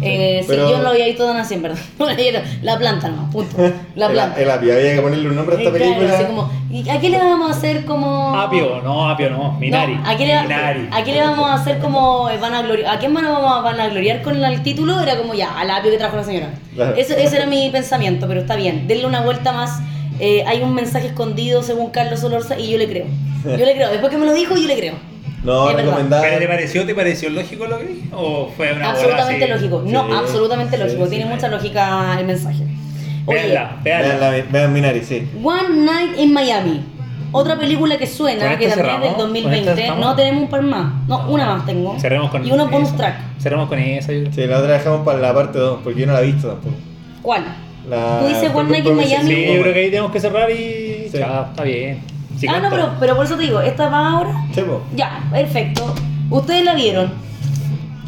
[0.05, 1.78] Eh, sí, yo no lo había visto tan así, en verdad.
[2.62, 3.57] La planta no, punto.
[3.94, 4.40] La El- planta.
[4.40, 6.14] El, apio, había que ponerle un nombre a esta Eh, claro, película.
[6.18, 8.34] así como, ¿y ¿A qué le vamos a hacer como.?
[8.40, 9.94] Apio, no, Apio no, Minari.
[9.96, 10.88] No, ¿a, qué le, Minari.
[10.92, 12.94] ¿A qué le vamos a hacer como eh, van a gloriar?
[12.94, 15.00] ¿A quién van a, vamos a van a gloriar con el título?
[15.00, 16.50] Era como ya, al apio que trajo la señora.
[16.74, 16.96] Claro.
[16.96, 18.86] Eso- ese era mi pensamiento, pero está bien.
[18.88, 19.80] Denle una vuelta más.
[20.20, 23.07] Eh, hay un mensaje escondido según Carlos Solorza y yo le creo.
[23.44, 23.90] Yo le creo.
[23.90, 24.94] Después que me lo dijo, yo le creo.
[25.45, 26.22] No, recomendada.
[26.22, 28.09] ¿Pero te pareció, te pareció lógico lo que dije?
[28.12, 29.53] ¿O fue una Absolutamente así?
[29.68, 29.82] lógico.
[29.86, 31.05] No, Sí, absolutamente sí, lógico.
[31.05, 31.30] sí, Tiene sí.
[31.34, 32.64] mucha lógica el mensaje.
[33.26, 34.30] Veanla, veanla.
[34.51, 35.28] Vean, Minari, sí.
[35.43, 36.84] One Night in Miami.
[37.34, 39.09] Otra película que ¿Con suena, que también es del cerramos?
[39.09, 39.59] ¿Con 2020.
[39.70, 40.05] esta estamos?
[40.07, 40.93] No, tenemos un par más.
[41.09, 41.99] No, una más tengo.
[41.99, 42.97] Cerremos con Y una bonus esa.
[42.99, 43.16] track.
[43.40, 44.12] Cerremos con esa.
[44.12, 46.49] yo- Sí, la otra dejamos para la parte 2, porque yo no la he visto
[46.49, 46.74] tampoco.
[47.22, 47.45] ¿Cuál?
[47.88, 49.34] La, Tú dices One Night in Miami.
[49.34, 51.09] Sí, yo creo que ahí tenemos que cerrar y.
[51.11, 51.18] Sí.
[51.18, 52.01] Chao, está bien.
[52.39, 54.35] Sí, ah, no, pero, pero por eso te digo, ¿esta va ahora?
[54.55, 54.83] Sí, po.
[54.97, 55.95] Ya, perfecto.
[56.30, 57.12] Ustedes la vieron.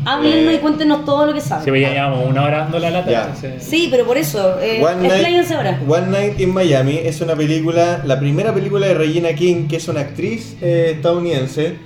[0.06, 0.56] Háblenos Eh.
[0.56, 1.64] y cuéntenos todo lo que saben.
[1.64, 3.10] Sí, pues ya llevamos una hora dando la lata.
[3.10, 3.34] Ya.
[3.58, 5.72] Sí, pero por eso, eh, One expláyense ahora.
[5.72, 9.76] Night, One Night in Miami es una película, la primera película de Regina King, que
[9.76, 11.76] es una actriz eh, estadounidense.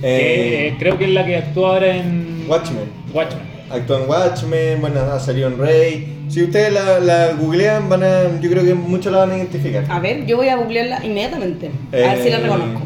[0.00, 2.46] Que, Eh, eh, creo que es la que actúa ahora en.
[2.48, 2.84] Watchmen.
[3.12, 3.42] Watchmen.
[3.70, 6.16] Actuó en Watchmen, bueno, ha salido en Rey.
[6.30, 9.84] Si ustedes la, la googlean, van a, yo creo que muchos la van a identificar.
[9.88, 11.70] A ver, yo voy a googlearla inmediatamente.
[11.92, 12.82] A ver si la Eh, reconozco.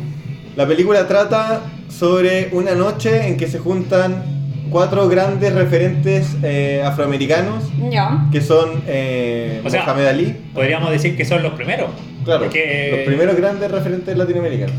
[0.56, 4.24] La película trata sobre una noche en que se juntan
[4.70, 8.26] cuatro grandes referentes eh, afroamericanos, Ya.
[8.32, 11.90] que son eh, O sea, Mohamed Ali, Podríamos decir que son los primeros.
[12.24, 12.92] claro, Porque.
[12.96, 14.74] los primeros grandes referentes latinoamericanos.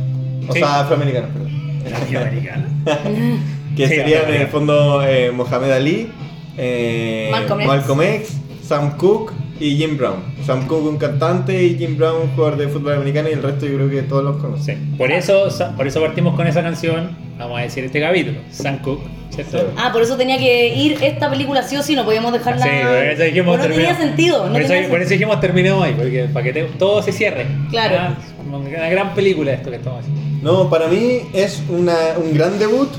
[0.49, 0.59] O Sí.
[0.59, 1.51] sea, afroamericanos, perdón.
[1.91, 2.70] Latinoamericanos.
[3.76, 6.09] Que Sí, serían en el fondo eh, Mohamed Ali,
[6.57, 8.22] eh, Malcolm X.
[8.22, 8.38] X,
[8.68, 10.16] Sam Cooke y Jim Brown.
[10.45, 13.66] Sam Cooke un cantante y Jim Brown un jugador de fútbol americano y el resto
[13.66, 14.78] yo creo que todos los conocen.
[14.91, 14.97] Sí.
[14.97, 15.47] Por eso,
[15.78, 17.16] por eso partimos con esa canción.
[17.38, 18.38] Vamos a decir este capítulo.
[18.49, 19.57] Sam Cooke, ¿cierto?
[19.59, 19.63] Sí.
[19.78, 22.63] Ah, por eso tenía que ir esta película sí o sí, no podíamos dejarla.
[22.63, 24.45] Sí, por eso dijimos no tenía sentido.
[24.47, 27.11] No por, eso, tenía por eso dijimos terminemos ahí, porque para que te- todo se
[27.11, 27.45] cierre.
[27.70, 27.95] Claro.
[27.99, 28.16] Ah,
[28.51, 30.22] Una gran película esto que estamos haciendo.
[30.41, 32.89] No, para mí es una, un gran debut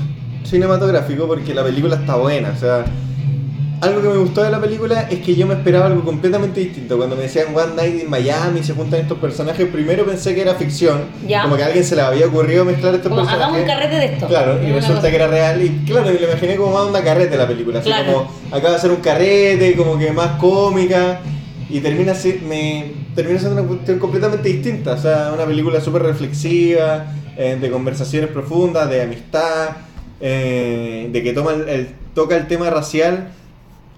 [0.43, 2.51] cinematográfico porque la película está buena.
[2.55, 2.85] O sea,
[3.81, 6.97] algo que me gustó de la película es que yo me esperaba algo completamente distinto.
[6.97, 10.55] Cuando me decían One Night in Miami se juntan estos personajes, primero pensé que era
[10.55, 11.01] ficción.
[11.27, 11.43] Ya.
[11.43, 13.45] Como que a alguien se le había ocurrido mezclar estos Como personajes.
[13.55, 14.27] hagamos un carrete de esto.
[14.27, 15.09] Claro, y resulta cosa.
[15.09, 15.61] que era real.
[15.63, 17.79] Y claro, me lo imaginé como más onda carrete la película.
[17.79, 18.13] Así Claro.
[18.13, 21.19] como acaba de ser un carrete, como que más cómica.
[21.69, 22.13] Y termina,
[22.47, 24.93] me, termina siendo una cuestión completamente distinta.
[24.93, 27.05] O sea, una película súper reflexiva,
[27.37, 29.69] eh, de conversaciones profundas, de amistad,
[30.21, 33.29] eh, de que toma el, el- toca el tema racial.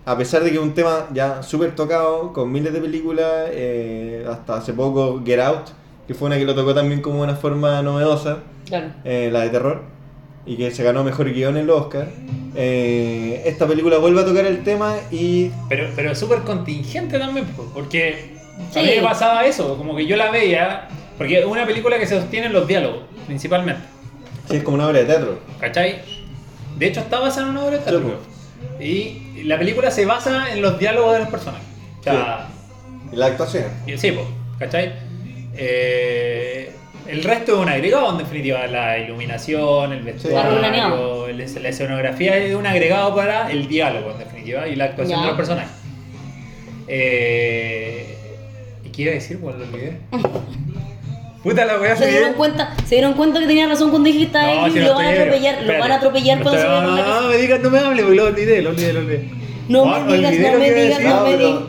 [0.10, 4.26] A pesar de que es un tema ya súper tocado, con miles de películas, eh,
[4.28, 5.68] hasta hace poco Get Out,
[6.08, 8.88] que fue una que lo tocó también como una forma novedosa Claro.
[9.06, 9.84] eh, la de terror,
[10.48, 12.08] y que se ganó mejor guion en el Oscar.
[12.56, 17.46] Eh, esta película vuelve a tocar el tema y Pero, pero es súper contingente también,
[17.46, 18.34] po, porque
[18.72, 18.80] a Sí.
[18.80, 20.88] mí me pasaba eso, como que yo la veía,
[21.20, 23.84] porque es una película que se sostiene en los diálogos, principalmente,
[24.50, 25.38] sí, es como una obra de teatro.
[25.60, 26.00] ¿cachai?
[26.80, 28.39] De hecho está basada en una obra de teatro.
[28.80, 31.66] Y la película se basa en los diálogos de los personajes.
[32.00, 32.48] O sea,
[33.12, 33.66] Y la actuación.
[33.88, 34.22] y- sí, po,
[34.58, 34.94] ¿cachai?
[35.56, 36.72] Eh,
[37.08, 42.56] el resto es un agregado, en definitiva, la iluminación, el vestuario, el- la escenografía es
[42.56, 45.22] un agregado para el diálogo, en definitiva, y la actuación Ya.
[45.24, 45.72] de los personajes.
[46.88, 48.16] Eh,
[48.86, 49.40] ¿Y qué iba a decir?
[49.40, 49.98] Pues lo olvidé.
[51.44, 54.66] Puta la weá, Se dieron cuenta, se dieron cuenta que tenía razón cuando dijiste a
[54.66, 57.22] él y lo van a atropellar, lo van a atropellar cuando se vayan a la
[57.22, 59.30] No, me digas, no me hable, lo olvidé, lo olvidé, lo olvidé.
[59.70, 61.60] No Ah, me digas, olvidé no me que iba a digas, no me digas.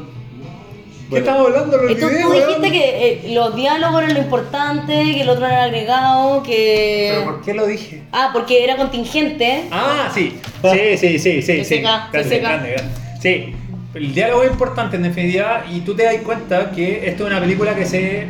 [1.11, 1.77] ¿Qué estaba hablando?
[1.77, 5.64] Lo Entonces tú dijiste que eh, los diálogos eran lo importante, que el otro era
[5.64, 7.09] agregado, que...
[7.12, 8.03] ¿Pero por qué lo dije?
[8.12, 9.64] Ah, porque era contingente.
[9.73, 10.39] Ah, sí.
[10.62, 11.64] Sí, sí, sí, sí.
[11.64, 12.39] Se sí.
[12.39, 12.77] grande.
[13.21, 13.55] Sí.
[13.93, 17.41] El diálogo es importante en definitiva y tú te das cuenta que esto es una
[17.41, 18.27] película que se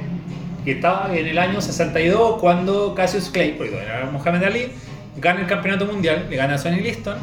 [0.64, 4.72] que estaba en el año 62 cuando Cassius Clay, porque era Mohamed Ali,
[5.16, 7.18] gana el campeonato mundial, le gana a Sonny Liston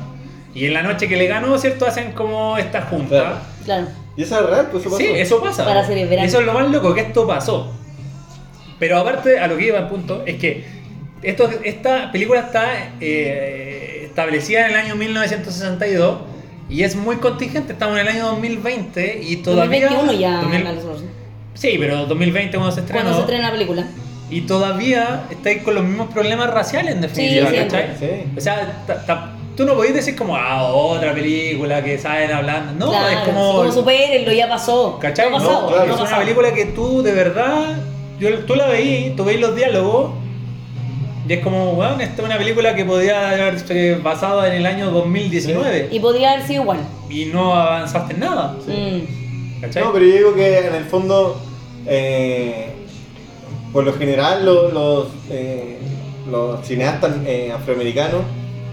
[0.53, 1.85] y en la noche que le ganó, ¿cierto?
[1.85, 3.07] Hacen como esta junta.
[3.07, 3.38] Claro.
[3.65, 3.88] Claro.
[4.15, 4.67] ¿Y eso es real?
[4.71, 4.97] Pues eso pasó.
[4.97, 5.65] Sí, eso pasa.
[5.65, 6.25] Para celebrar.
[6.25, 7.71] Eso es lo más loco, que esto pasó.
[8.79, 10.65] Pero aparte, a lo que iba al punto, es que
[11.21, 16.17] esto, esta película está eh, establecida en el año 1962
[16.69, 17.73] y es muy contingente.
[17.73, 19.89] Estamos en el año 2020 y todavía...
[19.89, 20.41] 2021 ya.
[20.41, 21.09] 2000 la resolución.
[21.58, 23.01] Sí, pero 2020 cuando se estrenó.
[23.01, 23.86] Cuando se estrena la película.
[24.30, 27.88] Y todavía estáis con los mismos problemas raciales, en definitiva, Sí, ¿cachai?
[27.99, 28.08] Sí.
[28.38, 32.86] O sea, ta- ta- tú no podés decir como, ah, otra película que saben hablando.
[32.86, 33.53] No, claro, es como...
[33.55, 34.99] como supérenlo, ya pasó.
[34.99, 35.32] ¿Cachai?
[35.32, 37.78] No pasado, claro, no ha es una película que tú de verdad,
[38.20, 40.12] yo, tú la veís, tú veis los diálogos
[41.28, 44.91] y es como, weón, esta es una película que podía haberse basado en el año
[44.91, 46.80] 2019 Y podría haber sido igual.
[47.10, 48.55] y no avanzaste en nada.
[48.68, 49.62] Mm.
[49.62, 49.84] ¿Cachai?
[49.84, 51.41] No, pero yo digo que en el fondo,
[51.88, 52.71] eh,
[53.71, 55.77] por lo general, los, eh,
[56.29, 58.21] los cineastas eh, afroamericanos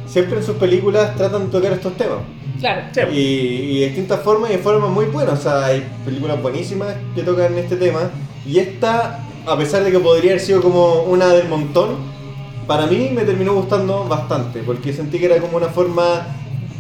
[0.07, 2.19] siempre en sus películas tratan de tocar estos temas.
[2.61, 3.13] Claro.
[3.13, 5.41] Y de distintas formas y de formas muy buenas.
[5.41, 8.11] O sea, hay películas buenísimas que tocan este tema.
[8.47, 11.97] Y esta, a pesar de que podría haber sido como una del montón,
[12.67, 14.61] para mí me terminó gustando bastante.
[14.61, 16.27] Porque sentí que era como una forma,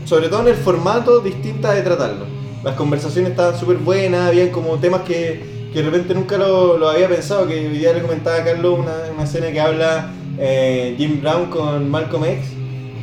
[0.04, 2.26] sobre todo en el formato, distinta de tratarlo.
[2.62, 6.88] Las conversaciones estaban súper buenas, habían como temas que, que de repente nunca lo, lo
[6.88, 7.46] había pensado.
[7.48, 11.46] Que hoy día le comentaba a Carlos una, una escena que habla eh, Jim Brown
[11.46, 12.52] con Malcolm X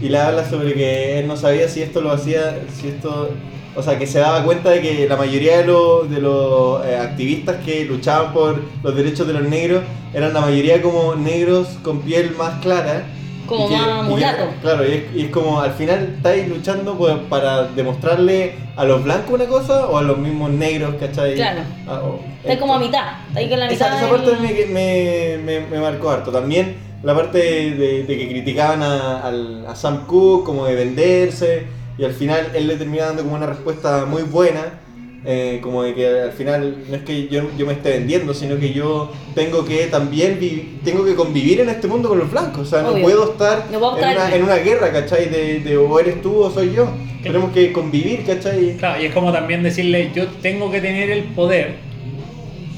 [0.01, 3.29] y le habla sobre que él no sabía si esto lo hacía, si esto,
[3.75, 6.95] o sea, que se daba cuenta de que la mayoría de los, de los eh,
[6.97, 12.01] activistas que luchaban por los derechos de los negros eran la mayoría como negros con
[12.01, 13.03] piel más clara.
[13.51, 14.43] Como que- más y que- mulato.
[14.61, 19.03] claro, y es, y es como al final estáis luchando por- para demostrarle a los
[19.03, 21.35] blancos una cosa o a los mismos negros, ¿cachai?
[21.35, 21.61] Claro.
[21.87, 23.03] Ah, o- Está como a mitad.
[23.27, 23.87] Está ahí con la mitad.
[23.87, 26.31] esa, esa del- parte me, me, me, me marcó harto.
[26.31, 31.65] También la parte de, que criticaban a, al- a Sam Cooke como de venderse
[31.97, 34.79] y al final él le termina dando como una respuesta muy buena.
[35.25, 38.57] Eh, como de que al final no es que yo, yo me esté vendiendo, sino
[38.57, 42.61] que yo tengo que también vi- tengo que convivir en este mundo con los blancos.
[42.61, 45.29] O sea, no puedo estar No en, estar- una, en una guerra, ¿cachai?
[45.29, 46.89] De, de o eres tú o soy yo.
[47.21, 48.77] Tenemos que convivir, ¿cachai?
[48.77, 51.75] Claro, y es como también decirle, yo tengo que tener el poder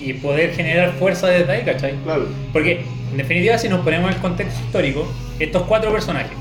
[0.01, 1.93] y poder generar fuerza desde ahí, ¿cachai?
[2.03, 2.27] Claro.
[2.51, 2.81] Porque,
[3.11, 5.07] en definitiva, si nos ponemos en el contexto histórico,
[5.39, 6.37] estos cuatro personajes,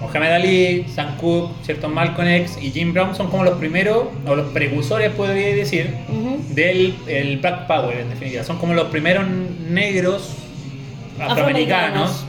[0.00, 1.88] Mohamed Ali, Sam Cooke, ¿cierto?
[1.88, 5.94] Malcolm X y Jim Brown son como los primeros, o los precursores, podría decir,
[6.50, 8.44] del el Black Power, en definitiva.
[8.44, 9.24] Son como los primeros
[9.70, 10.34] negros
[11.18, 11.30] afroamericanos.
[12.10, 12.24] Afroamericanos.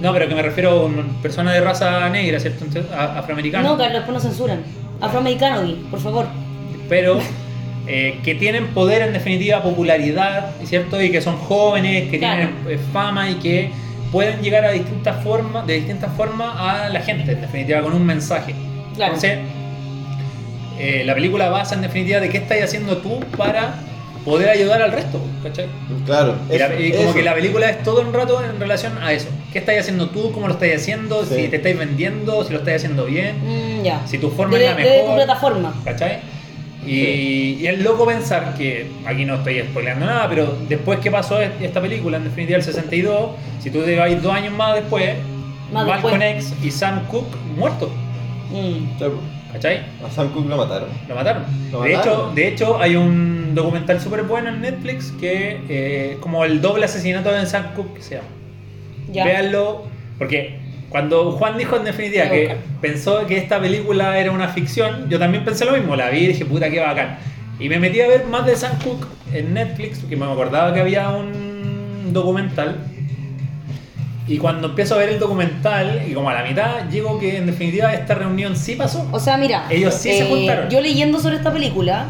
[0.00, 2.66] No, pero que me refiero a personas de raza negra, ¿cierto?
[2.94, 3.66] Afroamericanos.
[3.70, 4.62] No, Carlos, después nos censuran.
[5.00, 6.26] Afroamericano, di, por favor.
[6.88, 7.18] pero
[7.86, 11.00] eh, que tienen poder en definitiva, popularidad, ¿cierto?
[11.00, 12.48] Y que son jóvenes, que Claro.
[12.66, 13.70] tienen eh, fama y que
[14.16, 18.04] pueden llegar a distintas formas, de distintas formas a la gente, en definitiva, con un
[18.06, 18.54] mensaje.
[18.94, 19.12] Claro.
[19.14, 19.38] Entonces,
[20.78, 23.74] eh, la película basa en definitiva de qué estás haciendo tú para
[24.24, 25.66] poder ayudar al resto, ¿cachai?
[26.06, 26.34] Claro.
[26.50, 27.14] Y, la- eso, y como eso.
[27.14, 29.28] que la película es todo un rato en relación a eso.
[29.52, 30.32] ¿Qué estás haciendo tú?
[30.32, 31.24] ¿Cómo lo estás haciendo?
[31.24, 31.34] Sí.
[31.36, 34.00] Si te estáis vendiendo, si lo estás haciendo bien, Mm, ya.
[34.06, 35.06] si tu forma de, es la de mejor.
[35.10, 35.74] tu plataforma.
[35.84, 36.18] ¿Cachai?
[36.86, 41.40] Y, y es loco pensar que, aquí no estoy spoileando nada, pero después que pasó
[41.40, 43.30] est- esta película, en definitiva el 62,
[43.60, 45.14] si tú te vas dos años más después,
[45.72, 46.52] Más Malcolm después.
[46.52, 47.90] X y Sam Cooke muertos,
[48.50, 49.52] Mm.
[49.52, 49.80] ¿cachai?
[50.06, 50.88] A Sam Cooke lo mataron.
[51.08, 51.42] Lo mataron.
[51.72, 52.18] Lo de, mataron.
[52.28, 56.60] Hecho, de hecho, hay un documental súper bueno en Netflix que eh, es como el
[56.60, 58.28] doble asesinato de Sam Cooke que se llama.
[59.10, 59.24] Ya.
[59.24, 59.84] Véanlo,
[60.18, 65.18] porque cuando Juan dijo en definitiva que pensó que esta película era una ficción, yo
[65.18, 67.18] también pensé lo mismo, la vi y dije, puta, qué bacán.
[67.58, 70.80] Y me metí a ver más de Sam Cooke en Netflix, porque me acordaba que
[70.80, 72.76] había un documental.
[74.28, 77.46] Y cuando empiezo a ver el documental, y como a la mitad, llego que en
[77.46, 79.08] definitiva esta reunión sí pasó.
[79.12, 79.66] O sea, mira.
[79.70, 80.68] Ellos sí se eh, juntaron.
[80.68, 82.06] Yo leyendo sobre esta película,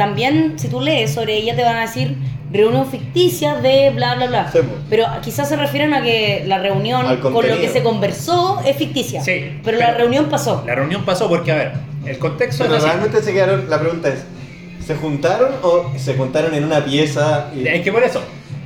[0.00, 2.16] también si tú lees sobre ella te van a decir
[2.50, 4.50] reunión ficticia de bla bla bla.
[4.50, 4.80] Sí, pues.
[4.88, 8.76] Pero quizás se refieren a que la reunión Al con lo que se conversó es
[8.76, 9.20] ficticia.
[9.22, 10.64] Sí, pero, la reunión pasó.
[10.66, 11.72] La reunión pasó porque, a ver,
[12.06, 12.90] el contexto Pero es así.
[12.90, 14.24] realmente se quedaron, la pregunta es,
[14.86, 17.50] ¿se juntaron o se juntaron en una pieza?
[17.54, 17.68] Y...
[17.68, 18.22] Es que por eso,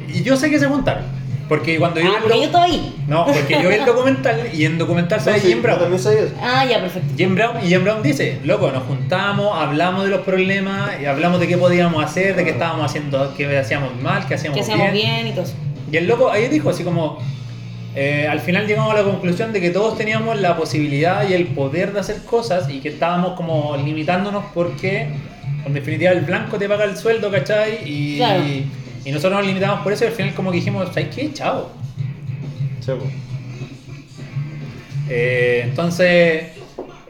[0.08, 1.02] y yo sé que se juntaron,
[1.48, 2.94] Porque cuando yo, Ah, vi el porque yo ahí.
[3.06, 5.78] No, porque yo vi el documental y en documental sale No, Jim Brown.
[5.78, 6.34] también sabía eso.
[6.40, 7.14] Ah, ya, perfecto.
[7.16, 11.40] Jim Brown y Jim Brown dice, loco, nos juntamos, hablamos de los problemas, y hablamos
[11.40, 14.92] de qué podíamos hacer, de qué estábamos haciendo, qué hacíamos mal, qué hacíamos, Que hacíamos
[14.92, 15.54] bien y todo eso.
[15.92, 17.18] Y el loco ahí dijo así como,
[17.94, 21.46] eh, al final llegamos a la conclusión de que todos teníamos la posibilidad y el
[21.48, 25.08] poder de hacer cosas y que estábamos como limitándonos porque
[25.66, 27.80] en definitiva el blanco te paga el sueldo, ¿cachai?
[27.84, 28.42] Y, Claro.
[28.42, 28.66] y
[29.12, 31.32] nosotros nos limitamos por eso y al final como que dijimos, ¿sabes qué?
[31.32, 31.70] Chao.
[35.08, 36.44] Eh, entonces,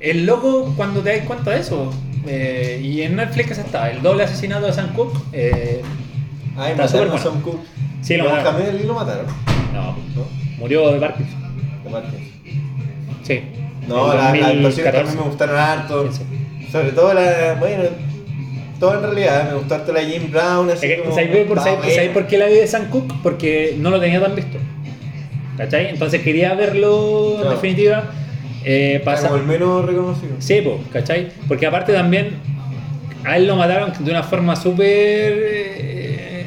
[0.00, 1.92] el loco cuando te das cuenta de eso,
[2.26, 5.82] eh, y en Netflix está, el doble asesinato de Sam Cooke, eh,
[6.56, 7.22] Ay, Está súper bueno.
[7.22, 7.64] Sam Cooke.
[8.00, 8.86] Sí, lo Y a mataron.
[8.86, 9.26] Lo mataron.
[9.72, 9.82] no,
[10.14, 10.26] ¿No?
[10.58, 11.40] murió de Parkinson.
[11.82, 12.20] De Parkinson.
[13.24, 13.40] Sí.
[13.88, 14.92] No, las la actuaciones 2014.
[14.92, 16.12] también me gustaron harto.
[16.12, 16.22] Sí,
[16.70, 17.54] Sobre todo la.
[17.58, 17.84] Bueno,
[18.92, 19.48] en realidad.
[19.50, 20.68] Me gustó harto la Jim Brown.
[20.70, 21.94] Así Es que, como, ¿sabes, por, va sabes- buena.
[21.94, 23.14] sabes por qué la vi de Sam Cooke?
[23.22, 24.58] Porque no lo tenía tan visto.
[25.56, 25.88] ¿Cachai?
[25.90, 28.10] Entonces quería verlo en definitiva.
[28.64, 30.34] Eh, pasa- como el menos reconocido.
[30.40, 31.28] Sí, po, ¿cachai?
[31.48, 32.30] Porque aparte también
[33.24, 34.86] a él lo mataron de una forma súper.
[34.88, 36.46] eh,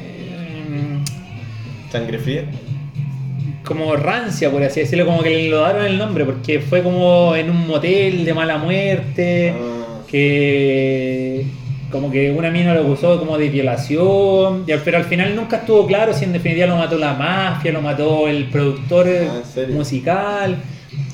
[1.91, 2.43] Sangre fría.
[3.63, 7.49] como rancia, por así decirlo, como que le enlodaron el nombre, porque fue como en
[7.49, 9.99] un motel de mala muerte, Ah.
[10.09, 11.45] que
[11.91, 16.13] como que una mina lo acusó como de violación, pero al final nunca estuvo claro
[16.13, 20.57] si en definitiva lo mató la mafia, lo mató el productor Ah, musical.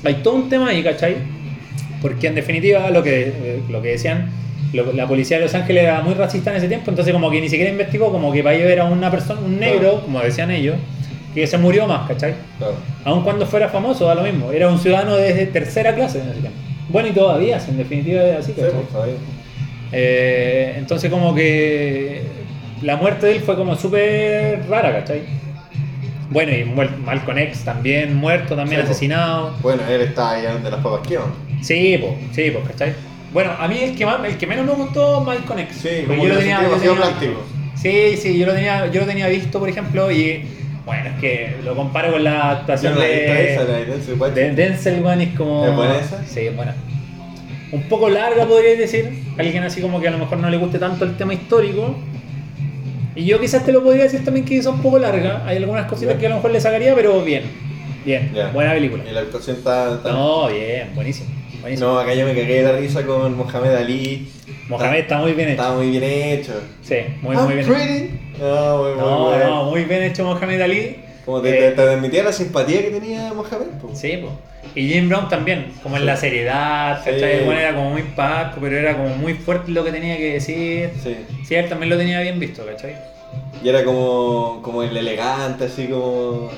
[0.04, 1.16] Hay todo un tema ahí, ¿cachai?
[2.02, 4.30] Porque en definitiva lo que, eh, lo que decían,
[4.72, 7.40] lo- la policía de Los Ángeles era muy racista en ese tiempo, entonces como que
[7.40, 10.00] ni siquiera investigó, como que para ellos era una persona, un negro, Claro.
[10.02, 10.76] como decían ellos,
[11.34, 12.34] que se murió más, ¿cachai?
[12.58, 12.74] Claro.
[13.04, 14.52] Aun cuando fuera famoso, da lo mismo.
[14.52, 16.58] Era un ciudadano de tercera clase en ese tiempo.
[16.88, 18.72] Bueno, y todavía, en definitiva es así, Sí, ¿cachai?
[18.74, 19.16] pues, está bien.
[19.96, 22.22] Eh, entonces como que
[22.82, 25.22] la muerte de él fue como súper rara, ¿cachai?
[26.30, 28.90] Bueno, y Malcolm X también muerto, también Sí, po.
[28.92, 29.54] asesinado.
[29.62, 31.28] Bueno, él está ahí de las papas que van.
[31.62, 32.94] Sí, pues, sí, pues, ¿cachai?
[33.32, 35.76] Bueno, a mí el que, más, el que menos me gustó Malcolm X.
[35.82, 37.42] Sí, como yo lo tenía, sentí yo demasiado tenía- plástico.
[37.76, 40.44] Sí, sí, yo lo tenía, yo lo tenía visto, por ejemplo, y
[40.86, 44.34] bueno, es que lo comparo con la actuación no de, esa, la de Denzel Washington.
[44.34, 45.66] de Denzel, es como...
[45.66, 46.24] ¿Es buena esa?
[46.26, 46.74] Sí, es buena.
[47.72, 49.10] Un poco larga, podríais decir.
[49.38, 51.96] Alguien así como que a lo mejor no le guste tanto el tema histórico.
[53.16, 55.42] Y yo quizás te lo podría decir también que es un poco larga.
[55.46, 57.42] Hay algunas cositas que a lo mejor le sacaría, pero bien.
[58.04, 59.02] Bien, buena película.
[59.08, 59.94] Y la actuación está.
[59.94, 61.30] está- No, bien, buenísimo.
[61.62, 61.88] buenísimo.
[61.90, 64.28] No, acá yo me cagué de la risa con Mohamed Ali.
[64.68, 65.62] Mohamed está muy bien hecho.
[65.62, 66.52] Está muy bien hecho.
[66.82, 67.74] Sí, muy, I'm muy bien hecho.
[67.74, 68.10] pretty.
[68.40, 69.44] No, muy, muy No, bueno.
[69.50, 70.96] no, muy bien hecho Mohamed Ali.
[71.24, 73.66] Como te, Eh, te, transmitía la simpatía que tenía Mohamed.
[73.80, 73.90] po.
[73.94, 74.30] Sí, po.
[74.74, 77.02] Y Jim Brown también, como en la seriedad.
[77.04, 77.10] Sí.
[77.44, 80.90] Bueno era como muy pasco, pero era como muy fuerte lo que tenía que decir.
[81.02, 81.16] Sí.
[81.46, 82.94] Sí, él también lo tenía bien visto, ¿cachai?
[83.62, 86.50] Y era como, como el elegante, así como.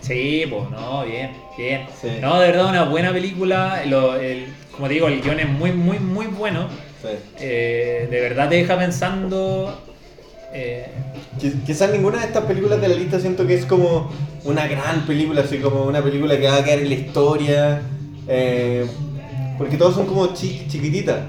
[0.00, 1.86] Sí, pues, no, bien, bien.
[2.00, 2.08] Sí.
[2.20, 3.82] No, de verdad, una buena película.
[3.86, 6.68] Lo- el- como te digo, el guion es muy, muy, muy bueno.
[7.00, 7.08] Sí.
[7.40, 9.80] Eh, de verdad te deja pensando.
[10.54, 10.86] Eh,
[11.40, 14.10] Qui- Quizás ninguna de estas películas de la lista siento que es como
[14.44, 17.82] una gran película, así como una película que va a quedar en la historia.
[18.28, 18.86] eh,
[19.58, 21.20] porque todas son como chi- chiquititas.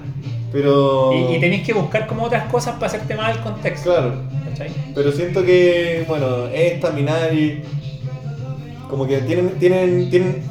[0.51, 1.11] Pero.
[1.13, 3.89] y, y tenéis que buscar como otras cosas para hacerte más el contexto.
[3.91, 4.13] Claro.
[4.49, 4.69] ¿cachai?
[4.95, 7.61] Pero siento que, bueno, esta, Minari,
[8.89, 10.43] como que tienen, tienen, tienen,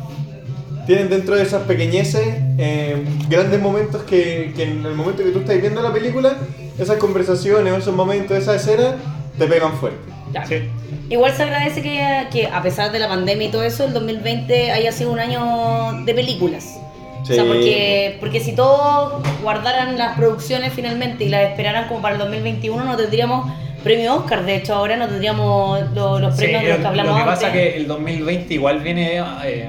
[0.86, 2.22] tienen dentro de esas pequeñeces
[2.58, 6.36] eh, grandes momentos que, que en el momento que tú estás viendo la película,
[6.78, 8.94] esas conversaciones, esos momentos, esas escenas,
[9.38, 9.98] te pegan fuerte.
[10.32, 10.44] Ya.
[10.46, 10.68] Sí.
[11.10, 14.72] Igual se agradece que, que a pesar de la pandemia y todo eso, el 2020
[14.72, 16.78] haya sido un año de películas.
[17.22, 17.48] O sea, Sí.
[17.48, 22.84] porque, porque si todos guardaran las producciones finalmente y las esperaran como para el 2021,
[22.84, 23.50] no tendríamos
[23.82, 24.44] premio Oscar.
[24.44, 27.22] De hecho, ahora no tendríamos lo- los Sí, premios de los que hablamos lo que
[27.30, 27.40] antes.
[27.42, 29.68] pasa que el 2020 igual viene eh,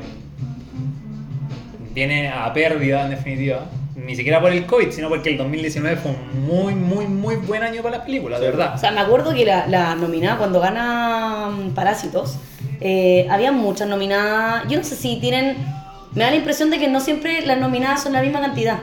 [1.93, 3.65] viene a pérdida en definitiva.
[3.95, 7.63] Ni siquiera por el COVID, sino porque el 2019 fue un muy, muy, muy buen
[7.63, 8.75] año para las películas, de verdad.
[8.75, 12.37] O sea, me acuerdo que la, la nominada, cuando gana mm, Parásitos,
[12.81, 14.67] eh, había muchas nominadas.
[14.67, 15.55] Yo no sé si tienen.
[16.13, 18.79] Me da la impresión de que no siempre las nominadas son la misma cantidad.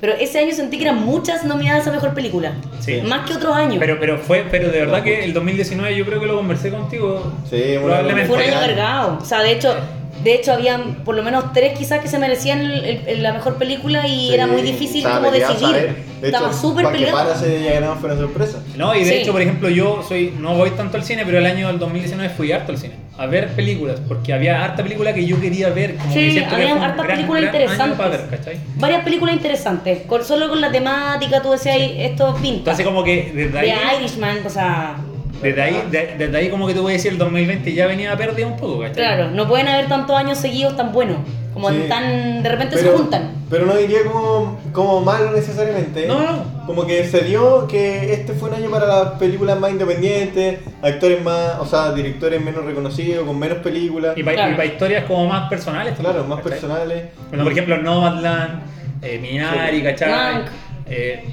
[0.00, 2.52] Pero ese año sentí que eran muchas nominadas a mejor película.
[2.80, 3.00] Sí.
[3.02, 3.78] Más que otros años.
[3.78, 7.32] Pero, pero fue, pero de verdad que el 2019 yo creo que lo conversé contigo.
[7.48, 8.26] Sí, Probablemente.
[8.26, 9.18] Fue un año cargado.
[9.22, 9.74] O sea, de hecho,
[10.22, 13.32] de hecho habían por lo menos tres quizás que se merecían el- el- el- la
[13.32, 15.58] mejor película y Sí, era muy difícil como decidir.
[15.58, 16.14] saber.
[16.20, 17.28] De Estaba súper para que peleado.
[17.28, 18.62] para se haya ganado fue una sorpresa.
[18.76, 19.14] No, y de Sí.
[19.16, 22.32] hecho, por ejemplo, yo soy no voy tanto al cine, pero el año del 2019
[22.34, 25.96] fui harto al cine a ver películas, porque había harta película que yo quería ver.
[25.96, 27.98] Como Sí, que que un hartas gran, películas gran interesantes.
[27.98, 28.56] para ver, ¿cachai?
[28.76, 29.98] Varias películas interesantes.
[30.06, 32.58] Con- solo con la temática tú decías, "Ay, esto pinta.
[32.70, 33.70] Entonces como que desde ahí...
[33.70, 34.96] de Irishman, o sea,
[35.42, 38.48] Desde ahí, de- desde ahí como que tú puedes decir el 2020 ya venía perdido
[38.48, 38.94] un poco, ¿cachai?
[38.94, 41.18] Claro, no pueden haber tantos años seguidos tan buenos.
[41.52, 41.84] Como Sí.
[41.88, 42.42] tan.
[42.42, 43.30] De repente se juntan.
[43.48, 46.04] pero no diría como, como malo necesariamente.
[46.04, 46.08] ¿eh?
[46.08, 46.66] No, no.
[46.66, 51.22] Como que se dio que este fue un año para las películas más independientes, actores
[51.22, 54.16] más, o sea, directores menos reconocidos, con menos películas.
[54.16, 54.64] Y para Claro.
[54.64, 55.94] historias como más personales.
[55.94, 56.50] Claro, también, más ¿cachai?
[56.60, 57.04] personales.
[57.28, 58.62] Bueno, por ejemplo, Nomadland,
[59.02, 59.82] eh, Minari, Sí.
[59.84, 60.44] ¿cachai?
[60.88, 61.24] Eh,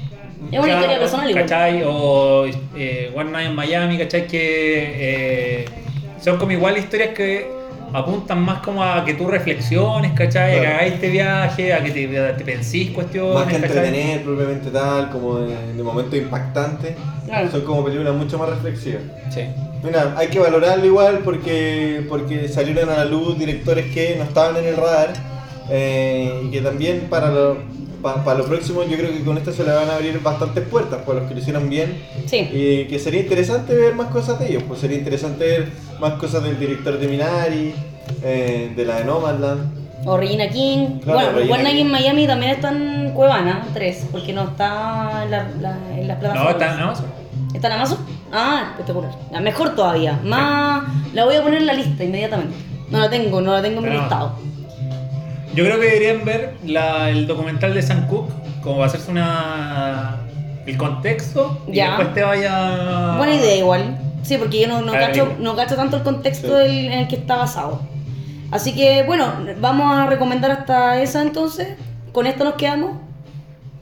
[0.50, 1.44] Es una historia personal igual.
[1.44, 1.82] ¿cachai?
[1.84, 2.44] O
[2.76, 4.26] eh, One Night en Miami, ¿cachai?
[4.26, 5.64] Que eh,
[6.20, 7.46] son como igual historias que
[7.94, 10.58] apuntan más como a que tú reflexiones, ¿cachai?
[10.58, 13.68] A que hagáis este viaje, a que te, te pensís cuestiones, Más que ¿cachai?
[13.68, 16.94] entretener propiamente tal, como de, de momentos impactantes.
[17.26, 17.50] Claro.
[17.50, 19.02] Son como películas mucho más reflexivas.
[19.30, 19.42] Sí.
[19.82, 24.56] Mira, hay que valorarlo igual porque, porque salieron a la luz directores que no estaban
[24.56, 25.12] en el radar
[25.70, 27.30] eh, y que también para
[28.02, 30.20] lo, pa- para lo próximo yo creo que con esto se le van a abrir
[30.22, 32.48] bastantes puertas para los que lo hicieron bien Sí.
[32.52, 35.68] y que sería interesante ver más cosas de ellos, pues sería interesante ver
[36.00, 37.74] más cosas del director de Minari,
[38.22, 39.82] eh, de la de Nomadland.
[40.04, 40.98] O Regina King.
[41.04, 41.76] Claro, bueno, Regina King.
[41.78, 46.16] in Miami también está en Cuevana, 3, porque no está en, la, la- en las
[46.16, 46.52] No, plataformas.
[46.54, 47.06] está en Amazon.
[47.54, 47.98] ¿Está en Amazon?
[48.32, 49.10] Ah, espectacular.
[49.30, 50.18] Ya, mejor todavía.
[50.24, 50.82] Más.
[51.14, 52.54] La voy a poner en la lista inmediatamente.
[52.90, 54.32] No la tengo, no la tengo en mi listado.
[55.54, 59.10] Yo creo que deberían ver la- el documental de Sam Cooke, como va a hacerse
[59.10, 60.18] una
[60.66, 61.88] el contexto y Ya.
[61.88, 63.16] después te vaya.
[63.18, 63.98] Buena idea igual.
[64.22, 66.54] Sí, porque yo no, no, cacho, no cacho tanto el contexto Sí.
[66.54, 67.80] del- en el que está basado.
[68.50, 69.26] Así que bueno,
[69.60, 71.76] vamos a recomendar hasta esa entonces.
[72.12, 72.92] Con esto nos quedamos.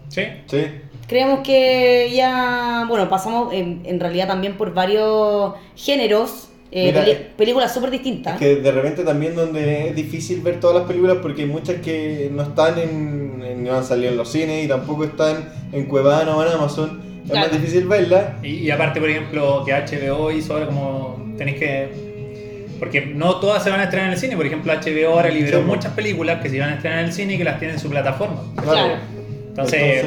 [0.09, 0.23] Sí.
[0.47, 0.67] Sí,
[1.07, 7.11] Creemos que ya, bueno, pasamos en, en realidad también por varios géneros, eh, Mira, peli-
[7.13, 8.35] eh, películas súper distintas.
[8.35, 11.77] Es que de repente también donde es difícil ver todas las películas porque hay muchas
[11.77, 15.87] que no están en, en- no han salido en los cines y tampoco están en
[15.87, 17.01] Cuevana o en Amazon.
[17.25, 17.49] Es Claro.
[17.49, 18.25] más difícil verlas.
[18.43, 22.11] Y, y aparte, por ejemplo, que HBO hizo ahora como tenéis que.
[22.79, 24.37] Porque no todas se van a estrenar en el cine.
[24.37, 25.75] Por ejemplo, HBO ahora liberó Sí, po.
[25.75, 27.81] muchas películas que se iban a estrenar en el cine y que las tienen en
[27.83, 28.41] su plataforma.
[28.63, 28.95] Claro.
[29.49, 30.05] Entonces,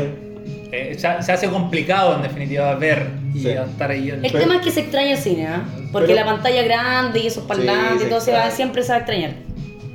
[0.71, 3.49] eh, se, se hace complicado en definitiva ver y Sí.
[3.49, 4.09] estar ahí.
[4.09, 5.63] El Pero- tema es que se extraña el cine, ¿ah?
[5.91, 8.89] Porque Pero- la pantalla grande y esos parlantes Sí, y todo se va, siempre se
[8.89, 9.31] va a extrañar.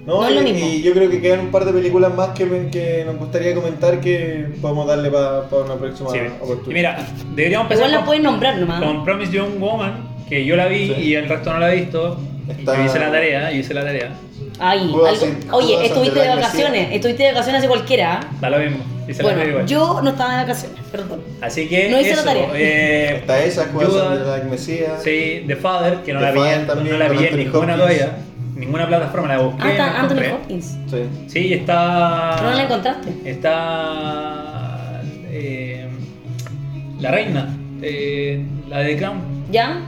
[0.07, 0.67] No, No es lo y, mismo.
[0.69, 3.55] y yo creo que quedan un par de películas más que, me- que nos gustaría
[3.55, 6.19] comentar que podemos darle para una próxima Sí.
[6.41, 6.71] oportunidad.
[6.71, 6.97] Y mira,
[7.35, 8.83] deberíamos Igual empezar la con, pueden nombrar nomás.
[8.83, 11.01] con Promise Young Woman, que yo la vi Sí.
[11.03, 12.19] y el resto no la he visto.
[12.49, 14.11] Está- yo hice la tarea, yo hice la tarea.
[14.61, 16.95] Ay, algo- hacer- oye, estuviste de vacaciones, Mesías.
[16.95, 18.21] estuviste de vacaciones hace cualquiera.
[18.21, 18.27] ¿ah?
[18.41, 19.67] Da lo mismo, hice la tarea Bueno, igual.
[19.67, 21.21] yo no estaba de vacaciones, perdón.
[21.41, 22.49] Así que no hice la tarea.
[22.55, 24.97] eh, Está esa, Judas the Black Messiah.
[25.03, 28.17] Sí, The Father, que no The la vi, también, no la vi en ninguna todavía.
[28.57, 29.63] Ninguna plataforma la busqué.
[29.63, 30.33] Ah, está la Anthony compré.
[30.33, 30.77] Hopkins.
[30.91, 30.97] Sí.
[31.29, 32.35] Sí, está.
[32.39, 33.09] ¿Pero no la encontraste?
[33.25, 35.03] Está.
[35.31, 35.87] eh,
[37.01, 39.21] la reina, eh, la de The Crown.
[39.53, 39.81] ¿Ya?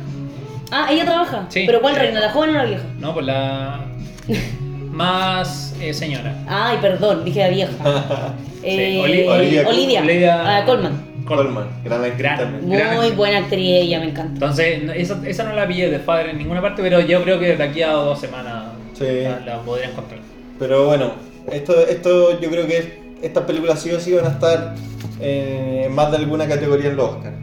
[0.71, 1.47] Ah, ella trabaja.
[1.49, 1.65] Sí.
[1.67, 2.21] ¿Pero cuál reina?
[2.21, 2.83] ¿La joven o la vieja?
[2.99, 3.81] No, pues la.
[4.93, 6.35] más eh, señora.
[6.49, 7.73] Ay, perdón, dije la vieja.
[8.63, 10.93] Eh, Oli- Olivia, Olivia- Olivia- ah, Colman.
[11.25, 12.69] Colman, gran actriz Gran- también.
[12.69, 14.33] Muy Gran- buena actriz ella, me encanta.
[14.35, 17.57] Entonces, esa, esa no la pillé de padre en ninguna parte, pero yo creo que
[17.57, 19.07] de aquí a dos semanas Sí.
[19.23, 20.21] la, la podría encontrar.
[20.59, 21.13] Pero bueno,
[21.51, 24.75] esto, esto yo creo que estas películas sí o sí van a estar
[25.23, 27.35] eh, en más de alguna categoría en los Oscars.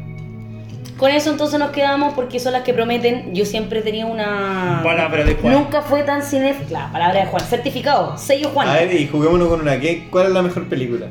[0.97, 3.33] Con eso entonces nos quedamos porque son las que prometen.
[3.35, 4.81] Yo siempre tenía una.
[4.83, 5.53] Palabra de Juan.
[5.53, 6.89] Nunca fue tan cinéfila.
[6.91, 7.43] Palabra de Juan.
[7.43, 8.17] Certificado.
[8.17, 8.67] Sello Juan.
[8.67, 9.79] A ver, y juguémonos con una.
[9.79, 11.05] ¿Qué, ¿Cuál es la mejor película?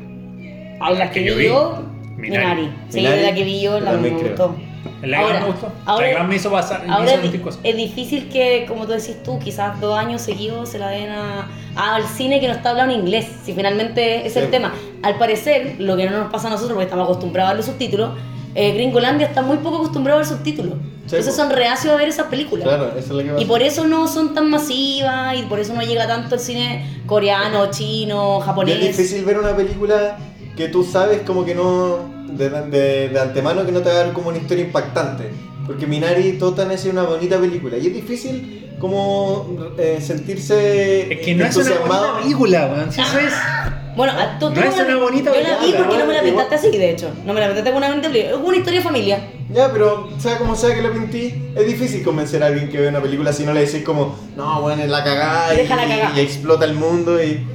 [0.79, 1.83] Ay, la que, que yo vi yo.
[2.17, 2.63] Minari.
[2.63, 2.71] Minari.
[2.89, 4.27] Sí, Minari, la que vi yo, la que me creo.
[4.29, 4.55] gustó.
[5.03, 5.71] La que más me gustó.
[5.85, 6.85] ahora- la que más me hizo pasar.
[6.85, 10.69] me Ahora hizo es, es difícil que, como tú decís tú, quizás dos años seguidos
[10.69, 14.35] se la den a, a- al cine que no está hablando inglés, si finalmente es
[14.35, 14.51] el Sí.
[14.51, 14.73] tema.
[15.03, 18.11] Al parecer, lo que no nos pasa a nosotros, porque estamos acostumbrados a los subtítulos,
[18.59, 20.77] eh, Gringolandia está muy poco acostumbrado al subtítulo.
[21.03, 21.31] Entonces po.
[21.43, 22.67] son reacios a ver esas películas.
[22.67, 25.59] Claro, esa es la que va Y por eso no son tan masivas y por
[25.59, 28.75] eso no llega tanto el cine coreano, chino, Y japonés.
[28.77, 30.17] Es difícil ver una película
[30.55, 31.99] que tú sabes como que no.
[32.31, 35.29] de, de, de antemano que no te va a dar como una historia impactante.
[35.67, 37.77] Porque Minari Totan es una bonita película.
[37.77, 42.91] Y es difícil como eh, sentirse Es que no es una bonita película, weón.
[42.91, 43.33] Si eso es.
[43.95, 46.55] Bueno, a- tú, No es una bonita Yo la vi porque no me la pintaste
[46.55, 47.09] así, de hecho.
[47.25, 48.35] No me la pintaste como una bonita película.
[48.35, 49.27] Es una historia de familia.
[49.51, 52.89] Ya, pero sea como sea que lo pintí, es difícil convencer a alguien que ve
[52.89, 56.65] una película si no le decís como, no, bueno, es la cagada y, y explota
[56.65, 57.45] el mundo y.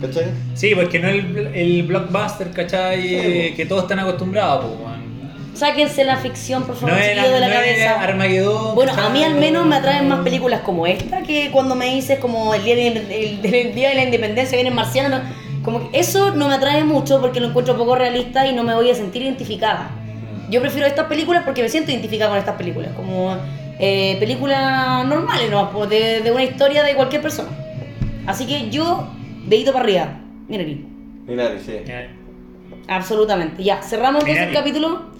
[0.00, 0.24] ¿Cachai?
[0.54, 3.00] Sí, porque no es el, el blockbuster, ¿cachai?
[3.02, 3.56] Sí, Eh, po.
[3.56, 4.91] que todos están acostumbrados, weón.
[5.54, 8.00] Sáquense la ficción, por No favor, es, chiquillos, de la no cabeza.
[8.02, 8.74] Armagedón.
[8.74, 12.18] Bueno, a mí al menos me atraen más películas como esta que cuando me dices
[12.18, 15.18] como el día de, el- el día de la independencia viene marciano.
[15.18, 15.22] no,
[15.62, 18.74] como que eso no me atrae mucho porque lo encuentro poco realista y no me
[18.74, 19.90] voy a sentir identificada.
[20.50, 23.36] yo prefiero estas películas porque me siento identificada con estas películas, como
[23.78, 25.70] eh, películas normales, ¿no?
[25.70, 27.48] Pues de, de una historia de cualquier persona.
[28.26, 29.08] Así que yo,
[29.46, 30.18] dedito para arriba.
[30.48, 30.84] Mira aquí.
[31.26, 31.72] Minari, sí.
[32.88, 33.62] Absolutamente.
[33.62, 35.11] Ya, cerramos entonces el capítulo.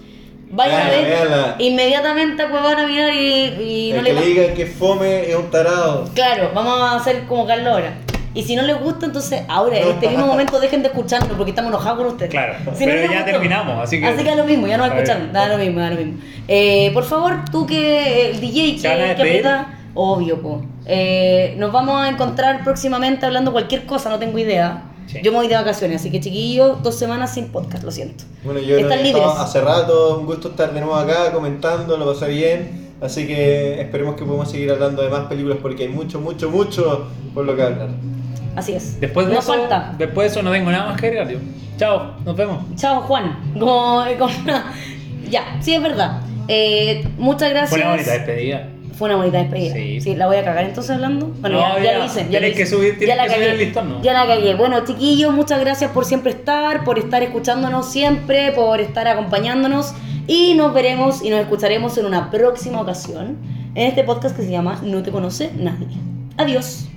[0.55, 1.55] Vayan a ver véala.
[1.59, 5.29] inmediatamente a Cuevana a mirar y, y no El le que le diga que fome
[5.29, 6.07] es un tarado.
[6.13, 7.93] Claro, vamos a hacer como Carlos ahora.
[8.35, 11.51] Y si no les gusta, entonces ahora, en este mismo momento, dejen de escucharnos porque
[11.51, 12.31] estamos enojados con ustedes.
[12.31, 14.77] Claro, Si no pero ya gustó- terminamos, así que- Así que da lo mismo, ya
[14.77, 15.03] no va a A ver.
[15.03, 15.31] escuchar.
[15.31, 16.13] Da lo mismo, da lo mismo.
[16.47, 20.63] Eh, por favor, tú que el DJ ¿Se van que, que aprieta, obvio, po.
[20.87, 24.81] Eh, nos vamos a encontrar próximamente hablando cualquier cosa, no tengo idea.
[25.07, 25.19] Sí.
[25.23, 28.23] Yo me voy de vacaciones, así que chiquillos, dos semanas sin podcast, lo siento.
[28.43, 29.23] Bueno, yo no Están he libres.
[29.37, 32.83] hace rato, un gusto estar de nuevo acá comentando, lo pasé bien.
[33.01, 37.07] Así que esperemos que podamos seguir hablando de más películas porque hay mucho, mucho, mucho
[37.33, 37.89] por lo que hablar.
[38.55, 38.99] Así es.
[39.01, 39.93] Después de Nos eso, falta.
[39.97, 41.27] después de eso no tengo nada más que agregar.
[41.77, 42.63] Chao, nos vemos.
[42.77, 43.53] Chao, Juan.
[43.59, 44.33] Como- como-
[45.29, 46.21] ya, sí, es verdad.
[46.47, 47.69] Eh, muchas gracias.
[47.71, 48.69] Fue una bonita despedida.
[48.97, 49.73] Fue una bonita despedida.
[49.73, 50.01] Sí.
[50.01, 50.15] Sí.
[50.15, 51.27] la voy a cagar entonces hablando.
[51.41, 51.97] Bueno, No, ya, ya ya.
[51.99, 52.19] lo hice.
[52.21, 52.57] Ya Tienes lo hice.
[52.57, 54.01] que subir- tienes ya la que subir el listón, ¿no?
[54.03, 54.55] Ya la cagué.
[54.55, 59.93] Bueno, chiquillos, muchas gracias por siempre estar, por estar escuchándonos siempre, por estar acompañándonos.
[60.27, 63.37] Y nos veremos y nos escucharemos en una próxima ocasión
[63.75, 65.87] en este podcast que se llama No te conoce nadie.
[66.37, 66.87] Adiós.